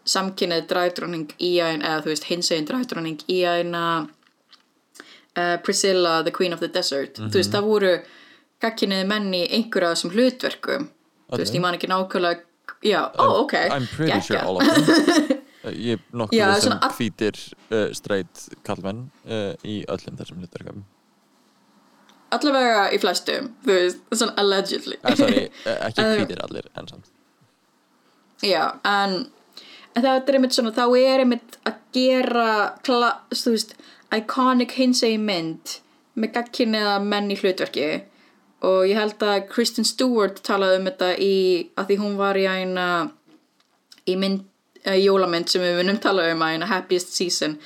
samkynnið 0.08 0.68
dragdrottning 0.70 1.34
í 1.42 1.56
eina, 1.58 1.82
eða 1.82 2.04
þú 2.04 2.12
veist 2.12 2.28
hinsegin 2.30 2.68
dragdrottning 2.68 3.24
í 3.28 3.42
eina 3.44 3.84
uh, 4.06 5.56
Priscilla, 5.64 6.22
the 6.22 6.32
Queen 6.32 6.54
of 6.54 6.62
the 6.64 6.70
Desert 6.72 7.18
þú 7.18 7.34
veist, 7.34 7.52
það 7.52 7.68
voru 7.68 7.92
gagkynniði 8.62 9.06
menn 9.10 9.28
í 9.34 9.42
einhverja 9.58 9.90
af 9.92 9.96
þessum 9.98 10.14
hlutverkum 10.16 10.88
þú 10.88 11.38
veist, 11.42 11.52
Ok. 11.52 11.56
ég 11.58 11.62
man 11.64 11.74
ekki 11.78 11.90
nákvæmlega 11.90 12.42
já, 12.84 13.00
ó, 13.14 13.24
ok 13.44 13.54
I'm 13.68 13.86
pretty 13.94 14.20
sure 14.20 14.38
geggjað. 14.38 14.46
all 14.46 14.56
of 14.56 14.64
them. 14.64 15.38
Uh, 15.64 15.72
Ég 15.88 15.98
er 15.98 16.16
nokkuð 16.16 16.60
sem 16.62 16.78
hvítir 16.96 17.38
uh, 17.74 17.88
straight 17.92 18.44
kallmenn 18.64 19.08
uh, 19.26 19.52
í 19.66 19.80
öllum 19.90 20.16
þessum 20.20 20.38
hlutverkum. 20.42 20.84
allavega 22.30 22.84
í 22.92 22.98
flestum, 23.00 23.50
þú 23.64 23.74
veist, 23.74 24.00
svona 24.12 24.34
allegedly 24.40 24.98
Eh, 25.02 25.16
sorry, 25.16 25.44
ekki 25.88 26.04
hvítir 26.12 26.42
allir, 26.44 26.68
en 26.76 26.88
samt. 26.90 27.08
Já, 28.44 28.64
en, 28.86 29.14
en 29.96 30.04
það 30.04 30.28
er 30.28 30.36
einmitt 30.38 30.54
svona, 30.56 30.72
þá 30.76 30.84
er 31.00 31.22
einmitt 31.24 31.56
að 31.66 31.78
gera, 31.96 32.48
þú 32.84 33.54
veist, 33.56 33.74
iconic 34.14 34.76
hinsegi 34.78 35.18
mynd 35.20 35.78
með 36.18 36.32
gagkinniða 36.36 36.98
menn 37.04 37.32
í 37.34 37.36
hlutverki 37.40 37.88
og 38.66 38.88
ég 38.88 38.98
held 38.98 39.22
að 39.22 39.46
Kristen 39.52 39.86
Stewart 39.86 40.40
talaði 40.46 40.80
um 40.80 40.88
þetta 40.90 41.12
í, 41.22 41.34
að 41.78 41.90
því 41.90 41.98
hún 42.02 42.16
var 42.18 42.38
í 42.40 42.46
eina, 42.50 42.86
í 44.08 44.16
mynd, 44.18 44.42
uh, 44.84 44.96
jólamynd 44.98 45.50
sem 45.50 45.62
við 45.62 45.78
munum 45.78 46.00
tala 46.02 46.26
um 46.32 46.42
að 46.42 46.56
eina 46.56 46.70
Happiest 46.70 47.14
Season, 47.14 47.58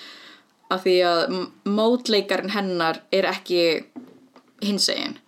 að 0.72 0.86
því 0.86 0.96
að 1.08 1.36
mótleikarinn 1.68 2.54
hennar 2.54 3.02
er 3.12 3.28
ekki 3.28 3.64
hinsegin 4.62 5.18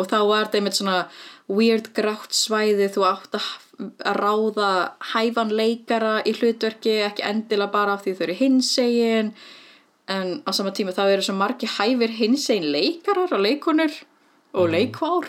og 0.00 0.08
þá 0.08 0.18
var 0.24 0.46
þetta 0.46 0.60
einmitt 0.60 0.78
svona 0.78 0.98
weird 1.50 1.90
grátt 1.96 2.34
svæði 2.36 2.88
þú 2.94 3.06
átt 3.10 3.36
að, 3.36 3.48
að 4.06 4.20
ráða 4.20 4.70
hæfan 5.12 5.54
leikara 5.56 6.20
í 6.24 6.34
hlutverki 6.38 7.00
ekki 7.04 7.26
endilega 7.26 7.74
bara 7.74 7.96
af 7.96 8.04
því 8.04 8.16
þau 8.16 8.24
eru 8.28 8.38
hinsegin 8.38 9.32
en 10.10 10.38
á 10.46 10.50
sama 10.56 10.72
tíma 10.74 10.94
þá 10.96 11.04
eru 11.08 11.26
svo 11.26 11.36
margi 11.38 11.68
hæfir 11.70 12.14
hinsegin 12.16 12.70
leikarar 12.72 13.34
og 13.36 13.44
leikonur 13.44 13.92
og 14.54 14.68
leikvár 14.72 15.26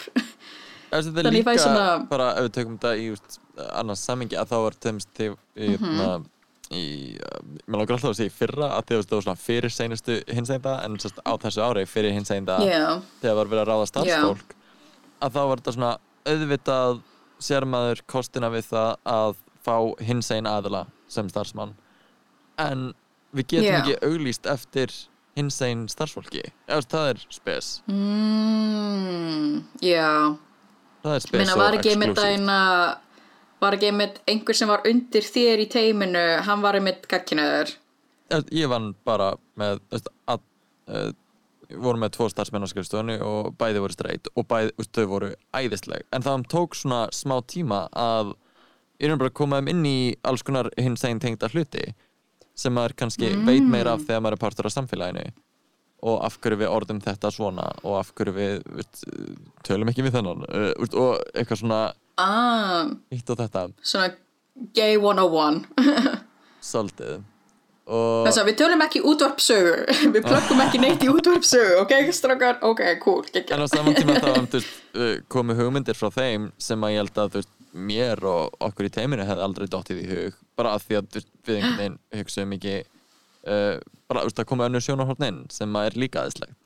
það 0.92 1.08
er 1.08 1.24
Þannig 1.24 1.40
ég 1.42 1.48
fæ 1.48 1.56
svona- 1.62 2.08
bara 2.10 2.30
ef 2.38 2.44
við 2.48 2.54
tökum 2.58 2.78
þetta 2.80 2.94
í 3.00 3.06
just, 3.12 3.40
annars 3.72 4.00
samingi 4.08 4.36
að 4.40 4.50
þá 4.52 4.58
var 4.66 4.78
þeimst 4.86 5.10
þegar 5.18 5.38
mm 5.56 5.76
Mhm. 5.76 6.00
-hmm. 6.00 6.26
í, 6.72 7.20
uh, 7.20 7.40
mér 7.68 7.78
langar 7.82 7.96
alltaf 7.98 8.10
að 8.12 8.16
segja 8.20 8.32
í 8.32 8.38
fyrra 8.40 8.68
að 8.78 8.86
því 8.88 8.96
að 8.98 9.06
það 9.06 9.16
var 9.18 9.26
svona 9.28 9.44
fyrir 9.46 9.72
seinustu 9.76 10.24
hinseginda 10.28 10.74
en 10.86 10.98
sérst 10.98 11.20
á 11.26 11.32
þessu 11.38 11.62
ári 11.68 11.86
fyrir 11.88 12.14
hinseginda 12.16 12.58
Já, 12.64 13.02
þegar 13.22 13.36
var 13.36 13.46
verið 13.52 13.64
að 13.66 13.72
ráða 13.72 13.88
starfsfólk 13.92 14.56
að 15.22 15.32
þá 15.36 15.42
var 15.48 15.58
þetta 15.58 15.74
svona 15.76 15.98
auðvitað 16.26 17.02
sér 17.42 17.66
maður 17.66 18.02
kostina 18.08 18.50
við 18.50 18.66
það 18.72 18.96
að 19.06 19.36
fá 19.66 19.76
hinsegin 20.02 20.48
aðila 20.48 20.86
sem 21.08 21.28
starfsmann 21.30 21.74
en 22.58 22.94
við 23.36 23.46
getum 23.48 23.66
Já. 23.66 23.80
ekki 23.82 23.96
auglýst 24.08 24.46
eftir 24.46 24.92
hinsegin 25.38 25.86
starfsfólki. 25.92 26.44
Eða, 26.68 26.88
það 26.92 27.12
er 27.12 27.22
spes. 27.32 27.70
Mm, 27.92 29.62
já. 29.86 30.10
Það 31.02 31.16
er 31.16 31.26
spes 31.26 31.40
Minna 31.40 31.56
og 32.12 32.26
eina 32.26 32.60
var 33.62 33.78
ekki 33.78 33.92
einmitt 33.92 34.20
einhver 34.30 34.58
sem 34.58 34.70
var 34.70 34.84
undir 34.90 35.26
þér 35.26 35.62
í 35.64 35.70
teiminu 35.70 36.26
hann 36.46 36.64
var 36.64 36.78
einmitt 36.78 37.06
gagkinuður 37.10 37.76
ég 38.52 38.70
vann 38.72 38.94
bara 39.08 39.34
með 39.60 39.82
þú 39.82 39.98
veist, 39.98 40.12
að, 40.32 40.46
uh, 40.92 41.10
við 41.72 41.82
vorum 41.86 42.04
með 42.04 42.14
tvo 42.18 42.28
starfsmenn 42.32 42.68
á 42.68 42.72
skrifstofunni 42.72 43.18
og 43.26 43.52
bæði 43.60 43.84
voru 43.84 43.96
streit 43.96 44.30
og 44.36 44.48
bæði, 44.50 44.72
þú 44.76 44.84
veist, 44.84 44.94
þau 44.96 45.12
voru 45.12 45.32
æðisleg. 45.56 46.08
En 46.12 46.26
það 46.26 46.48
tók 46.52 46.78
svona 46.78 47.02
smá 47.16 47.38
tíma 47.48 47.86
að 47.92 48.34
ég 49.02 49.10
er 49.10 49.20
bara 49.20 49.32
að 49.32 49.40
koma 49.40 49.60
þeim 49.60 49.72
inn 49.74 49.86
í 49.88 50.00
alls 50.28 50.46
konar 50.46 50.72
hins 50.78 51.06
eginn 51.08 51.22
tengda 51.24 51.52
hluti 51.52 51.92
sem 52.62 52.76
maður 52.78 52.98
kannski 53.04 53.32
veit 53.48 53.66
meira 53.66 53.96
af 53.98 54.06
þegar 54.06 54.24
maður 54.26 54.38
er 54.38 54.44
partur 54.46 54.70
af 54.70 54.76
samfélaginu. 54.76 55.32
Og 56.02 56.18
af 56.26 56.40
hverju 56.42 56.58
við 56.64 56.72
orðum 56.74 57.02
þetta 57.04 57.30
svona 57.34 57.68
og 57.86 58.00
af 58.00 58.10
hverju 58.18 58.34
við 58.34 58.64
veist, 58.74 59.04
tölum 59.68 59.92
ekki 59.92 60.06
við 60.08 60.16
þennan 60.18 60.48
uh, 60.48 60.72
og 60.98 61.20
eitthvað 61.36 61.62
svona 61.62 61.82
ah, 62.22 62.90
hitt 63.14 63.30
og 63.30 63.42
þetta. 63.44 63.68
Svona 63.86 64.10
gay 64.78 64.98
101 64.98 65.62
svolítið. 66.72 67.22
Og 67.92 68.28
þess 68.28 68.40
að 68.40 68.48
við 68.48 68.58
tölum 68.62 68.84
ekki 68.86 69.02
útvarpsögu 69.10 69.72
við 70.16 70.26
plökkum 70.26 70.62
ekki 70.64 70.82
neitt 70.82 71.02
í 71.04 71.10
útvarpsögu 71.12 71.80
ok, 71.82 71.96
strákar, 72.16 72.60
ok, 72.66 72.84
cool 73.04 73.26
En 73.42 73.66
á 73.66 73.68
saman 73.68 73.98
tíma 73.98 74.20
þá 74.22 74.30
um, 74.38 75.26
komu 75.32 75.58
hugmyndir 75.58 75.98
frá 75.98 76.12
þeim 76.14 76.52
sem 76.62 76.86
að 76.86 76.94
ég 76.94 77.04
held 77.04 77.18
að 77.24 77.34
þú 77.34 77.42
veist, 77.42 77.52
mér 77.74 78.20
og 78.28 78.56
okkur 78.60 78.88
í 78.90 78.92
teiminu 78.94 79.24
hefði 79.26 79.44
aldrei 79.46 79.68
dottið 79.72 80.02
í 80.04 80.08
hug 80.12 80.40
bara 80.60 80.74
af 80.76 80.84
því 80.88 80.98
að 81.00 81.20
við 81.48 81.56
einhvern 81.58 81.78
veginn 81.80 82.00
hugsaum 82.22 82.56
ekki 82.58 82.76
uh, 82.82 83.78
bara 84.12 84.26
veist, 84.28 84.40
að 84.44 84.50
koma 84.52 84.68
önnur 84.68 84.84
sjónarhorn 84.84 85.28
inn 85.30 85.40
sem 85.54 85.76
að 85.80 85.92
er 85.92 86.00
líka 86.04 86.24
aðeinslegt 86.26 86.58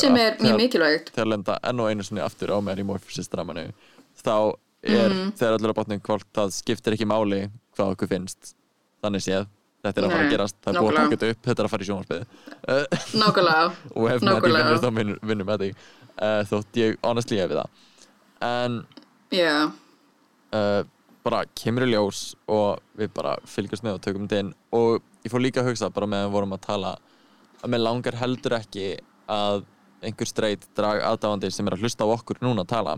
sem 0.00 0.14
að 0.16 0.24
er 0.24 0.36
mjög 0.40 0.56
mikilvægt. 0.62 1.10
þegar 1.12 1.28
lenda 1.34 1.58
enn 1.68 1.80
og 1.84 1.90
einu 1.90 2.04
sinni 2.06 2.22
aftur 2.24 2.52
á 2.54 2.58
mér 2.64 2.80
í 2.80 2.86
Morphosis 2.86 3.28
dramanu 3.28 3.66
þá 4.22 4.36
er 4.82 5.10
Mhm. 5.12 5.32
þegar 5.36 5.56
allir 5.58 5.72
á 5.74 5.78
botnum 5.80 6.00
hvort 6.00 6.26
það 6.32 6.52
skiptir 6.56 6.94
ekki 6.96 7.04
máli 7.10 7.40
hvað 7.76 7.90
okkur 7.96 8.08
finnst. 8.08 8.54
Þannig 9.04 9.20
séð, 9.26 9.46
þetta 9.84 9.98
er 10.00 10.06
að 10.06 10.12
fara 10.14 10.24
að 10.24 10.30
gerast 10.32 10.56
það 10.64 10.70
er 10.74 10.80
búið 10.80 10.90
að 10.90 10.96
taka 10.96 11.16
þetta 11.16 11.30
upp, 11.34 11.42
þetta 11.44 11.60
er 11.60 11.66
að 11.68 11.72
fara 11.74 11.84
í 11.84 11.88
sjónarspið 11.90 12.22
uh, 12.70 12.84
nákvæmlega. 13.20 13.66
og 13.96 14.08
ef 14.10 14.22
Maddie 14.22 14.30
Nákvæmlega. 14.30 14.70
vinnur 14.70 14.80
þá 14.80 15.28
vinnur 15.28 15.48
Maddie 15.50 15.74
uh, 15.74 16.42
þótt 16.48 16.80
ég 16.80 16.96
honestly 17.04 17.40
hefi 17.42 17.58
það. 17.60 17.68
En 18.48 18.80
já, 19.36 19.52
uh, 20.56 20.82
bara 21.26 21.42
kemur 21.58 21.86
í 21.86 21.92
ljós 21.92 22.22
og 22.50 22.80
við 22.98 23.12
bara 23.16 23.36
fylgjast 23.48 23.84
með 23.86 23.98
og 23.98 24.04
tökum 24.06 24.26
þetta 24.26 24.44
inn. 24.44 24.54
Og 24.76 25.00
ég 25.24 25.32
fór 25.32 25.44
líka 25.44 25.62
að 25.64 25.72
hugsa 25.72 25.92
bara 25.92 26.08
með 26.10 26.24
að 26.24 26.28
við 26.28 26.36
vorum 26.38 26.56
að 26.56 26.64
tala 26.66 26.94
að 27.60 27.74
mér 27.74 27.84
langar 27.84 28.18
heldur 28.20 28.56
ekki 28.56 28.88
að 29.30 29.64
einhver 30.00 30.28
streit 30.28 30.64
drag 30.76 31.02
aðdáandi 31.04 31.50
sem 31.52 31.68
er 31.68 31.76
að 31.76 31.84
hlusta 31.84 32.06
á 32.08 32.12
okkur 32.14 32.40
núna 32.40 32.64
að 32.64 32.72
tala 32.72 32.94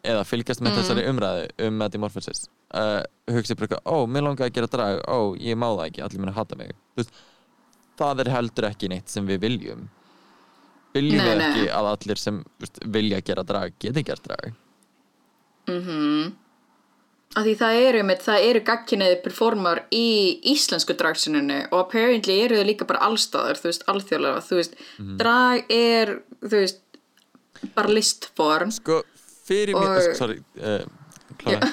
eða 0.00 0.24
fylgjast 0.24 0.62
með 0.64 0.78
þessari 0.78 1.04
umræðu 1.10 1.48
um 1.66 1.76
Maddie 1.76 2.00
Morphosis 2.00 2.46
uh, 2.72 3.02
hugsa 3.28 3.56
bara 3.58 3.68
eitthvað, 3.68 3.82
ó, 3.84 3.96
mér 4.08 4.24
langar 4.24 4.48
að 4.48 4.54
gera 4.56 4.70
drag 4.72 5.02
ó, 5.04 5.36
ég 5.36 5.58
má 5.60 5.68
það 5.68 5.84
ekki, 5.86 6.02
allir 6.06 6.24
mér 6.24 6.36
hata 6.38 6.56
mig. 6.56 6.72
Veist, 6.96 7.12
það 8.00 8.24
er 8.24 8.32
heldur 8.34 8.68
ekki 8.70 8.90
neitt 8.92 9.12
sem 9.12 9.26
við 9.28 9.42
viljum. 9.44 9.88
Viljum 10.96 11.20
Nei, 11.20 11.26
við 11.28 11.38
nei. 11.38 11.46
ekki 11.46 11.66
að 11.76 11.90
allir 11.92 12.20
sem 12.24 12.40
veist, 12.62 12.80
vilja 12.96 13.20
gera 13.26 13.44
drag 13.46 13.76
geti 13.82 14.06
gert 14.06 14.24
drag 14.26 14.56
af 17.36 17.44
því 17.46 17.52
það 17.60 17.80
eru 17.88 18.02
mitt, 18.08 18.22
það 18.26 18.44
eru 18.50 18.60
gagkinuði 18.66 19.18
performar 19.22 19.82
í 19.94 20.40
íslensku 20.50 20.96
dragsinunni 20.98 21.60
og 21.70 21.76
apparently 21.84 22.40
eru 22.44 22.56
þau 22.58 22.66
líka 22.66 22.86
bara 22.88 23.04
allstaðar, 23.06 23.60
þú 23.60 23.68
veist, 23.70 23.84
alþjóðlega. 23.86 24.40
Þú 24.48 24.56
veist, 24.58 24.74
Mhm. 24.98 25.16
drag 25.20 25.64
er 25.70 26.22
þú 26.42 26.50
veist, 26.58 26.80
bara 27.76 27.88
listform 27.88 28.70
sko, 28.72 29.02
fyrir 29.46 29.74
mér, 29.74 30.10
Og- 30.10 30.16
sorry 30.16 30.40
uh, 30.60 30.84
klára. 31.38 31.70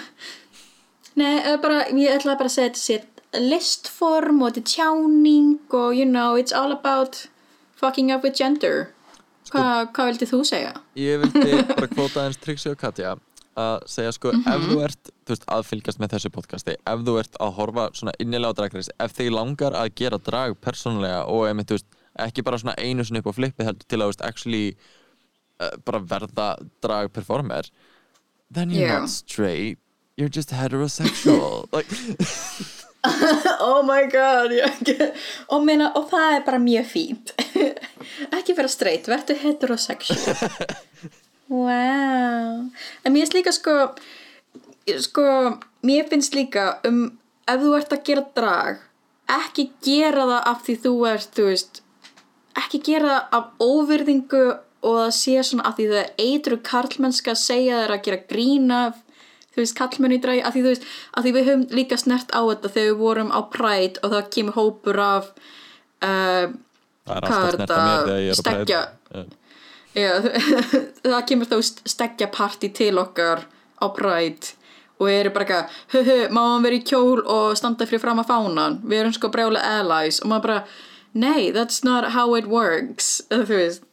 Nei, 1.16 1.40
eða 1.42 1.62
bara, 1.62 1.84
ég 1.90 2.14
ætlaði 2.20 2.38
bara 2.38 2.50
að 2.50 2.58
segja 2.58 2.70
þetta 2.70 2.86
sér 2.86 3.04
listform 3.50 4.42
og 4.44 4.54
þetta 4.54 4.64
tjáning 4.76 5.60
og 5.74 5.96
you 5.96 6.06
know, 6.06 6.36
it's 6.36 6.52
all 6.54 6.72
about 6.72 7.28
fucking 7.76 8.12
up 8.12 8.24
with 8.24 8.36
gender. 8.38 8.92
Hva, 9.52 9.88
hvað 9.94 10.12
vildi 10.12 10.28
þú 10.28 10.40
segja? 10.46 10.74
Ég 10.96 11.22
vildi 11.24 11.64
bara 11.74 11.88
kvóta 11.88 12.26
eins 12.28 12.38
Trixi 12.38 12.70
og 12.70 12.78
Katja 12.78 13.16
að 13.58 13.88
segja 13.90 14.14
sko 14.16 14.34
ef 14.38 14.68
þú 14.68 14.78
ert 14.86 15.12
veist, 15.28 15.46
að 15.50 15.66
fylgjast 15.72 16.02
með 16.02 16.14
þessu 16.16 16.32
podcasti 16.36 16.76
ef 16.78 17.04
þú 17.08 17.18
ert 17.22 17.40
að 17.44 17.56
horfa 17.58 17.88
svona 17.98 18.14
innilega 18.24 18.54
á 18.54 18.58
dragreis 18.60 18.92
ef 19.04 19.18
þig 19.18 19.34
langar 19.34 19.78
að 19.78 19.94
gera 20.02 20.22
drag 20.22 20.58
persónulega 20.64 21.26
og 21.32 21.48
einmitt, 21.50 21.72
þú 21.72 21.80
veist, 21.80 21.90
ekki 22.28 22.46
bara 22.46 22.62
svona 22.62 22.78
einu 22.78 23.06
sinni 23.06 23.24
upp 23.24 23.32
á 23.34 23.38
flippi 23.40 23.68
heldur 23.68 23.90
til 23.90 24.02
að 24.02 24.14
veist, 24.14 24.26
actually 24.26 24.64
uh, 25.62 25.76
bara 25.88 26.04
verða 26.14 26.50
drag 26.86 27.12
performer 27.14 27.70
then 28.54 28.72
you're 28.72 28.88
Já. 28.88 29.02
not 29.02 29.10
straight 29.10 29.80
you're 30.18 30.34
just 30.34 30.54
heterosexual 30.54 31.68
like, 31.76 31.90
Oh 33.62 33.84
my 33.86 34.04
god 34.12 34.52
og, 35.54 35.62
meina, 35.64 35.92
og 35.96 36.10
það 36.12 36.34
er 36.34 36.42
bara 36.44 36.58
mjög 36.60 36.88
fínt. 36.90 37.32
Ekki 38.38 38.56
vera 38.58 38.72
straight, 38.72 39.08
verður 39.08 39.40
heterosexual 39.44 40.36
wow 41.50 42.68
en 43.04 43.14
mér 43.14 43.26
finnst 43.26 43.38
líka 43.38 43.56
sko 43.56 43.78
sko, 45.00 45.58
mér 45.84 46.08
finnst 46.10 46.36
líka 46.36 46.78
um 46.88 47.18
ef 47.48 47.64
þú 47.64 47.74
ert 47.78 47.96
að 47.96 48.06
gera 48.10 48.26
drag 48.36 48.86
ekki 49.38 49.70
gera 49.84 50.28
það 50.30 50.48
af 50.52 50.64
því 50.66 50.78
þú 50.86 50.94
ert 51.12 51.34
þú 51.36 51.50
veist 51.50 51.82
ekki 52.58 52.82
gera 52.86 53.10
það 53.10 53.38
af 53.40 53.68
óvirðingu 53.68 54.46
og 54.88 54.96
það 55.02 55.12
sé 55.18 55.36
svona 55.44 55.68
af 55.68 55.76
því 55.78 55.90
það 55.92 56.00
er 56.04 56.14
eitru 56.28 56.60
karlmennska 56.70 57.34
að 57.34 57.44
segja 57.44 57.82
þér 57.82 57.96
að 57.96 58.06
gera 58.08 58.24
grín 58.30 58.72
af 58.72 59.04
þú 59.58 59.64
veist, 59.64 59.78
kallmenn 59.78 60.14
í 60.14 60.22
dragi, 60.22 60.44
af 60.46 60.54
því 60.54 60.64
þú 60.64 60.72
veist 60.74 60.88
af 61.18 61.26
því 61.26 61.34
við 61.34 61.50
höfum 61.50 61.66
líka 61.80 61.98
snert 61.98 62.30
á 62.30 62.42
þetta 62.46 62.74
þegar 62.76 62.92
við 62.92 63.02
vorum 63.02 63.34
á 63.34 63.40
Pride 63.54 64.04
og 64.04 64.14
það 64.14 64.30
kemur 64.36 64.58
hópur 64.58 65.02
af 65.02 65.32
uh, 66.06 66.46
Hvað 67.08 67.46
er 67.48 67.60
þetta? 67.62 67.76
að 67.82 68.08
mér 68.12 69.47
það 71.04 71.26
kemur 71.30 71.50
þá 71.50 71.58
stekja 71.90 72.30
party 72.34 72.70
til 72.76 72.96
okkar 73.02 73.46
á 73.82 73.86
Pride 73.94 74.54
og 74.98 75.10
erum 75.14 75.34
bara 75.34 75.46
eitthvað, 75.46 75.74
höhö, 75.94 76.20
má 76.34 76.42
hann 76.42 76.64
vera 76.66 76.78
í 76.80 76.86
kjól 76.86 77.20
og 77.22 77.58
standa 77.58 77.86
fyrir 77.86 78.02
fram 78.02 78.22
að 78.22 78.32
fánan? 78.32 78.80
Við 78.82 79.04
erum 79.04 79.14
sko 79.14 79.30
brjála 79.30 79.62
allies. 79.62 80.18
Og 80.24 80.32
maður 80.32 80.48
bara 80.48 80.62
nei, 81.14 81.52
that's 81.54 81.84
not 81.86 82.16
how 82.16 82.34
it 82.34 82.50
works. 82.50 83.20
Þú 83.30 83.46
veist 83.52 83.84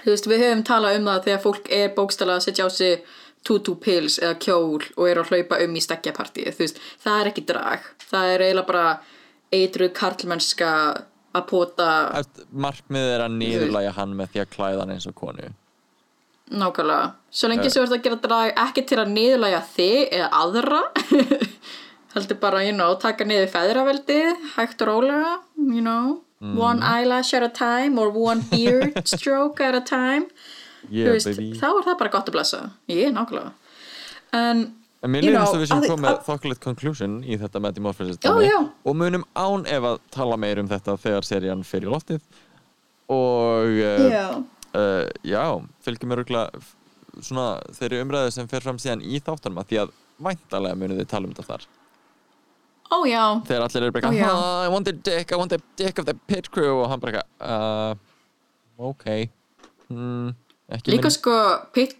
þú 0.00 0.14
veist, 0.14 0.28
við 0.30 0.44
höfum 0.44 0.62
talað 0.64 0.98
um 0.98 1.08
það 1.10 1.26
þegar 1.26 1.42
fólk 1.44 1.70
er 1.76 1.94
bókstala 1.96 2.38
að 2.38 2.46
setja 2.46 2.66
á 2.66 2.68
sig 2.72 3.16
tutu 3.46 3.74
pills 3.80 4.18
eða 4.20 4.36
kjól 4.40 4.80
og 4.96 5.06
er 5.08 5.20
að 5.20 5.32
hlaupa 5.32 5.60
um 5.64 5.76
í 5.76 5.82
stekkjapartíð, 5.84 6.50
þú 6.56 6.64
veist, 6.64 6.80
það 7.04 7.20
er 7.20 7.30
ekki 7.30 7.46
drag. 7.48 7.86
Það 8.10 8.32
er 8.34 8.44
eiginlega 8.46 8.70
bara 8.70 8.86
eitruð 9.60 9.92
karlmennska 9.96 10.72
að 11.36 11.44
pota 11.50 11.88
markmiðið 12.50 13.14
er 13.16 13.24
að 13.26 13.36
niðurlæja 13.40 13.96
hann 13.98 14.14
með 14.18 14.32
því 14.32 14.44
að 14.44 14.54
klæða 14.54 14.80
hann 14.84 14.94
eins 14.96 15.08
og 15.10 15.16
konu. 15.18 15.50
Nákvæmlega, 16.50 17.12
svo 17.30 17.50
lengi 17.52 17.70
sem 17.70 17.84
ert 17.84 17.94
að 17.94 18.06
gera 18.08 18.18
drag 18.24 18.56
ekki 18.64 18.82
til 18.90 18.98
að 18.98 19.12
niðurlæga 19.12 19.60
þig 19.76 20.16
eða 20.16 20.30
aðra 20.40 20.80
heldur 22.14 22.40
bara, 22.42 22.64
you 22.66 22.74
know, 22.74 22.96
taka 22.98 23.26
niður 23.28 23.52
feðraveldið 23.52 24.50
hægt 24.56 24.82
og 24.82 24.90
rólega, 24.90 25.36
you 25.56 25.84
know. 25.84 26.18
Mhm. 26.40 26.56
one 26.56 26.82
eyelash 26.82 27.34
at 27.34 27.42
a 27.42 27.48
time 27.48 27.98
or 27.98 28.08
one 28.08 28.40
beard 28.50 29.06
stroke 29.08 29.60
at 29.60 29.74
a 29.74 29.80
time. 29.80 30.26
Yeah, 30.88 31.12
veist, 31.12 31.28
þá 31.36 31.66
er 31.68 31.84
það 31.84 31.98
bara 32.00 32.12
gott 32.14 32.30
að 32.30 32.36
blessa. 32.38 32.60
Ég, 32.88 33.12
nákvæmlega. 33.12 33.52
En, 34.32 34.62
En 35.02 35.10
mér 35.14 35.24
eins 35.40 35.48
og 35.54 35.60
við 35.62 35.66
að- 35.86 35.90
komið 35.94 36.08
að- 36.10 36.24
þokkulegt 36.26 36.60
conclusion 36.60 37.12
í 37.24 37.38
þetta 37.40 37.60
dæmi. 38.40 38.48
já. 38.50 38.58
og 38.84 38.96
munum 38.96 39.24
án 39.34 39.66
ef 39.66 39.82
að 39.82 39.98
tala 40.10 40.36
meir 40.36 40.58
um 40.60 40.68
þetta 40.68 40.96
þegar 41.00 41.24
serían 41.24 41.64
fer 41.64 41.80
í 41.80 41.88
loftið. 41.88 42.20
Og 43.08 43.80
uh, 43.80 44.42
uh, 44.76 45.08
já, 45.24 45.44
fylgjum 45.82 46.12
mér 46.12 46.20
svona 47.20 47.60
þeirri 47.74 48.02
umræðu 48.04 48.32
sem 48.32 48.46
fer 48.48 48.60
fram 48.60 48.76
síðan 48.78 49.02
í 49.02 49.18
þáttanum 49.20 49.64
því 49.66 49.80
að 49.82 49.90
væntalega 50.20 50.76
munum 50.78 51.00
þið 51.00 51.08
tala 51.10 51.26
um 51.26 51.32
þetta 51.34 51.48
þar. 51.48 51.64
Ó 52.90 52.96
já. 53.06 53.24
Þegar 53.46 53.64
allir 53.66 53.82
eru 53.86 53.92
bara 53.94 54.10
I 54.66 54.68
want 54.68 54.86
the 54.86 54.92
dick, 54.92 55.32
I 55.32 55.36
want 55.36 55.50
the 55.54 55.60
dick 55.76 55.98
of 55.98 56.06
the 56.06 56.14
pit 56.26 56.50
crew. 56.50 56.82
Og 56.82 56.88
hann 56.90 57.00
bara 57.02 57.22
uh, 57.40 57.94
ok. 58.78 59.04
Mm, 59.90 60.34
líka 60.90 61.10
sko 61.10 61.34
pit, 61.74 61.96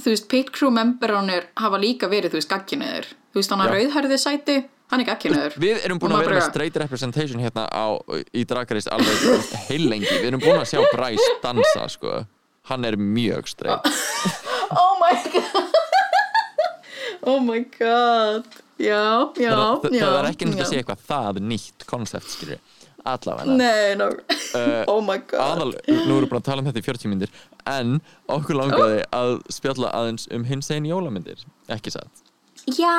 þú 0.00 0.12
veist, 0.12 0.28
pit 0.30 0.52
crew 0.54 0.72
memberánir 0.74 1.50
hafa 1.58 1.80
líka 1.80 2.10
verið, 2.12 2.34
þú 2.34 2.40
veist, 2.40 2.52
gagginniður 2.52 3.12
þú 3.12 3.40
veist, 3.40 3.52
hann 3.52 3.64
að 3.64 3.74
rauðhærði 3.76 4.18
sæti 4.22 4.56
hann 4.92 5.02
er 5.02 5.12
akkinur 5.16 5.56
Við 5.60 5.82
erum 5.86 6.00
búin 6.02 6.14
að 6.14 6.26
vera 6.26 6.38
með 6.38 6.48
straight 6.50 6.78
representation 6.82 7.42
hérna 7.42 7.66
á, 7.70 7.86
í 8.30 8.44
Race 8.46 8.90
alveg 8.92 9.50
heilengi 9.66 10.12
Við 10.12 10.28
erum 10.30 10.42
búin 10.44 10.60
að 10.60 10.68
sjá 10.70 10.82
Bryce 10.92 11.30
dansa 11.42 11.88
sko. 11.90 12.20
Hann 12.70 12.84
er 12.86 12.98
mjög 12.98 13.48
straight. 13.50 13.90
Oh 14.66 14.96
my 14.98 15.14
god. 15.30 15.74
Oh 17.22 17.38
my 17.38 17.60
god. 17.78 18.46
Já, 18.82 19.30
já, 19.38 19.52
já 19.88 20.02
það 20.04 20.16
er 20.18 20.26
ekki 20.28 20.48
já. 20.50 20.56
að 20.58 20.66
segja 20.68 20.82
eitthvað 20.82 21.04
það 21.06 21.38
nýtt 21.48 21.84
koncept 21.88 22.28
skilur 22.28 22.58
allavega. 23.12 23.56
Nei, 23.58 23.96
no. 23.98 24.10
Uh, 24.56 24.84
oh 24.90 25.00
my 25.04 25.18
god. 25.30 25.40
aðal, 25.46 25.74
nú 25.88 26.16
erum 26.16 26.24
við 26.26 26.30
búin 26.30 26.40
að 26.42 26.46
tala 26.50 26.62
um 26.62 26.70
þetta 26.70 26.82
í 26.82 26.86
40 26.86 27.12
myndir 27.12 27.34
en 27.72 27.98
okkur 28.36 28.60
langaði 28.60 29.02
að 29.16 29.34
spjalla 29.52 29.92
aðeins 29.96 30.28
um 30.34 30.46
hins 30.48 30.70
einn 30.74 30.88
jólamyndir 30.88 31.44
ekki 31.72 31.94
satt? 31.94 32.26
Já. 32.66 32.94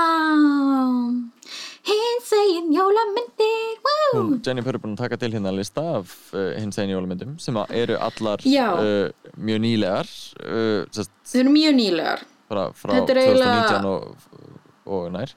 Hins 1.87 2.29
egin 2.35 2.69
jólamyndir 2.75 3.79
wow. 3.83 4.13
hún, 4.15 4.37
Jenny 4.43 4.63
Purr 4.63 4.77
er 4.77 4.83
búin 4.83 4.95
að 4.95 5.01
taka 5.05 5.19
til 5.19 5.31
hérna 5.33 5.51
lista 5.55 5.83
af 5.97 6.13
uh, 6.35 6.53
hins 6.59 6.79
einn 6.79 6.91
jólamyndum 6.91 7.35
sem 7.41 7.57
að 7.59 7.73
eru 7.81 7.97
allar 7.99 8.43
uh, 8.43 9.31
mjög 9.39 9.61
nýlegar 9.63 10.11
uh, 10.43 10.83
sest, 10.95 11.11
þau 11.27 11.41
eru 11.43 11.53
mjög 11.55 11.77
nýlegar. 11.79 12.23
Bara 12.47 12.69
frá 12.75 12.95
eiginlega- 12.95 13.67
2019 13.75 13.91
og, 13.91 14.63
og 14.87 15.11
nær. 15.15 15.35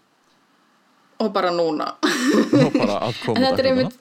Og 1.21 1.33
bara 1.35 1.51
núna. 1.53 1.91
Og 2.65 2.77
bara 2.79 2.95
að 3.05 3.11
En 3.11 3.19
koma 3.27 3.41
þetta 3.45 3.61
er 3.61 3.67
einmitt 3.75 3.99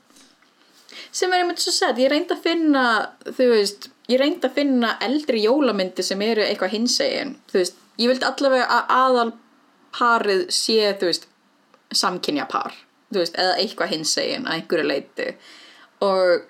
sem 1.11 1.31
er 1.33 1.43
einmitt 1.43 1.61
svo 1.63 1.73
sett, 1.73 1.99
ég 2.01 2.11
reyndi 2.11 2.35
að 2.35 2.43
finna 2.43 2.83
þú 3.25 3.49
veist, 3.53 3.89
ég 4.09 4.21
reyndi 4.21 4.47
að 4.47 4.57
finna 4.59 4.95
eldri 5.05 5.43
jólamyndi 5.45 6.05
sem 6.05 6.21
eru 6.25 6.45
eitthvað 6.45 6.75
hinsegin 6.75 7.35
þú 7.51 7.61
veist, 7.61 7.79
ég 7.99 8.11
vildi 8.11 8.27
allavega 8.27 8.67
að 8.77 8.93
aðal 8.99 9.31
parið 9.95 10.45
sé, 10.53 10.93
þú 10.99 11.09
veist 11.09 11.27
samkynja 11.99 12.45
par, 12.49 12.75
þú 13.09 13.23
veist 13.23 13.39
eða 13.41 13.57
eitthvað 13.63 13.95
hinsegin 13.95 14.47
að 14.47 14.59
einhverju 14.59 14.89
leiti 14.89 15.29
og 16.05 16.45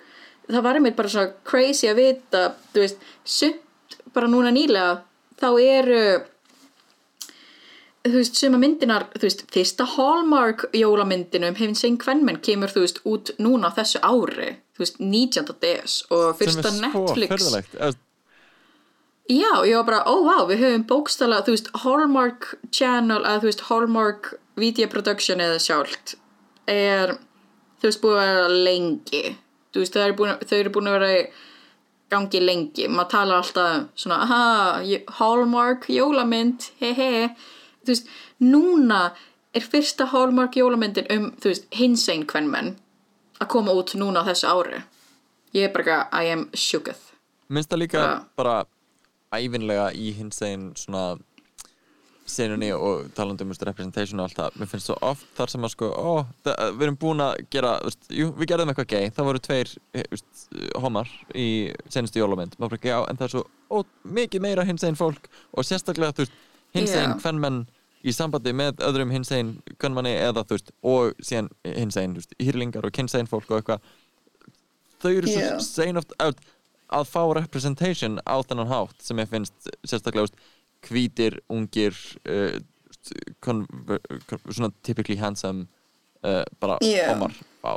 það 0.49 0.65
var 0.65 0.79
einmitt 0.79 0.97
bara 0.97 1.13
svo 1.13 1.25
crazy 1.47 1.89
að 1.89 2.01
vita, 2.03 2.43
þú 2.73 2.83
veist 2.83 3.07
sumt 3.23 3.97
bara 4.13 4.29
núna 4.29 4.51
nýlega 4.53 4.99
þá 5.39 5.49
eru 5.61 6.03
þú 8.07 8.15
veist, 8.15 8.37
suma 8.39 8.59
myndinar, 8.61 9.07
þú 9.15 9.25
veist, 9.25 9.45
fyrsta 9.53 9.85
Hallmark 9.95 10.67
jólamyndinum 10.75 11.57
hefinn 11.57 11.77
segin 11.77 11.97
hvernmenn 12.01 12.39
kemur, 12.45 12.71
þú 12.71 12.83
veist, 12.85 13.01
út 13.09 13.33
núna 13.41 13.71
þessu 13.75 14.01
ári, 14.05 14.53
þú 14.75 14.85
veist, 14.85 15.01
19. 15.01 15.57
des 15.63 15.97
og 16.09 16.29
fyrsta 16.39 16.71
sem 16.71 16.85
er 16.87 16.93
Netflix. 16.93 17.49
Já, 19.29 19.51
ég 19.61 19.75
var 19.77 19.85
bara, 19.85 19.99
ó 20.09 20.15
oh, 20.15 20.23
wow, 20.25 20.47
við 20.49 20.63
höfum 20.63 20.87
bókstala, 20.89 21.43
þú 21.45 21.53
veist, 21.53 21.67
Hallmark 21.83 22.47
Channel, 22.73 23.21
eða 23.21 23.43
þú 23.43 23.51
veist, 23.51 23.67
Hallmark 23.67 24.31
Video 24.59 24.89
Production 24.89 25.43
eða 25.43 25.59
sjálft 25.61 26.15
er, 26.69 27.13
þú 27.81 27.91
veist, 27.91 28.01
búið 28.01 28.17
að 28.23 28.31
vera 28.31 28.49
lengi, 28.69 29.23
þú 29.69 29.83
veist, 29.83 29.93
þau 29.93 30.07
eru 30.07 30.17
búin, 30.17 30.35
þau 30.49 30.57
eru 30.57 30.73
búin 30.73 30.89
að 30.89 30.97
vera 30.97 31.13
gangi 32.09 32.41
lengi, 32.41 32.89
maður 32.89 33.11
tala 33.11 33.37
alltaf 33.37 33.69
um 33.75 33.87
svona, 33.93 34.23
aha, 34.25 34.43
Hallmark 35.19 35.85
jólamynd, 35.93 36.71
he 36.81 36.95
he, 36.97 37.11
þú 37.89 37.95
veist, 37.95 38.13
núna 38.45 39.01
er 39.57 39.65
fyrsta 39.65 40.07
Hallmark 40.13 40.57
jólamyndin 40.59 41.09
um, 41.15 41.29
þú 41.41 41.51
veist, 41.53 41.69
hinsegin 41.75 42.27
kvenmenn 42.29 42.75
að 43.39 43.51
koma 43.55 43.73
út 43.73 43.95
núna 43.97 44.21
á 44.21 44.29
þessu 44.29 44.49
ári. 44.51 44.83
Ég 45.55 45.65
er 45.65 45.73
bara, 45.73 46.03
eitthvað, 46.05 46.21
I 46.21 46.33
am 46.35 46.49
shooketh. 46.53 47.07
minnst 47.49 47.71
það 47.71 47.81
líka 47.81 48.01
Já. 48.03 48.11
bara 48.37 48.59
ævinlega 49.33 49.89
í 49.97 50.11
hins 50.13 50.41
einn 50.45 50.69
svona 50.77 51.17
senunni 52.29 52.69
og 52.75 53.07
talandi 53.17 53.45
um 53.45 53.53
representation 53.53 54.19
og 54.21 54.27
allt 54.27 54.37
það, 54.37 54.57
mér 54.61 54.69
finnst 54.69 54.89
svo 54.89 54.97
oft 55.05 55.25
þar 55.37 55.49
sem 55.49 55.65
að 55.65 55.73
sko, 55.73 55.89
ó, 55.89 56.11
það, 56.45 56.59
við 56.75 56.85
erum 56.85 56.99
búin 57.01 57.23
að 57.25 57.39
gera 57.55 57.71
veist, 57.85 58.03
jú, 58.13 58.29
við 58.37 58.51
gerðum 58.51 58.73
eitthvað 58.73 58.91
gay, 58.93 59.09
það 59.15 59.29
voru 59.29 59.41
tveir 59.47 59.73
eh, 59.97 60.05
veist, 60.11 60.43
homar 60.77 61.09
í 61.33 61.47
senustu 61.89 62.21
jólamynd 62.21 62.53
maður 62.59 62.75
bara, 62.75 62.91
já, 62.91 62.99
en 63.09 63.19
það 63.19 63.27
er 63.27 63.33
svo 63.33 63.43
ó, 63.73 63.77
mikið 64.19 64.45
meira 64.45 64.67
hins 64.69 64.85
einn 64.85 64.99
fólk 64.99 65.29
og 65.57 65.65
sérstaklega 65.65 66.13
þú 66.17 66.27
veist, 66.27 66.39
hins 66.77 66.93
einn 66.93 67.15
Já. 67.15 67.19
hvernmenn 67.23 67.63
í 68.03 68.13
sambandi 68.15 68.53
með 68.55 68.83
öðrum 68.85 69.11
hins 69.11 69.31
einn 69.35 69.55
hvernmanni 69.77 70.13
eða 70.15 70.45
þú 70.47 70.57
veist, 70.57 70.71
og 70.87 71.25
síðan 71.25 71.49
hins 71.65 71.97
einn, 71.99 72.15
þú 72.15 72.23
veist, 72.23 72.37
hýrlingar 72.39 72.87
og 72.87 73.01
hins 73.01 73.15
einn 73.17 73.29
fólk 73.29 73.51
og 73.51 73.59
eitthvað 73.59 73.91
þau 74.99 75.11
eru 75.11 75.33
svo 75.33 75.43
Já. 75.43 75.51
sein 75.63 75.99
oft 75.99 76.15
að, 76.21 76.39
að 76.95 77.11
fá 77.11 77.21
representation 77.39 78.19
á 78.23 78.35
þennan 78.39 78.71
hátt 78.71 79.03
sem 79.03 79.19
ég 79.19 79.31
finnst 79.31 79.69
sérstaklega 79.83 80.27
veist, 80.27 80.39
hvítir, 80.87 81.39
ungir 81.51 81.95
uh, 82.23 82.55
svona 83.43 84.71
typically 84.83 85.19
handsome 85.19 85.67
uh, 86.23 86.43
bara 86.59 86.79
Já. 86.83 87.11
homar 87.11 87.35
fá 87.63 87.73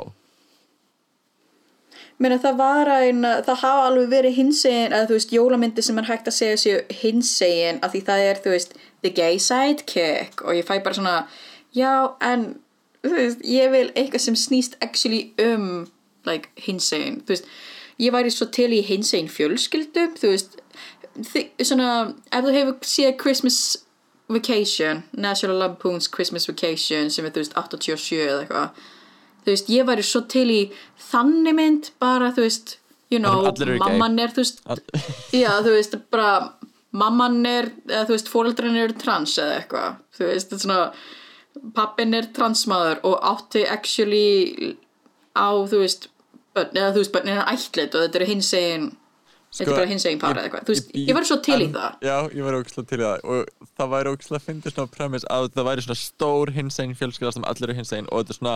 Meina 2.23 2.39
það 2.39 2.59
var 2.61 2.91
að 2.93 3.23
það 3.47 3.61
hafa 3.65 3.85
alveg 3.89 4.11
verið 4.13 4.37
hinsegin 4.37 4.93
eða 4.93 5.07
þú 5.09 5.17
veist 5.17 5.33
jólamyndi 5.35 5.83
sem 5.83 5.97
er 5.99 6.07
hægt 6.07 6.29
að 6.29 6.37
segja 6.37 6.59
sér 6.61 6.97
hinsegin 7.01 7.81
af 7.83 7.91
því 7.91 8.03
það 8.09 8.27
er 8.29 8.41
þú 8.45 8.53
veist 8.53 8.75
the 9.03 9.11
gay 9.11 9.39
sidekick. 9.43 10.43
Og 10.45 10.55
ég 10.55 10.67
fæ 10.67 10.77
bara 10.79 10.95
svona 10.95 11.17
já 11.75 12.13
en 12.23 12.53
þú 13.03 13.15
veist 13.17 13.45
ég 13.47 13.75
vil 13.75 13.89
eitthvað 13.91 14.25
sem 14.27 14.39
snýst 14.39 14.79
actually 14.79 15.33
um 15.41 15.87
like 16.23 16.49
hinsegin. 16.55 17.21
Þú 17.27 17.35
veist 17.35 17.51
ég 17.99 18.13
væri 18.13 18.31
svo 18.33 18.47
til 18.51 18.71
í 18.73 18.81
hinsegin 18.85 19.29
fjölskyldum 19.29 20.15
þú 20.17 20.33
veist 20.33 20.57
þi, 21.13 21.47
svona 21.61 21.89
ef 22.31 22.45
þú 22.45 22.55
hefur 22.57 22.77
séð 22.87 23.17
Christmas 23.21 23.59
Vacation 24.29 25.03
National 25.11 25.59
Lampoon's 25.59 26.09
Christmas 26.09 26.47
Vacation 26.47 27.11
sem 27.13 27.25
er 27.25 27.33
þú 27.35 27.43
veist 27.43 27.57
87 27.59 28.21
eða 28.23 28.43
eitthvað 28.43 28.83
þú 29.43 29.51
veist, 29.53 29.69
ég 29.73 29.87
væri 29.87 30.05
svo 30.07 30.23
til 30.31 30.47
í 30.51 30.61
þannig 31.11 31.55
mynd 31.59 31.91
bara, 32.03 32.31
þú 32.35 32.45
veist 32.47 32.77
you 33.13 33.19
know, 33.21 33.43
mamman 33.83 34.19
er, 34.23 34.31
þú 34.33 34.41
veist 34.43 34.63
já, 35.43 35.51
þú 35.65 35.75
veist, 35.75 35.97
bara 36.13 36.29
mamman 36.93 37.41
er, 37.49 37.71
eða 37.89 38.05
þú 38.07 38.15
veist, 38.17 38.31
fóreldrin 38.31 38.79
eru 38.79 38.95
trans 39.01 39.35
eða 39.41 39.59
eitthvað, 39.61 39.99
þú 40.17 40.29
veist, 40.29 40.49
þetta 40.49 40.59
er 40.59 40.65
svona 40.67 41.69
pappin 41.77 42.17
er 42.17 42.27
transmaður 42.33 43.03
og 43.05 43.19
átti 43.33 43.63
actually 43.69 44.73
á, 45.37 45.49
þú 45.69 45.83
veist 45.83 46.09
börn, 46.53 46.73
eða 46.77 46.91
þú 46.95 47.01
veist, 47.03 47.13
börn 47.15 47.31
er 47.33 47.47
ætlit 47.49 47.95
og 47.97 48.05
þetta 48.05 48.21
eru 48.21 48.29
hinsegin 48.29 48.87
þetta 49.53 49.69
er 49.69 49.77
bara 49.77 49.89
hinsegin 49.89 50.21
par 50.21 50.33
eða 50.37 50.47
eitthvað, 50.47 50.65
þú 50.65 50.73
veist, 50.73 50.87
ég, 50.97 51.11
væri 51.17 51.29
svo 51.29 51.37
til 51.45 51.59
í 51.59 51.67
en- 51.67 51.75
það. 51.77 51.99
Já, 52.01 52.15
ég 52.33 52.47
væri 52.47 52.61
ógislega 52.61 52.89
til 52.89 52.99
í 52.99 53.03
það 53.03 53.27
og 53.33 53.69
það 53.77 53.91
væri 53.93 54.13
ógislega 54.15 54.39
að 54.41 54.47
fyndi 54.47 54.73
svona 54.73 54.93
premis 54.97 55.27
að 55.29 55.49
það 55.53 55.67
væri 55.69 55.85
svona 55.85 56.01
stór 56.01 56.53
hinsegin 56.57 56.97
fjölskylda 56.97 57.33
sem 57.37 57.45
allir 57.51 57.69
eru 57.69 57.77
hinsegin 57.77 58.09
og 58.09 58.23
þetta 58.23 58.33
er 58.33 58.39
svona 58.41 58.55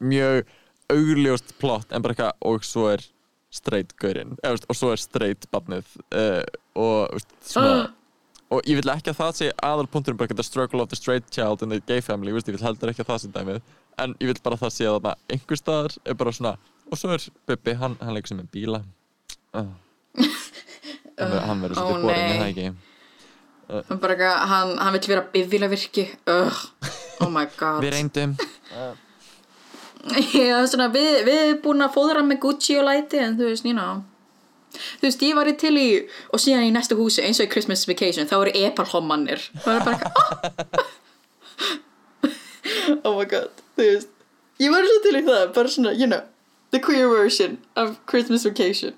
mjög 0.00 0.46
augljóst 0.92 1.54
plott 1.60 1.92
en 1.92 2.04
bara 2.04 2.14
eitthvað 2.14 2.48
og 2.50 2.66
svo 2.66 2.88
er 2.92 3.04
straight 3.54 3.94
gaurinn 4.02 4.36
eða, 4.42 4.60
og 4.68 4.78
svo 4.78 4.92
er 4.94 5.00
straight 5.02 5.48
barnið 5.54 5.88
uh, 6.14 6.42
og 6.78 7.22
svona 7.42 7.92
og 8.54 8.62
ég 8.70 8.78
vil 8.78 8.92
ekki 8.92 9.10
að 9.10 9.18
það 9.18 9.32
sé 9.40 9.48
aðalpunkturinn 9.66 10.18
bara 10.20 10.36
the 10.38 10.46
struggle 10.46 10.82
of 10.84 10.90
the 10.92 10.98
straight 10.98 11.26
child 11.34 11.64
in 11.66 11.72
the 11.72 11.80
gay 11.88 12.02
family 12.04 12.34
veist, 12.34 12.46
ég 12.46 12.54
vil 12.58 12.66
heldur 12.66 12.92
ekki 12.92 13.02
að 13.02 13.10
það 13.10 13.22
sé 13.24 13.30
dæmið 13.34 13.60
en 14.04 14.14
ég 14.22 14.30
vil 14.30 14.42
bara 14.44 14.58
að 14.58 14.66
það 14.66 14.74
sé 14.76 14.90
að 14.90 15.08
einhver 15.34 15.60
staðar 15.60 15.96
er 16.04 16.18
bara 16.20 16.34
svona 16.36 16.52
og 16.86 17.00
svo 17.00 17.10
er 17.16 17.24
Bubbi, 17.48 17.74
hann, 17.80 17.96
hann 17.98 18.14
leikur 18.14 18.30
sem 18.30 18.42
er 18.44 18.50
bíla. 18.52 18.78
Uh. 19.50 19.72
hann, 21.18 21.32
ver- 21.32 21.46
hann 21.48 21.64
verður 21.64 21.80
svolítið 21.80 22.04
boring 22.06 22.20
nei. 22.20 22.28
er 22.28 22.38
það 22.42 22.52
ekki? 22.52 22.68
Hann 23.88 23.98
bara 24.04 24.14
eitthvað, 24.14 24.44
hann, 24.52 24.76
hann 24.78 24.94
vill 24.94 25.10
vera 25.10 25.24
bifila 25.32 25.70
virki 25.72 26.04
oh 26.30 27.32
my 27.32 27.48
god. 27.58 27.82
við 27.82 27.96
reyndum 27.96 28.36
Já, 30.48 30.58
svona, 30.70 30.90
við, 30.94 31.24
við 31.26 31.40
erum 31.44 31.62
búin 31.64 31.86
að 31.86 31.96
fóðra 31.96 32.22
með 32.26 32.42
Gucci 32.44 32.76
og 32.80 32.86
læti 32.88 33.22
en 33.22 33.38
þú 33.38 33.50
veist, 33.50 33.66
you 33.66 33.76
know. 33.76 34.04
Þú 35.00 35.08
veist, 35.08 35.24
ég 35.24 35.38
var 35.38 35.48
í 35.48 35.56
til 35.56 35.74
í 35.80 35.88
og 36.34 36.42
síðan 36.42 36.68
í 36.68 36.72
næsta 36.74 36.98
húsi, 36.98 37.24
eins 37.24 37.40
og 37.40 37.48
í 37.48 37.52
Christmas 37.52 37.86
Vacation 37.88 38.28
þá 38.28 38.36
eru 38.42 38.52
epalhommannir 38.66 39.40
það 39.64 39.72
er 39.78 39.82
bara 39.86 39.96
eitthvað 39.96 40.24
oh 43.06 43.16
my 43.16 43.26
god, 43.30 43.52
þú 43.78 43.82
veist. 43.90 44.10
Ég 44.60 44.72
var 44.72 44.88
svo 44.88 44.98
til 45.04 45.18
í 45.18 45.22
það, 45.26 45.44
bara 45.56 45.72
svona, 45.72 45.92
you 45.96 46.08
know 46.08 46.24
the 46.70 46.80
queer 46.80 47.08
version 47.08 47.58
of 47.76 47.98
Christmas 48.06 48.44
Vacation. 48.44 48.94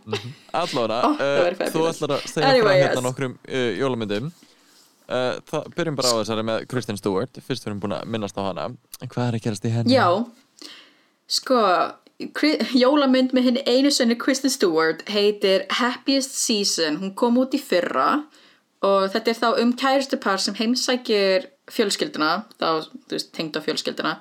Allavega, 0.53 1.01
Ó, 1.05 1.09
það 1.21 1.41
væri 1.45 1.57
uh, 1.59 1.73
þú 1.73 1.87
ætlar 1.91 2.15
að 2.17 2.29
segja 2.33 2.51
Anyway, 2.51 2.67
frá 2.67 2.83
hérna 2.83 2.99
yes. 2.99 3.07
nokkrum 3.07 3.35
uh, 3.45 3.71
jólamyndum. 3.79 4.31
Uh, 5.09 5.39
það 5.49 5.71
byrjum 5.77 5.99
bara 5.99 6.13
á 6.13 6.17
þessari 6.21 6.45
með 6.49 6.67
Kristen 6.73 7.01
Stewart. 7.01 7.41
Fyrst 7.45 7.65
við 7.65 7.73
erum 7.73 7.83
búin 7.85 7.97
að 7.97 8.11
minnast 8.13 8.41
á 8.41 8.43
hana. 8.45 8.69
Hvað 9.05 9.25
er 9.27 9.39
að 9.39 9.45
gerast 9.47 9.69
í 9.69 9.73
henni? 9.73 9.97
Já, 9.97 10.09
sko, 11.29 11.61
jólamynd 12.75 13.35
með 13.37 13.49
henni 13.51 13.63
einu 13.69 13.93
sinni 13.95 14.17
Kristen 14.19 14.51
Stewart 14.51 15.05
heitir 15.13 15.67
Happiest 15.79 16.35
Season. 16.35 16.99
Hún 17.03 17.15
kom 17.15 17.39
út 17.39 17.55
í 17.55 17.61
fyrra 17.63 18.25
og 18.83 19.09
þetta 19.13 19.31
er 19.31 19.39
þá 19.39 19.49
um 19.63 19.73
kæristupar 19.79 20.43
sem 20.43 20.57
heimsækir 20.59 21.49
fjölskylduna, 21.69 22.45
þá, 22.59 22.89
veist, 23.11 23.33
tengd 23.37 23.59
á 23.59 23.61
fjölskylduna, 23.61 24.15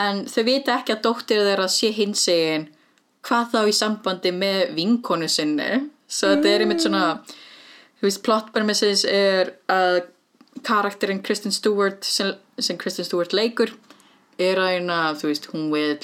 en 0.00 0.22
þau 0.30 0.42
vita 0.46 0.78
ekki 0.78 0.94
að 0.94 1.02
dóttir 1.04 1.42
þeirra 1.44 1.68
sé 1.68 1.90
hinsegin 1.92 2.70
hvað 3.26 3.50
þá 3.52 3.60
í 3.68 3.74
sambandi 3.76 4.32
með 4.34 4.72
vinkonu 4.78 5.28
sinni. 5.30 5.68
Svo 6.10 6.32
þetta 6.32 6.50
er 6.50 6.64
einmitt 6.64 6.82
svona, 6.84 7.04
þú 8.00 8.08
veist, 8.08 8.22
plot 8.24 8.50
premises 8.54 9.04
er 9.08 9.54
að 9.70 10.02
karakterinn 10.66 11.22
Kristen 11.24 11.54
Stewart 11.54 12.06
sem, 12.06 12.32
sem 12.58 12.78
Kristen 12.78 13.06
Stewart 13.06 13.34
leikur 13.36 13.74
er 14.42 14.58
að 14.62 15.20
þú 15.20 15.30
veist, 15.30 15.48
hún 15.52 15.70
vil 15.74 15.96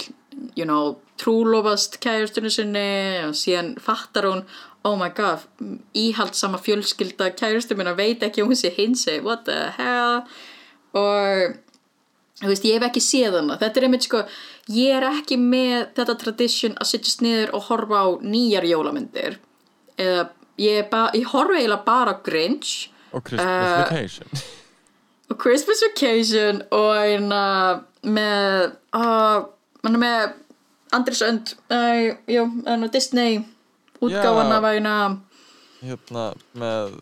you 0.57 0.65
know, 0.67 0.97
trúlofast 1.21 1.99
kærustunni 2.03 2.51
sinni 2.53 2.89
og 3.27 3.35
síðan 3.39 3.75
fattar 3.83 4.29
hún 4.29 4.45
oh 4.87 4.95
my 4.97 5.09
god, 5.13 5.43
íhaldsama 5.99 6.61
fjölskylda 6.63 7.33
kærustu 7.37 7.77
minna 7.77 7.93
veit 7.99 8.23
ekki 8.23 8.41
að 8.45 8.53
hún 8.53 8.59
sé 8.61 8.71
hinsi, 8.73 9.19
what 9.25 9.43
the 9.49 9.73
hell? 9.77 10.23
Og 10.97 11.57
þú 12.41 12.53
veist, 12.53 12.65
ég 12.65 12.79
hef 12.79 12.87
ekki 12.87 13.03
séð 13.03 13.41
hana. 13.41 13.59
Þetta 13.61 13.81
er 13.81 13.87
einmitt 13.89 14.07
sko, 14.07 14.23
ég 14.73 14.95
er 15.01 15.09
ekki 15.11 15.37
með 15.43 15.91
þetta 15.99 16.15
tradition 16.23 16.79
að 16.79 16.91
sittast 16.93 17.25
niður 17.27 17.53
og 17.59 17.67
horfa 17.69 18.05
á 18.05 18.09
nýjar 18.23 18.69
jólamyndir. 18.71 19.41
Eða 19.99 20.29
ég, 20.63 20.95
ég 21.19 21.29
horfa 21.35 21.59
eiginlega 21.59 21.85
bara 21.85 22.15
á 22.15 22.23
Grinch 22.25 22.89
Og 23.13 23.25
Christmas 23.25 23.69
Uh, 23.73 23.83
Vacation. 23.83 24.29
og 25.31 25.39
Christmas 25.43 25.83
Vacation 25.85 26.63
og 26.71 26.91
eina 26.97 27.45
með 28.05 28.75
uh, 28.95 29.47
hann 29.89 29.97
er 29.97 30.03
með 30.05 30.37
Andris 30.97 31.23
Önd 31.25 31.55
uh, 31.73 32.13
hann 32.69 32.87
Disney 32.93 33.41
útgáfan 34.05 34.53
Já. 34.53 34.59
af 34.61 34.67
Hérna 35.83 36.25
með 36.59 36.95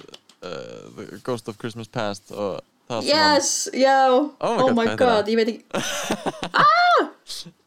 uh, 0.47 0.81
The 0.97 1.21
Ghost 1.27 1.49
of 1.51 1.59
Christmas 1.61 1.89
Past 1.93 2.31
og 2.33 2.61
það 2.89 3.03
sem 3.03 3.11
yes, 3.13 3.49
já 3.75 3.99
Oh 4.41 4.71
my 4.77 4.87
God, 4.95 5.01
hvað 5.01 5.11
heitir 5.11 5.11
það? 5.11 5.31
ég 5.33 5.39
veit 5.41 5.49
ekki 5.53 5.65
hann, 6.57 7.09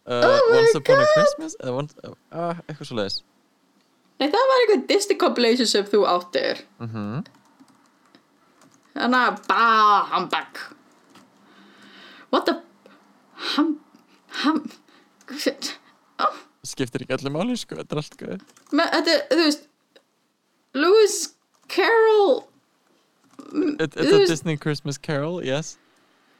uh, 0.08 0.22
Oh 0.26 0.40
my 0.52 0.60
Once 0.62 0.78
Upon 0.80 0.96
a 0.96 1.04
God. 1.04 1.14
Christmas 1.18 1.56
once, 1.76 1.98
uh, 2.06 2.54
eitthvað 2.68 2.88
svo 2.92 2.98
leiðis. 3.00 3.18
nei, 4.20 4.28
það 4.32 4.48
var 4.52 4.62
eitthvað 4.64 4.86
Disney 4.94 5.18
compilation 5.26 5.68
sem 5.74 5.86
þú 5.92 6.04
áttir 6.16 6.64
Mhm. 6.84 7.24
þannig 9.00 9.22
að 9.30 9.42
bah, 9.48 10.10
humbug 10.14 10.62
what 12.34 12.46
the 12.50 12.56
hum, 13.56 13.70
hum 14.44 14.58
oh, 16.26 16.38
Skiptir 16.68 17.06
ekki 17.06 17.16
allir 17.18 17.34
máli, 17.34 17.58
sko, 17.60 17.80
þetta 17.80 17.96
er 17.96 18.02
allt 18.04 18.24
með, 18.76 18.94
þetta 18.96 19.16
er, 19.16 19.26
þú 19.34 19.44
veist 19.48 19.68
Lewis 20.78 21.18
Carroll 21.72 22.50
It, 23.50 23.82
it's 23.82 23.96
Þú 23.96 24.16
a 24.16 24.18
veist- 24.20 24.30
Disney 24.34 24.58
Christmas 24.58 24.98
Carol, 24.98 25.40
yes. 25.46 25.78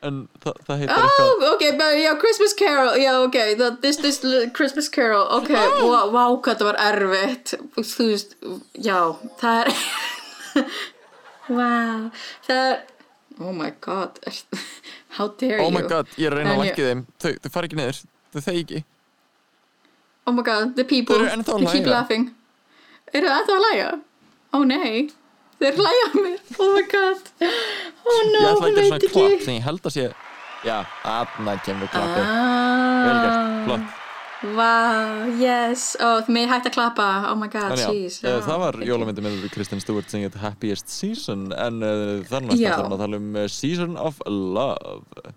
En 0.06 0.28
þa 0.40 0.54
það 0.64 0.78
heitir 0.84 0.94
eitthvað... 0.96 1.30
Oh, 1.30 1.42
ok, 1.54 1.64
but, 1.80 1.96
já, 2.00 2.12
Christmas 2.22 2.54
Carol, 2.56 2.94
já, 3.02 3.10
ok, 3.20 3.38
the, 3.60 3.70
this, 3.84 3.98
this 3.98 4.22
Christmas 4.56 4.88
Carol, 4.88 5.26
ok, 5.40 5.50
vá, 5.52 6.06
vá, 6.14 6.22
hvað 6.38 6.54
þetta 6.54 6.68
var 6.70 6.80
erfitt, 6.86 7.56
þú 7.76 8.08
veist, 8.08 8.38
já, 8.80 9.00
það 9.42 9.60
er, 9.66 9.74
wow, 11.50 12.06
það 12.48 12.62
er, 12.62 12.80
oh 13.42 13.52
my 13.58 13.74
god, 13.84 14.22
er, 14.24 14.40
how 15.18 15.28
dare 15.42 15.60
Oh 15.60 15.68
you, 15.68 15.76
my 15.76 15.84
god, 15.84 16.16
ég 16.16 16.32
er 16.32 16.38
reyna 16.40 16.56
að 16.56 16.64
lækki 16.64 16.88
þeim. 16.88 17.04
Þau, 17.20 17.32
þau 17.44 17.52
fara 17.58 17.68
ekki 17.68 17.82
niður. 17.82 18.02
Þau 18.36 18.54
ekki. 18.54 18.84
oh 20.30 20.32
my 20.36 20.44
god, 20.46 20.76
the 20.78 20.86
people, 20.86 21.18
að 21.18 21.46
they 21.46 21.66
keep 21.74 21.88
laughing, 21.90 22.28
eru 23.14 23.30
það 23.32 23.40
ennþá 23.42 23.56
að 23.56 23.64
læja? 23.66 23.90
Ó 24.54 24.58
nei, 24.70 25.10
þeir 25.62 25.80
að 25.82 26.18
mér, 26.20 26.42
oh 26.60 26.74
my 26.76 26.84
god, 26.92 27.32
oh 27.42 28.20
no, 28.30 28.42
Ég 28.42 28.50
ætla 28.50 28.68
að 28.68 28.76
gera 28.76 28.76
veit 28.76 28.90
svona 28.90 29.00
ekki. 29.00 29.14
klapp 29.16 29.48
sem 29.48 29.56
ég 29.58 29.66
held 29.70 29.90
að 29.90 29.96
sé... 29.98 30.10
Já, 30.60 30.76
aðna 31.08 31.54
kemur 31.64 31.88
klappið. 31.88 32.30
Vel 33.08 33.18
gert, 33.24 33.40
Ah. 33.70 34.00
Wow, 34.40 35.26
yes 35.36 35.98
oh, 36.00 36.22
Þið 36.24 36.32
megið 36.32 36.52
hægt 36.54 36.68
að 36.70 36.74
klappa, 36.78 37.08
oh 37.28 37.36
my 37.36 37.50
god, 37.52 37.74
já, 37.76 37.90
jeez 37.92 38.22
uh, 38.24 38.38
oh, 38.38 38.44
það 38.46 38.62
var 38.62 38.78
jólamyndi 38.88 39.24
með 39.26 39.42
Kristinn 39.52 39.82
Stewart 39.84 40.08
sem 40.08 40.24
heit 40.24 40.38
Happiest 40.40 40.88
Season 40.94 41.50
en 41.52 41.82
uh, 41.84 42.22
þar 42.30 42.46
næst 42.48 42.62
Já. 42.64 42.70
þarf 42.78 42.96
að 42.96 43.04
tala 43.04 43.20
um 43.20 43.36
uh, 43.36 43.48
Season 43.52 43.98
of 44.00 44.22
Love 44.32 45.34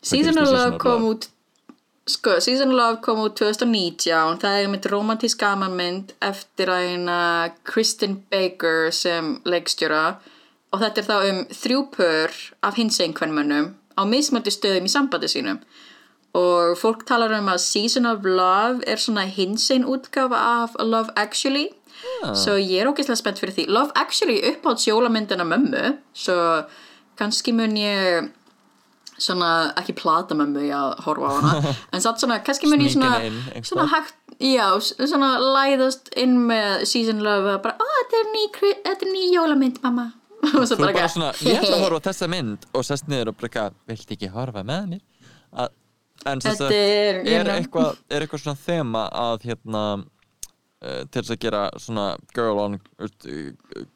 Season 0.00 0.40
of 0.40 0.48
Love 0.54 0.80
kom 0.80 1.04
út 1.10 1.28
Sko, 2.06 2.40
Season 2.40 2.70
of 2.70 2.76
Love 2.78 3.00
kom 3.02 3.18
út 3.24 3.34
2019 3.34 4.38
Það 4.38 4.60
er 4.60 4.68
mynd 4.70 4.84
romantísk 4.92 5.40
gamanmynd 5.42 6.12
eftir 6.22 6.70
að 6.70 6.92
eina 6.92 7.18
Kristen 7.66 8.20
Baker 8.30 8.92
sem 8.94 9.40
leikstjóra. 9.42 10.20
Og 10.70 10.84
þetta 10.84 11.02
er 11.02 11.08
þá 11.08 11.16
um 11.32 11.40
þrjú 11.50 11.80
pör 11.96 12.36
af 12.62 12.78
hinsegin 12.78 13.16
kvennmönnum 13.16 13.72
á 13.98 14.02
mismöldi 14.06 14.52
stöðum 14.54 14.86
í 14.86 14.92
sambandi 14.92 15.30
sínum 15.32 15.58
og 16.36 16.76
fólk 16.76 17.06
talar 17.08 17.32
um 17.38 17.48
að 17.48 17.62
Season 17.64 18.06
of 18.06 18.26
Love 18.28 18.84
er 18.86 19.00
svona 19.00 19.24
hinsegin 19.24 19.86
útgafa 19.88 20.36
af 20.62 20.76
Love 20.78 21.14
Actually. 21.16 21.70
Svo 22.36 22.58
ég 22.60 22.82
er 22.82 22.90
ógeðslega 22.90 23.18
spennt 23.18 23.40
fyrir 23.40 23.56
því. 23.56 23.68
Love 23.72 23.94
Actually 23.96 24.42
uppáhalds 24.52 24.86
jólamyndina 24.86 25.46
mömmu. 25.48 25.96
Svo 26.12 26.36
kannski 27.16 27.56
mun 27.56 27.78
ég 27.80 28.28
svona 29.22 29.50
ekki 29.80 29.94
plata 29.96 30.36
mömmu 30.36 30.66
í 30.66 30.70
að 30.76 30.92
horfa 31.06 31.30
á 31.30 31.32
hana 31.38 31.72
en 31.94 32.04
satt 32.04 32.22
svona, 32.22 32.38
kannski 32.44 32.70
mun 32.70 32.84
ég 32.84 32.92
svona 32.94 33.18
inn 33.24 33.64
svona 33.66 33.86
hægt, 33.92 34.18
já, 34.42 34.66
svona 34.98 35.32
læðast 35.40 36.12
inn 36.20 36.38
með 36.48 36.84
Season 36.90 37.22
Love 37.24 37.56
og 37.56 37.64
bara, 37.64 37.76
ó, 37.80 37.84
þetta 38.00 38.20
er 38.20 38.30
ný, 38.34 38.44
þetta 38.60 38.96
er 38.96 39.12
ný 39.12 39.24
jólamynd, 39.32 39.82
mamma. 39.84 40.10
Og 40.52 40.66
svo 40.68 40.76
bara 40.78 40.92
eitthvað, 40.92 41.12
svona, 41.14 41.32
ég 41.42 41.58
ætla 41.62 41.78
að 41.78 41.84
horfa 41.86 42.00
á 42.02 42.06
þessa 42.10 42.28
mynd. 42.30 42.68
Og 42.76 42.86
sest 42.86 43.10
niður 43.10 43.32
og 43.32 43.40
bara 43.40 43.68
vilt 43.88 44.14
ekki 44.16 44.30
horfa 44.34 44.62
með 44.66 44.92
mér? 44.92 45.02
Að, 45.56 45.74
en 46.28 46.42
Þetta 46.44 46.68
er, 46.74 47.20
er 47.38 47.52
eitthvað, 47.56 48.00
eitthvað 48.12 48.44
svona 48.44 48.60
þema 48.66 49.04
að 49.22 49.48
hérna 49.48 49.82
uh, 49.96 51.02
til 51.08 51.22
þess 51.22 51.34
að 51.34 51.42
gera 51.46 51.62
svona 51.80 52.08
girl 52.36 52.62
on 52.66 52.78
uh, 53.00 53.86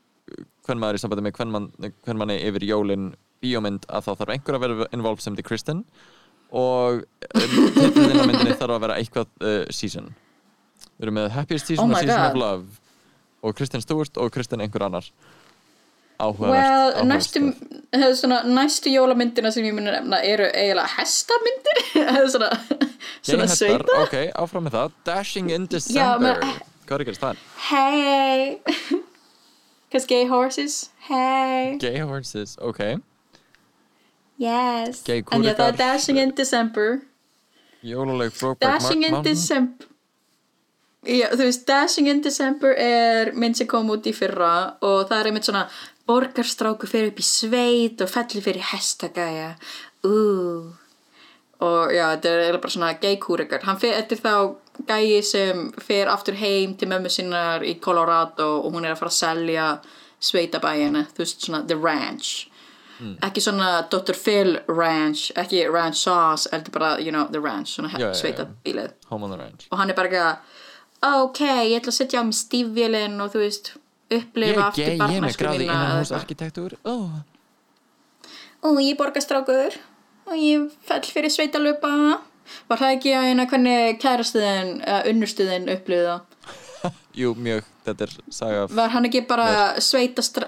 hvern 0.66 0.80
maður 0.80 0.98
í 0.98 1.02
sambandi 1.02 1.26
með 1.26 1.36
hvern, 1.38 1.52
mann, 1.54 1.68
hvern 2.04 2.20
manni 2.20 2.38
yfir 2.46 2.66
jólin 2.68 3.10
bíómynd 3.44 3.86
að 3.88 4.06
þá 4.06 4.10
þarf 4.20 4.32
einhver 4.34 4.56
að 4.58 4.64
vera 4.66 4.88
involved 4.96 5.24
sem 5.24 5.36
til 5.38 5.46
Kristen 5.46 5.84
og 6.50 7.02
um, 7.04 7.58
titlinn 7.76 8.20
á 8.20 8.24
myndinni 8.26 8.56
þarf 8.58 8.74
að 8.76 8.84
vera 8.86 8.96
eitthvað 9.00 9.28
uh, 9.40 9.64
season. 9.72 10.10
Við 11.00 11.06
erum 11.06 11.16
með 11.20 11.28
Happiest 11.36 11.70
Season 11.70 11.86
Oh 11.86 11.94
og 11.94 12.00
Season 12.02 12.16
God. 12.20 12.30
of 12.34 12.40
Love 12.42 12.80
og 13.48 13.54
Kristen 13.56 13.80
Stewart 13.84 14.18
og 14.20 14.32
Kristen 14.34 14.60
einhver 14.64 14.84
annar. 14.88 15.06
Áhugavert 16.20 16.52
well, 16.52 17.06
næstu, 17.08 17.40
næstu 18.52 18.90
jólamyndina 18.92 19.48
sem 19.54 19.64
ég 19.64 19.72
muni 19.72 19.88
nefna 19.94 20.18
eru 20.28 20.50
eiginlega 20.50 20.90
hestamyndir. 20.98 21.80
Svona, 22.34 22.50
svona 23.24 23.46
sveita. 23.48 23.96
ok, 24.04 24.16
áfram 24.42 24.66
með 24.68 24.76
það. 24.76 24.98
Dashing 25.08 25.48
in 25.54 25.64
Já, 25.64 25.72
December. 25.78 26.36
með- 26.44 26.58
Hvað 26.90 26.96
er 26.98 27.04
ekki 27.06 27.22
það? 27.22 27.40
hey. 27.70 28.58
Cause 29.94 30.06
gay 30.06 30.26
horses? 30.28 30.90
Hey. 31.08 31.78
Gay 31.82 32.02
horses, 32.04 32.58
ok 32.60 33.00
yes. 34.40 35.04
En 35.08 35.44
já, 35.44 35.54
það 35.54 35.68
er 35.68 35.78
Dashing 35.78 36.18
in 36.18 36.34
December. 36.36 37.00
Jóluleg 37.82 38.34
Brokeback 38.38 38.80
Dashing 38.80 39.04
in 39.04 39.12
Mountain 39.12 39.34
December. 39.34 39.86
Já, 41.06 41.30
þú 41.32 41.46
veist, 41.46 41.64
Dashing 41.68 42.10
in 42.12 42.20
December 42.20 42.74
er 42.76 43.32
mynd 43.32 43.56
sem 43.56 43.68
kom 43.68 43.88
út 43.92 44.08
í 44.08 44.12
fyrra 44.12 44.76
og 44.84 45.06
það 45.08 45.16
er 45.16 45.30
einmitt 45.30 45.48
svona 45.48 45.64
borgarstráku 46.08 46.88
fyrir 46.90 47.12
upp 47.12 47.22
í 47.22 47.24
sveit 47.24 48.02
og 48.04 48.10
fellir 48.12 48.44
fyrir 48.44 48.66
hestagæja. 48.72 49.54
Ú. 50.04 50.16
Og 51.60 51.92
já, 51.92 52.04
þetta 52.16 52.34
er 52.48 52.58
bara 52.60 52.74
svona 52.74 52.92
gay 53.00 53.16
kúrekar 53.20 53.64
hann 53.64 53.80
fyrir 53.80 54.00
eftir 54.00 54.20
þá 54.20 54.56
gæji 54.88 55.22
sem 55.24 55.66
fer 55.80 56.08
aftur 56.08 56.36
heim 56.40 56.76
til 56.76 56.88
mömmu 56.88 57.12
sinnar 57.12 57.64
í 57.64 57.78
Colorado 57.80 58.50
og 58.60 58.72
hún 58.72 58.84
er 58.84 58.94
að 58.94 59.02
fara 59.02 59.12
að 59.12 59.18
selja 59.18 59.66
sveitabæjina, 60.20 61.06
þú 61.14 61.24
veist 61.24 61.44
svona 61.44 61.64
The 61.68 61.76
Ranch 61.80 62.49
ekki 63.26 63.40
svona 63.44 63.70
Dr. 63.90 64.14
Phil 64.14 64.58
Ranch 64.68 65.30
ekki 65.40 65.66
Ranch 65.72 66.02
Sauce, 66.04 66.48
heldur 66.52 66.72
bara, 66.72 66.96
you 67.00 67.10
know, 67.10 67.26
The 67.30 67.40
Ranch 67.40 67.76
svona 67.76 67.90
Home 69.08 69.24
on 69.24 69.30
the 69.30 69.38
Ranch. 69.38 69.68
Og 69.70 69.78
hann 69.78 69.90
er 69.90 69.98
bara 69.98 70.08
eitthvað 70.08 71.22
ok, 71.24 71.40
ég 71.70 71.78
ætla 71.80 71.94
að 71.94 71.96
setja 71.96 72.20
á 72.20 72.24
mig 72.28 72.36
stífvélinn 72.36 73.20
og 73.24 73.32
þú 73.32 73.44
veist, 73.44 73.72
upplifa 74.10 74.66
aftur 74.68 74.96
gráði 75.38 75.68
mína 75.68 75.84
oh. 76.84 77.20
og 78.66 78.80
ég 78.82 78.92
er 78.92 78.98
borgarstrákur 78.98 79.78
og 80.30 80.36
ég 80.36 80.66
fell 80.86 81.06
fyrir 81.06 81.32
sveitalöpa 81.32 81.92
var 82.70 82.80
það 82.80 82.96
ekki 82.96 83.14
að 83.14 83.28
eina 83.30 83.46
hvernig 83.50 84.00
kærastuðin 84.02 84.72
eða 84.82 85.12
unnustuðin 85.12 85.70
upplifið 85.76 86.08
það? 86.10 86.20
Jú, 87.20 87.34
mjög, 87.38 87.68
þetta 87.90 88.06
er 88.08 88.34
saga 88.34 88.64
var 88.78 88.94
hann 88.94 89.08
ekki 89.10 89.22
bara 89.28 89.76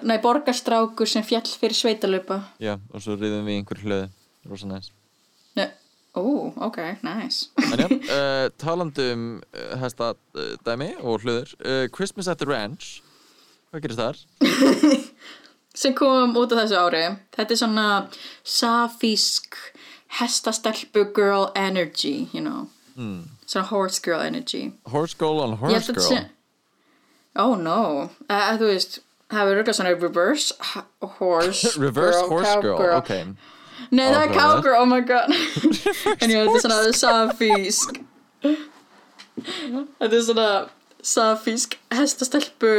nei, 0.02 0.18
borgarstrákur 0.22 1.10
sem 1.10 1.26
fjall 1.26 1.46
fyrir 1.46 1.78
sveitalöpa 1.78 2.40
Já, 2.62 2.76
og 2.92 3.04
svo 3.04 3.18
riðum 3.18 3.46
við 3.48 3.60
einhver 3.60 3.84
hlöðu. 3.84 4.10
Rosa 4.50 4.66
næs. 4.66 4.90
Nei, 5.54 5.68
ó, 6.18 6.24
ok, 6.66 6.80
nice 7.06 7.52
já, 7.78 7.86
uh, 7.86 8.48
talandi 8.62 9.12
um 9.14 9.24
uh, 9.38 9.78
hesta 9.78 10.14
uh, 10.16 10.52
dæmi 10.66 10.94
og 11.00 11.22
hlöður 11.22 11.54
Christmas 11.94 12.28
at 12.28 12.42
the 12.42 12.48
Ranch 12.48 13.00
Hvað 13.72 13.86
gerist 13.86 14.00
þar? 14.02 14.18
sem 15.80 15.94
kom 15.96 16.34
út 16.36 16.50
á 16.52 16.60
þessu 16.60 16.76
ári. 16.76 17.06
Þetta 17.32 17.54
er 17.54 17.60
svona 17.62 17.86
safísk 18.44 19.56
hestastelpu 20.18 21.06
girl 21.16 21.48
energy 21.56 22.28
you 22.34 22.42
know. 22.44 22.68
Hmm. 22.92 23.30
svona 23.46 23.70
horse 23.70 24.02
girl 24.04 24.20
energy. 24.20 24.74
Horse 24.92 25.16
Girl 25.16 25.40
on 25.40 25.56
Horse 25.56 25.92
Girl 25.92 26.28
oh 27.36 27.54
no. 27.56 28.10
Uh, 28.28 28.52
þú 28.60 28.68
veist 28.72 29.00
það 29.32 29.46
verður 29.48 29.62
eitthvað 29.62 29.78
svona 29.78 29.94
reverse 29.96 30.54
horse 31.18 31.72
Reverse 31.86 32.20
girl, 32.20 32.30
Horse 32.30 32.54
Girl, 32.60 32.76
cowgirl. 32.76 32.96
ok. 32.98 33.10
Nei, 33.92 34.06
það 34.12 34.22
er 34.26 34.34
cowgirl, 34.36 34.76
oh 34.82 34.86
my 34.88 35.00
god. 35.00 35.32
En 36.22 36.30
já, 36.30 36.42
þetta 36.44 36.58
er 36.58 36.64
svona 36.66 36.92
safísk 37.00 37.98
Þetta 39.42 40.12
er 40.12 40.22
svona 40.26 40.46
safísk 41.02 41.76
hestastelpu 41.94 42.72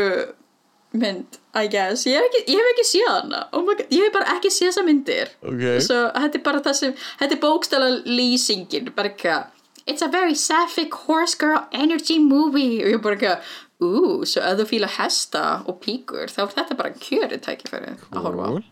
mynd, 0.94 1.40
I 1.58 1.66
guess. 1.74 2.06
Ég 2.06 2.20
hef 2.22 2.28
ekki, 2.30 2.44
ég 2.54 2.60
hef 2.62 2.70
ekki 2.76 2.86
séð 2.86 3.08
hana. 3.10 3.40
Oh 3.52 3.64
my 3.66 3.74
god, 3.80 3.90
Ég 3.92 4.06
hef 4.06 4.14
bara 4.14 4.36
ekki 4.36 4.52
séð 4.54 4.70
þessa 4.70 4.84
myndir. 4.86 5.32
Ok. 5.42 5.64
Svo 5.88 5.98
þetta 6.14 6.40
er 6.40 6.44
bara 6.46 6.62
það 6.68 6.78
sem 6.80 6.94
Þetta 7.20 7.36
er 7.38 7.42
bókstæla 7.42 7.90
lýsingin. 8.06 8.92
Bara 8.96 9.10
eitthvað 9.12 9.50
It's 9.90 10.02
a 10.06 10.08
very 10.08 10.36
sapphic 10.40 10.94
horse 11.10 11.36
girl 11.36 11.66
energy 11.76 12.20
movie. 12.22 12.84
Og 12.86 12.94
ég 12.94 13.02
bara 13.04 13.18
eitthvað 13.18 13.56
Ú, 13.84 13.90
svo 14.30 14.44
ef 14.46 14.58
þú 14.62 14.68
fíla 14.70 14.90
hesta 14.98 15.44
og 15.68 15.82
píkur 15.84 16.32
Þá 16.32 16.40
er 16.46 16.54
þetta 16.58 16.80
bara 16.80 16.96
kjörið 17.04 17.44
tækifæri 17.48 17.94
að 17.98 18.24
horfa 18.28 18.48
á 18.48 18.50
Cool. 18.54 18.64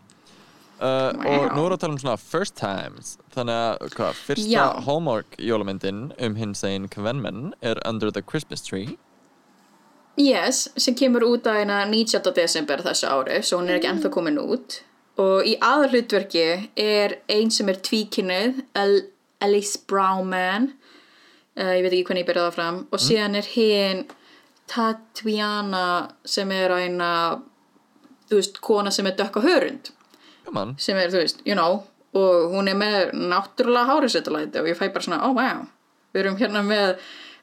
Uh, 0.82 1.12
Wow. 1.14 1.22
Og 1.22 1.44
nú 1.54 1.62
erum 1.62 1.68
við 1.68 1.74
að 1.76 1.80
tala 1.84 1.94
um 1.94 1.98
svona 2.02 2.18
first 2.18 2.56
times 2.58 3.12
Þannig 3.36 3.58
að 3.62 3.92
hvað, 3.94 4.20
fyrsta 4.26 4.50
Já. 4.50 4.64
Hallmark 4.86 5.36
jólamyndin 5.38 6.00
um 6.18 6.34
hins 6.40 6.64
einn 6.66 6.88
kvenmenn 6.90 7.52
er 7.62 7.78
Under 7.86 8.10
the 8.10 8.22
Christmas 8.22 8.64
Tree 8.66 8.96
Yes, 10.20 10.66
sem 10.76 10.94
kemur 10.98 11.24
út 11.24 11.46
á 11.48 11.56
eina 11.56 11.78
19. 11.88 12.34
desember 12.36 12.82
þessu 12.84 13.08
ári, 13.08 13.38
svo 13.40 13.62
hún 13.62 13.70
er 13.70 13.78
ekki 13.78 13.88
ennþá 13.88 14.10
komin 14.12 14.36
út. 14.42 14.82
Og 15.22 15.46
í 15.48 15.54
aðalhlutverki 15.64 16.42
er 16.76 17.14
ein 17.32 17.48
sem 17.48 17.70
er 17.72 17.78
tvíkinnið, 17.80 18.58
El 18.76 18.92
Alice 19.40 19.80
Brownman, 19.88 20.66
uh, 21.56 21.72
ég 21.78 21.80
veit 21.86 21.94
ekki 21.96 22.04
hvernig 22.10 22.26
ég 22.26 22.28
byrjaði 22.28 22.50
það 22.50 22.58
fram, 22.58 22.82
og 22.92 23.00
síðan 23.06 23.38
er 23.40 23.48
hinn 23.54 24.04
Tatjana 24.72 25.86
sem 26.24 26.52
er 26.56 26.72
eina, 26.72 27.10
þú 28.30 28.38
veist, 28.40 28.60
kona 28.64 28.92
sem 28.94 29.08
er 29.10 29.16
dökka 29.18 29.42
hörund, 29.44 29.92
Já 30.46 30.52
mann, 30.56 30.74
sem 30.80 30.96
er, 30.96 31.12
þú 31.12 31.22
veist, 31.22 31.42
you 31.46 31.56
know, 31.58 31.82
og 32.16 32.52
hún 32.54 32.70
er 32.72 32.78
með 32.78 33.12
náttúrulega 33.16 33.88
hárisettulæti 33.90 34.60
og 34.60 34.70
ég 34.70 34.78
fæ 34.78 34.86
bara 34.92 35.04
svona, 35.04 35.22
oh 35.28 35.36
wow, 35.36 35.66
við 36.14 36.24
erum 36.24 36.38
hérna 36.40 36.64
með, 36.66 36.96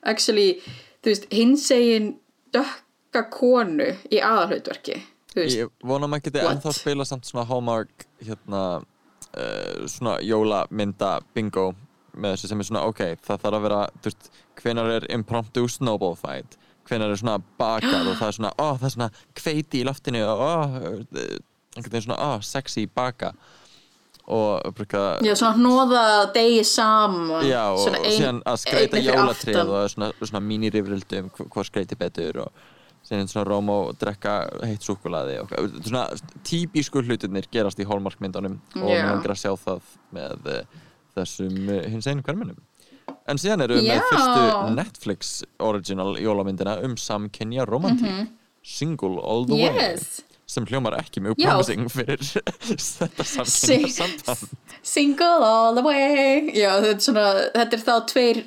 actually, 0.09 0.59
þú 1.03 1.13
veist, 1.13 1.29
hinsegin 1.33 2.13
dökka 2.53 3.27
konu 3.33 3.91
í 4.09 4.21
aðalhautverki, 4.21 5.01
ég 5.37 5.69
vona 5.85 6.07
að 6.07 6.13
maður 6.13 6.25
geti 6.29 6.41
What? 6.41 6.55
ennþá 6.57 6.73
spila 6.73 7.05
samt 7.05 7.27
svona 7.29 7.45
Hallmark 7.49 8.07
hérna 8.25 8.63
uh, 8.79 9.85
svona 9.89 10.17
jólamynda 10.25 11.19
bingo 11.35 11.69
með 12.19 12.35
þessu 12.35 12.49
sem 12.49 12.63
er 12.63 12.69
svona 12.69 12.85
ok, 12.89 13.03
það 13.25 13.43
þarf 13.43 13.59
að 13.59 13.67
vera 13.67 13.83
þú 13.93 14.09
veist, 14.09 14.31
hvenar 14.59 14.91
er 14.97 15.07
impromptu 15.13 15.67
snowball 15.69 16.17
fight 16.19 16.57
hvenar 16.89 17.13
er 17.13 17.21
svona 17.21 17.37
bakað 17.59 18.09
og 18.11 18.17
það 18.19 18.27
er 18.31 18.37
svona, 18.39 18.51
ó, 18.57 18.67
það 18.79 18.87
er 18.89 18.95
svona 18.97 19.11
kveiti 19.39 19.81
í 19.83 19.87
loftinu 19.87 20.23
og 20.25 20.43
ó, 20.43 20.51
eh, 21.15 21.37
einhvern 21.77 21.91
veginn 21.93 22.07
svona, 22.09 22.19
ó, 22.19 22.29
sexy 22.43 22.87
baka 22.87 23.33
og 24.29 24.73
bruka 24.77 24.99
já, 25.25 25.33
svona 25.33 25.55
hnóða 25.57 26.01
degi 26.35 26.63
saman, 26.63 27.45
Já, 27.49 27.63
og 27.73 27.79
svona 27.81 28.01
ein- 28.03 28.17
síðan 28.19 28.41
að 28.45 28.57
skreita 28.61 28.97
jólatrið 29.01 29.55
aftan. 29.57 29.69
og 29.69 29.89
svona, 29.89 30.11
svona 30.21 30.41
mínirifrildi 30.45 31.23
um 31.23 31.29
hv- 31.33 31.47
hvað 31.49 31.65
skreiti 31.71 31.97
betur 31.97 32.37
og 32.43 32.51
síðan 33.09 33.27
svona 33.31 33.47
róm 33.49 33.69
og 33.73 33.95
drekka 33.97 34.35
heitt 34.67 34.85
súkulaði 34.85 35.39
og 35.41 35.49
svona 35.81 36.03
típisku 36.45 37.01
hlutirnir 37.01 37.47
gerast 37.51 37.79
í 37.79 37.87
hólmarkmyndunum 37.89 38.59
og 38.75 38.89
Já. 38.91 39.01
mér 39.01 39.09
langar 39.15 39.33
að 39.33 39.41
sjá 39.41 39.55
það 39.57 39.81
með 40.13 40.45
uh, 40.45 40.63
þessum 41.15 41.57
uh, 41.69 41.89
hins 41.89 42.05
einu 42.11 42.21
hvermunum 42.21 42.57
en 43.29 43.37
síðan 43.41 43.63
erum 43.65 43.79
við 43.79 43.87
með 43.91 43.99
Já. 43.99 44.07
fyrstu 44.11 44.73
Netflix 44.79 45.33
original 45.59 46.15
jólamyndina 46.21 46.77
um 46.85 46.95
samkynja 46.99 47.65
romantík 47.69 48.29
Single 48.63 49.21
All 49.23 49.45
The 49.47 49.55
Way 49.55 49.69
Mhm. 49.69 49.79
Yes, 49.79 50.21
sem 50.49 50.65
hljómar 50.65 50.95
ekki 50.99 51.21
mjög 51.21 51.37
Já. 51.37 51.49
promising 51.51 51.87
fyrir 51.93 52.23
þetta 52.99 53.25
samkynja 53.33 53.91
samband 53.93 54.47
single 54.81 55.43
all 55.45 55.75
the 55.77 55.83
way, 55.85 56.49
já, 56.57 56.71
þetta 56.81 56.95
er 56.95 57.03
svona, 57.05 57.25
þetta 57.53 57.77
er 57.77 57.83
þá 57.85 57.93
tveir 58.09 58.39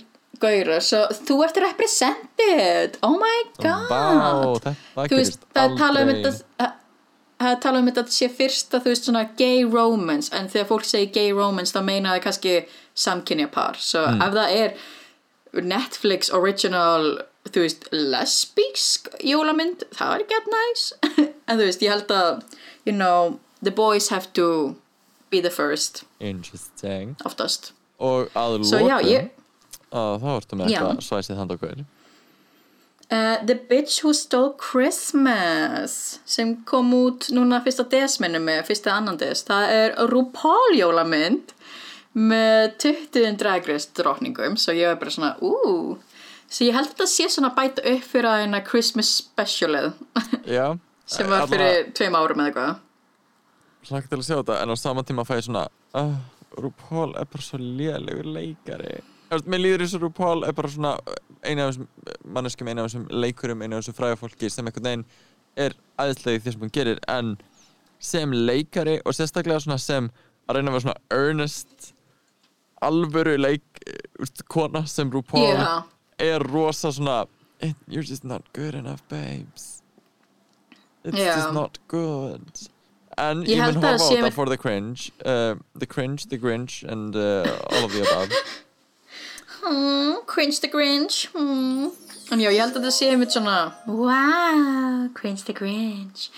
gaurar, 0.42 0.80
svo 0.82 1.04
þú 1.28 1.36
ert 1.46 1.58
represented, 1.62 2.96
oh 3.06 3.14
my 3.20 3.36
god. 3.62 3.90
Vá, 3.92 4.00
það 4.64 4.74
þú 4.74 5.02
veist, 5.02 5.12
gerist 5.12 5.44
það 5.54 5.68
er 5.68 5.76
talað 5.78 6.02
um 6.02 6.14
aldrei. 6.16 6.32
þetta 6.32 6.70
það- 7.42 7.48
það 7.48 7.56
er 7.56 7.60
talað 7.64 7.78
um 7.82 7.90
þetta 7.90 8.04
sé 8.16 8.28
fyrsta 8.30 8.80
þú 8.80 8.84
veist 8.92 9.04
svona 9.08 9.24
gay 9.36 9.64
romance 9.64 10.30
en 10.32 10.48
þegar 10.48 10.66
fólk 10.70 10.84
segir 10.84 11.12
gay 11.12 11.32
romance 11.32 11.72
þá 11.72 11.82
meina 11.84 12.14
það 12.14 12.22
kannski 12.22 12.54
samkynja 12.94 13.50
par. 13.52 13.74
Svo 13.78 14.06
Mm. 14.06 14.22
ef 14.22 14.32
það 14.34 14.56
er 14.56 14.74
Netflix 15.62 16.30
original 16.32 17.18
þú 17.50 17.60
veist 17.66 17.88
lesbísk 17.92 19.08
jólamynd 19.20 19.82
það 19.92 20.14
er 20.20 20.24
gett 20.28 20.46
nice. 20.46 20.92
En 21.48 21.58
þú 21.58 21.66
veist 21.66 21.82
ég 21.82 21.90
held 21.90 22.06
að 22.08 22.42
you 22.86 22.92
know 22.92 23.40
the 23.62 23.70
boys 23.70 24.08
have 24.08 24.32
to 24.34 24.76
be 25.30 25.40
the 25.40 25.50
first. 25.50 26.04
Interesting. 26.20 27.16
Oftast. 27.24 27.72
Og 28.00 28.28
að 28.34 28.62
svo 28.64 28.78
já 28.86 28.96
lokum 28.98 29.10
ég 29.10 29.30
að 29.92 30.22
þá 30.22 30.28
ertu 30.40 30.56
með 30.56 30.70
eitthvað 30.70 31.02
svæsið 31.04 31.36
handa 31.36 31.54
okkur 31.58 31.84
Uh, 33.12 33.36
The 33.44 33.58
Bitch 33.68 33.98
Who 34.00 34.14
Stole 34.16 34.54
Christmas 34.56 36.20
sem 36.24 36.54
kom 36.64 36.94
út 36.96 37.26
núna 37.36 37.58
fyrsta 37.60 37.84
desminu 37.84 38.40
með 38.40 38.62
fyrsta 38.70 38.94
annan 38.96 39.18
des. 39.20 39.42
Það 39.44 39.72
er 39.76 39.98
RuPaul 40.08 40.78
jólamynd 40.78 41.52
með 42.16 42.70
20 42.80 43.36
Drag 43.40 43.68
Race 43.68 43.92
drotningum 43.96 44.56
svo 44.60 44.72
ég 44.76 44.88
var 44.88 44.98
bara 45.00 45.12
svona 45.12 45.34
úúú 45.44 45.98
svo 46.52 46.66
ég 46.68 46.76
held 46.76 46.88
að 46.88 46.94
þetta 46.94 47.10
sé 47.12 47.28
svona 47.32 47.52
bæta 47.56 47.84
upp 47.92 48.08
fyrir 48.08 48.28
að 48.30 48.46
eina 48.46 48.64
Christmas 48.64 49.12
specialið 49.20 49.92
sem 51.12 51.28
var 51.28 51.48
fyrir 51.52 51.92
tveim 51.96 52.16
árum 52.16 52.40
eða 52.40 52.50
eitthvað. 52.50 52.82
Hlakka 53.88 54.08
til 54.08 54.20
að 54.22 54.26
sjá 54.28 54.36
þetta 54.38 54.60
en 54.62 54.72
á 54.72 54.76
saman 54.78 55.08
tíma 55.08 55.28
fæ 55.28 55.36
ég 55.36 55.46
svona 55.50 55.68
uh, 56.00 56.16
RuPaul 56.56 57.16
er 57.20 57.28
bara 57.28 57.44
svo 57.44 57.60
lélegur 57.60 58.28
leikari 58.40 59.00
Mér 59.46 59.62
líður 59.62 59.80
eins 59.86 59.94
og 59.96 60.02
RuPaul 60.04 60.44
er 60.44 60.52
bara 60.52 60.68
svona 60.68 60.90
eina 61.42 61.64
af 61.66 61.72
þessum 61.72 61.86
manneskjum, 62.36 62.68
eina 62.68 62.82
af 62.84 62.90
þessum 62.90 63.06
leikurum 63.22 63.62
eina 63.64 63.76
af 63.78 63.82
þessum 63.84 63.96
fræga 63.96 64.18
fólki 64.20 64.50
sem 64.52 64.66
einhvern 64.68 64.84
veginn 64.84 65.04
er 65.56 65.74
aðeinslega 66.00 66.36
í 66.38 66.42
því 66.44 66.52
sem 66.52 66.60
hún 66.66 66.72
gerir 66.76 67.00
en 67.08 67.30
sem 68.02 68.32
leikari 68.34 68.98
og 69.06 69.14
sérstaklega 69.16 69.60
svona 69.64 69.78
sem 69.80 70.10
að 70.48 70.56
reyna 70.58 70.70
að 70.72 70.76
vera 70.76 70.84
svona 70.86 71.00
earnest 71.16 71.92
alvöru 72.82 73.36
leik 73.38 73.82
eh, 73.86 74.26
kona 74.52 74.84
sem 74.90 75.10
RuPaul 75.14 75.48
Já. 75.48 75.82
er 76.18 76.42
rosa 76.52 76.90
svona 76.92 77.26
"Eh, 77.62 77.72
you're 77.88 78.02
just 78.08 78.24
not 78.24 78.42
good 78.52 78.74
enough 78.74 79.00
babes 79.08 79.82
it's 81.04 81.16
Já. 81.18 81.36
just 81.36 81.52
not 81.54 81.78
good 81.88 82.68
en 83.18 83.44
Ég 83.46 83.58
mun 83.60 83.76
að 83.76 83.98
horfa 83.98 84.18
á 84.18 84.22
með- 84.26 84.32
for 84.34 84.46
the 84.46 84.56
cringe 84.56 85.10
uh, 85.24 85.54
the 85.78 85.86
cringe, 85.86 86.26
the 86.28 86.36
grinch 86.38 86.82
and 86.84 87.14
uh, 87.16 87.44
all 87.70 87.84
of 87.84 87.92
the 87.92 88.00
above 88.02 88.30
hmm, 89.62 90.14
Cringe 90.26 90.60
the 90.60 90.68
Grinch. 90.68 91.28
Hmm. 91.32 91.90
en 92.32 92.40
já, 92.40 92.48
ég 92.48 92.60
held 92.62 92.76
að 92.76 92.80
þetta 92.80 92.94
sé 92.96 93.10
mitt 93.20 93.34
svona 93.34 93.56
wow, 93.86 95.08
Cringe 95.14 95.44
the 95.46 95.54
Grinch. 95.56 96.30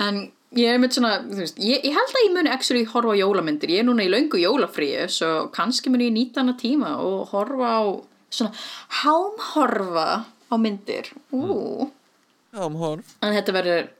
En 0.00 0.26
ég 0.56 0.74
er 0.74 0.80
mitt 0.82 0.96
svona 0.96 1.20
veist, 1.24 1.58
ég, 1.62 1.80
ég 1.86 1.96
held 1.96 2.14
að 2.14 2.26
ég 2.26 2.34
muni 2.34 2.52
actually 2.52 2.84
horfa 2.88 3.14
á 3.14 3.20
jólamyndir. 3.20 3.72
Ég 3.72 3.82
er 3.82 3.88
núna 3.88 4.04
í 4.04 4.10
löngu 4.12 4.40
jólafríi 4.40 5.06
svo 5.12 5.48
kannski 5.54 5.92
muni 5.92 6.10
ég 6.10 6.16
nýta 6.16 6.44
hana 6.44 6.56
tíma 6.60 6.96
og 7.00 7.32
horfa 7.32 7.72
á 7.72 7.82
svona 8.30 8.52
hámhorfa 9.00 10.08
á 10.26 10.54
myndir. 10.58 11.12
Come 11.30 12.82
on 12.82 13.04
en 13.22 13.34
þetta 13.34 13.54
verður 13.54 13.90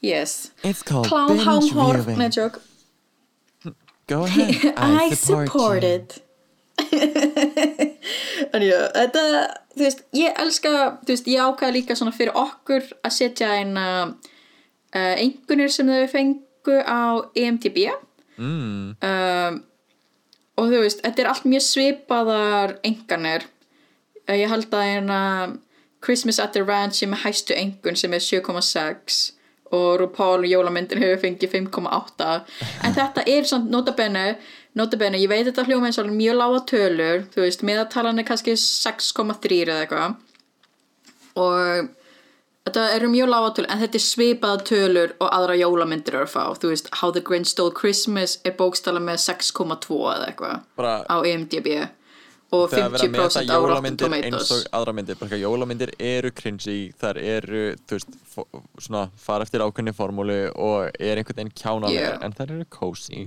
yes. 0.00 0.50
It's 0.64 0.82
called 0.82 1.08
klám 1.08 1.34
binge 1.34 1.44
hámhorf, 1.46 2.10
joke. 2.34 2.60
Go 4.06 4.24
ahead, 4.24 4.74
I 4.76 5.14
support 5.14 5.82
it 5.84 6.25
En 8.54 8.62
já, 8.62 8.78
þetta, 8.94 9.22
þú 9.74 9.82
veist, 9.82 10.02
ég 10.16 10.40
elska, 10.40 10.72
þú 11.02 11.14
veist, 11.14 11.30
ég 11.30 11.42
ákvaða 11.42 11.74
líka 11.74 11.96
svona 11.98 12.14
fyrir 12.14 12.36
okkur 12.38 12.84
að 13.04 13.14
setja 13.16 13.52
eina 13.58 13.86
uh, 14.06 15.14
einhvernir 15.16 15.72
sem 15.72 15.88
þau 15.90 16.06
fengu 16.12 16.78
á 16.82 17.26
EMTB 17.36 17.78
mm, 18.36 18.96
um, 19.08 19.60
og 20.56 20.72
þú 20.72 20.82
veist, 20.84 21.04
þetta 21.04 21.22
er 21.22 21.30
allt 21.32 21.48
mjög 21.48 21.66
svipaðar 21.66 22.76
enganir 22.86 23.46
uh, 24.26 24.36
ég 24.36 24.50
held 24.52 24.74
að 24.74 24.90
eina 24.92 25.20
Christmas 26.04 26.38
at 26.42 26.54
the 26.54 26.62
Ranch 26.64 27.00
sem 27.00 27.14
er 27.16 27.24
hæstu 27.24 27.56
engun 27.56 27.98
sem 27.98 28.14
er 28.14 28.22
7,6 28.22 29.32
og 29.74 29.96
RuPaul 30.00 30.46
jólamyndin 30.46 31.02
hefur 31.02 31.24
fengið 31.24 31.56
5,8 31.56 32.28
en 32.86 32.94
þetta 32.94 33.24
er 33.26 33.48
svona 33.48 33.72
notabene 33.72 34.26
notabene, 34.76 35.18
ég 35.22 35.30
veit 35.32 35.46
þetta 35.48 35.64
hljóma 35.66 35.88
eins 35.90 35.98
og 36.02 36.10
mjög 36.12 36.36
lága 36.40 36.62
tölur, 36.70 37.26
þú 37.34 37.44
veist, 37.46 37.62
meðatalan 37.66 38.20
er 38.20 38.26
kannski 38.28 38.56
6,3 38.60 39.62
eða 39.66 39.78
eitthvað. 39.86 40.16
Og 41.36 41.90
þetta 42.66 42.84
eru 42.96 43.10
mjög 43.12 43.28
lága 43.32 43.52
tölur 43.56 43.70
en 43.72 43.82
þetta 43.84 44.00
er 44.00 44.04
svipaða 44.06 44.62
tölur 44.70 45.12
og 45.20 45.28
aðra 45.32 45.58
jólamyndir 45.60 46.16
eru 46.18 46.26
að 46.26 46.32
fá, 46.34 46.44
þú 46.60 46.72
veist, 46.72 46.90
How 47.00 47.12
the 47.16 47.22
Grinch 47.24 47.52
Stole 47.52 47.74
Christmas 47.76 48.38
er 48.44 48.56
bókstala 48.58 49.00
með 49.02 49.20
6,2 49.26 50.00
eða 50.14 50.30
eitthvað 50.30 51.08
á 51.08 51.16
IMDb. 51.24 51.76
Og 52.54 52.68
þegar 52.70 52.92
vera 52.94 53.08
með 53.10 53.20
50% 53.26 53.40
þetta 53.40 53.56
á 53.58 53.58
Rotten 53.58 53.66
jólamyndir 53.66 54.12
eins 54.14 54.22
Tomatoes. 54.22 54.50
og 54.52 54.76
aðra 54.78 54.92
myndir 54.94 55.16
bara 55.18 55.30
ekki, 55.32 55.40
jólamyndir 55.42 55.90
eru 55.98 56.30
cringy 56.30 56.76
þar 57.00 57.18
eru, 57.18 57.62
þú 57.90 57.96
veist, 57.96 58.12
svona 58.86 59.00
fara 59.18 59.42
eftir 59.48 59.64
ákveðni 59.66 59.94
formúlu 59.96 60.36
og 60.54 60.92
er 61.00 61.18
einhvern 61.18 61.40
veginn 61.40 61.56
kjánalega 61.58 61.96
Yeah. 61.96 62.22
en 62.22 62.36
þær 62.38 62.52
eru 62.54 62.68
cozy 62.70 63.24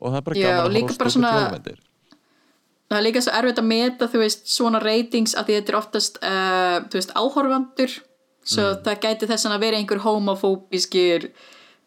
og 0.00 0.12
það 0.12 0.16
er 0.16 0.26
bara 0.28 0.36
Já, 0.40 0.48
gaman 0.50 0.66
að 0.66 0.98
bara 0.98 1.10
stúpid 1.10 1.12
svona- 1.18 1.36
jólamyndir 1.38 1.78
Það 2.90 2.98
er 2.98 3.04
líka 3.06 3.20
svo 3.22 3.32
erfitt 3.38 3.58
að 3.60 3.66
meta, 3.70 4.06
þú 4.10 4.18
veist, 4.18 4.40
svona 4.50 4.80
ratings 4.82 5.34
að 5.38 5.44
því 5.46 5.54
þetta 5.60 5.70
er 5.70 5.76
oftast, 5.78 6.16
uh, 6.26 6.80
þú 6.90 6.96
veist, 6.98 7.12
áhorfandur. 7.14 7.92
Svo 8.42 8.64
Mm. 8.66 8.80
það 8.82 9.00
gæti 9.04 9.28
þess 9.30 9.46
að 9.46 9.60
vera 9.60 9.76
einhver 9.78 10.00
homofóbískir 10.02 11.28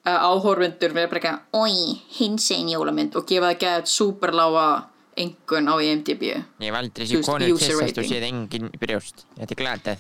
uh, 0.06 0.20
áhorfandur 0.32 0.94
við 0.96 1.10
bara 1.12 1.20
ekki 1.20 1.32
að, 1.34 1.40
oi, 1.60 2.02
hins 2.20 2.48
einn 2.56 2.70
jólamynd 2.72 3.16
og 3.20 3.28
gefa 3.28 3.52
það 3.52 3.60
gæt 3.66 3.92
superláa 3.92 4.86
engun 5.18 5.68
á 5.68 5.76
IMDb. 5.84 6.24
Ég 6.24 6.72
hef 6.72 6.76
aldrei 6.80 7.04
Þú 7.06 7.12
séð 7.12 7.20
veist, 7.20 7.30
konur 7.30 7.52
user 7.52 7.68
kissast 7.76 7.98
og 8.00 8.06
séð 8.10 8.24
engin 8.30 8.72
brjóst 8.80 9.26
Þetta 9.38 9.52
er 9.52 9.60
glatað 9.60 9.98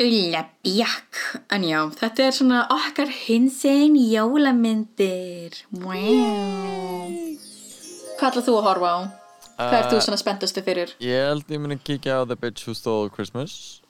Ulla 0.00 0.46
bjakk. 0.64 1.18
En 1.52 1.64
já, 1.68 1.78
þetta 2.00 2.24
er 2.26 2.32
svona 2.36 2.62
okkar 2.72 3.10
hins 3.12 3.58
einn 3.68 3.94
jólamyndir. 4.00 5.58
Wow. 5.72 7.12
Hvað 8.18 8.30
ætlað 8.30 8.46
þú 8.46 8.54
að 8.58 8.66
horfa 8.68 8.92
á? 8.92 8.98
Hvað 9.62 9.76
ert 9.78 9.92
þú 9.92 9.98
svona 10.06 10.18
spenntastu 10.20 10.62
fyrir? 10.64 10.94
Ég 11.02 11.26
held 11.28 11.50
ég 11.52 11.60
muni 11.62 11.76
kíkja 11.78 12.22
á 12.22 12.26
The 12.26 12.36
Bitch 12.40 12.64
Who 12.66 12.74
Stole 12.74 13.10
Christmas 13.14 13.80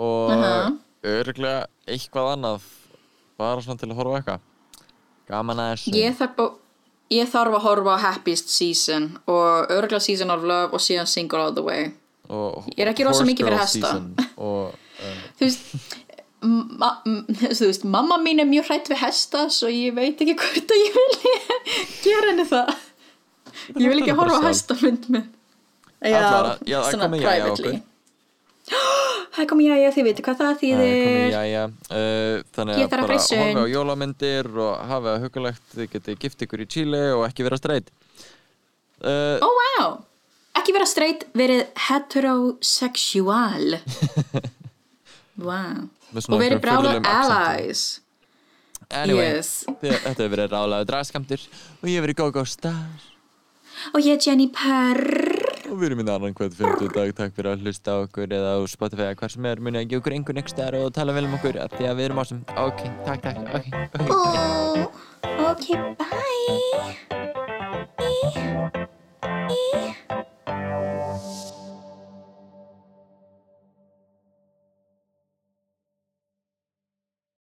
og 0.00 0.30
Aha. 0.32 0.70
örgulega 1.04 1.66
eitthvað 1.90 2.30
annað 2.36 2.68
bara 3.40 3.60
svona 3.64 3.80
til 3.82 3.90
að 3.90 3.98
horfa 4.00 4.14
á 4.14 4.18
eitthvað 4.20 4.46
Gaman 5.30 5.60
að 5.62 5.72
þessu 5.74 5.94
Ég 5.98 6.16
þarf, 6.20 6.38
á, 6.40 6.46
ég 7.18 7.28
þarf 7.34 7.56
að 7.58 7.64
horfa 7.66 7.96
á 7.98 8.04
Happiest 8.06 8.52
Season 8.54 9.10
og 9.26 9.68
örgulega 9.74 10.00
Season 10.06 10.32
of 10.32 10.46
Love 10.46 10.78
og 10.78 10.84
síðan 10.86 11.10
Single 11.10 11.42
All 11.48 11.56
The 11.58 11.66
Way. 11.66 11.90
og 12.30 12.70
Ég 12.76 12.84
er 12.86 12.92
ekki 12.94 13.04
rosa 13.08 13.26
mikið 13.28 13.50
fyrir 13.50 13.60
hesta. 13.60 13.90
season 13.90 14.14
og 14.38 14.78
Þú 15.38 15.46
veist, 15.46 15.98
ma 16.80 16.90
þú 17.04 17.68
veist, 17.68 17.84
mamma 17.84 18.16
mín 18.22 18.40
er 18.42 18.48
mjög 18.48 18.70
hrætt 18.70 18.88
við 18.92 19.02
hesta 19.02 19.46
svo 19.52 19.68
ég 19.72 19.94
veit 19.96 20.20
ekki 20.20 20.36
hvort 20.40 20.72
að 20.76 20.82
ég 20.84 20.96
vil 20.96 21.14
gera 22.04 22.30
henni 22.30 22.46
það. 22.48 22.72
Ég 23.76 23.86
vil 23.92 24.00
ekki 24.00 24.16
horfa 24.16 24.40
á 24.40 24.42
já, 26.64 26.76
það 26.80 26.86
er 26.86 26.92
svona 26.94 27.08
komið 27.08 27.24
jæja 27.26 27.44
privately. 27.44 27.72
okkur. 27.76 27.86
Það 29.30 29.42
er 29.44 29.48
komið 29.50 29.66
jæja, 29.68 29.90
þið 29.94 30.06
veitir 30.06 30.24
hvað 30.26 30.38
það 30.40 30.48
Það 30.50 30.60
þýðir. 30.60 31.34
Uh, 31.90 32.34
þannig 32.54 32.78
Ég 32.80 32.80
að 32.80 32.84
að 32.84 32.90
bara 32.92 33.04
horfa 33.04 33.16
á 33.16 33.26
sund. 33.26 33.60
jólamyndir 33.70 34.48
og 34.58 34.72
hafa 34.90 35.06
það 35.14 35.24
hugulegt 35.26 35.74
þið 35.74 35.88
getið 35.94 36.18
gift 36.24 36.44
ykkur 36.46 36.62
í 36.64 36.66
Chile 36.74 37.02
og 37.14 37.22
ekki 37.28 37.46
vera 37.46 37.58
streit 37.60 37.90
uh, 39.02 39.38
Ó, 39.38 39.48
wow. 39.60 39.90
Ekki 40.60 40.74
vera 40.74 40.86
straight, 40.90 41.22
verið 41.38 41.62
heterosexual. 41.88 43.78
wow. 45.38 45.86
Og 46.26 46.40
verið 46.40 46.60
brála 46.64 46.96
allies. 47.06 48.00
Anyway, 48.90 49.36
Yes. 49.36 49.64
þetta 49.82 50.16
hefur 50.16 50.32
verið 50.34 50.50
rálaðu 50.56 50.88
dragskamtur 50.90 51.40
og 51.78 51.86
ég 51.86 51.94
hef 52.00 52.04
verið 52.08 52.18
GóGó 52.18 52.42
Star 52.48 53.06
Og 53.94 54.02
ég 54.02 54.18
er 54.18 54.24
Jenny 54.26 54.48
Purr. 54.52 55.04
og 55.70 55.76
við 55.78 55.86
erum 55.86 56.00
í 56.02 56.04
annan 56.10 56.34
hvern 56.34 56.56
fymtu 56.58 56.88
dag 56.90 57.12
takk 57.14 57.36
fyrir 57.36 57.52
að 57.52 57.62
hlusta 57.64 57.90
okkur 58.02 58.34
eða 58.34 58.50
á 58.58 58.60
Spotify 58.68 59.04
eða 59.06 59.18
hver 59.22 59.32
sem 59.36 59.46
er 59.46 59.62
munið 59.62 59.80
að 59.84 59.88
gefa 59.92 60.00
okkur 60.02 60.16
einhvern 60.16 60.42
ekst 60.42 60.58
og 60.80 60.90
tala 60.96 61.14
vel 61.14 61.26
um 61.28 61.36
okkur 61.38 61.54
því 61.76 61.84
að 61.86 61.98
við 62.00 62.08
erum 62.08 62.22
ásum 62.24 62.40
ok, 62.58 62.80
takk, 63.06 63.20
takk, 63.28 63.38
ok, 63.54 63.66
ok 63.94 64.08
Oh, 64.10 65.54
ok, 65.54 65.66
bye. 66.00 66.20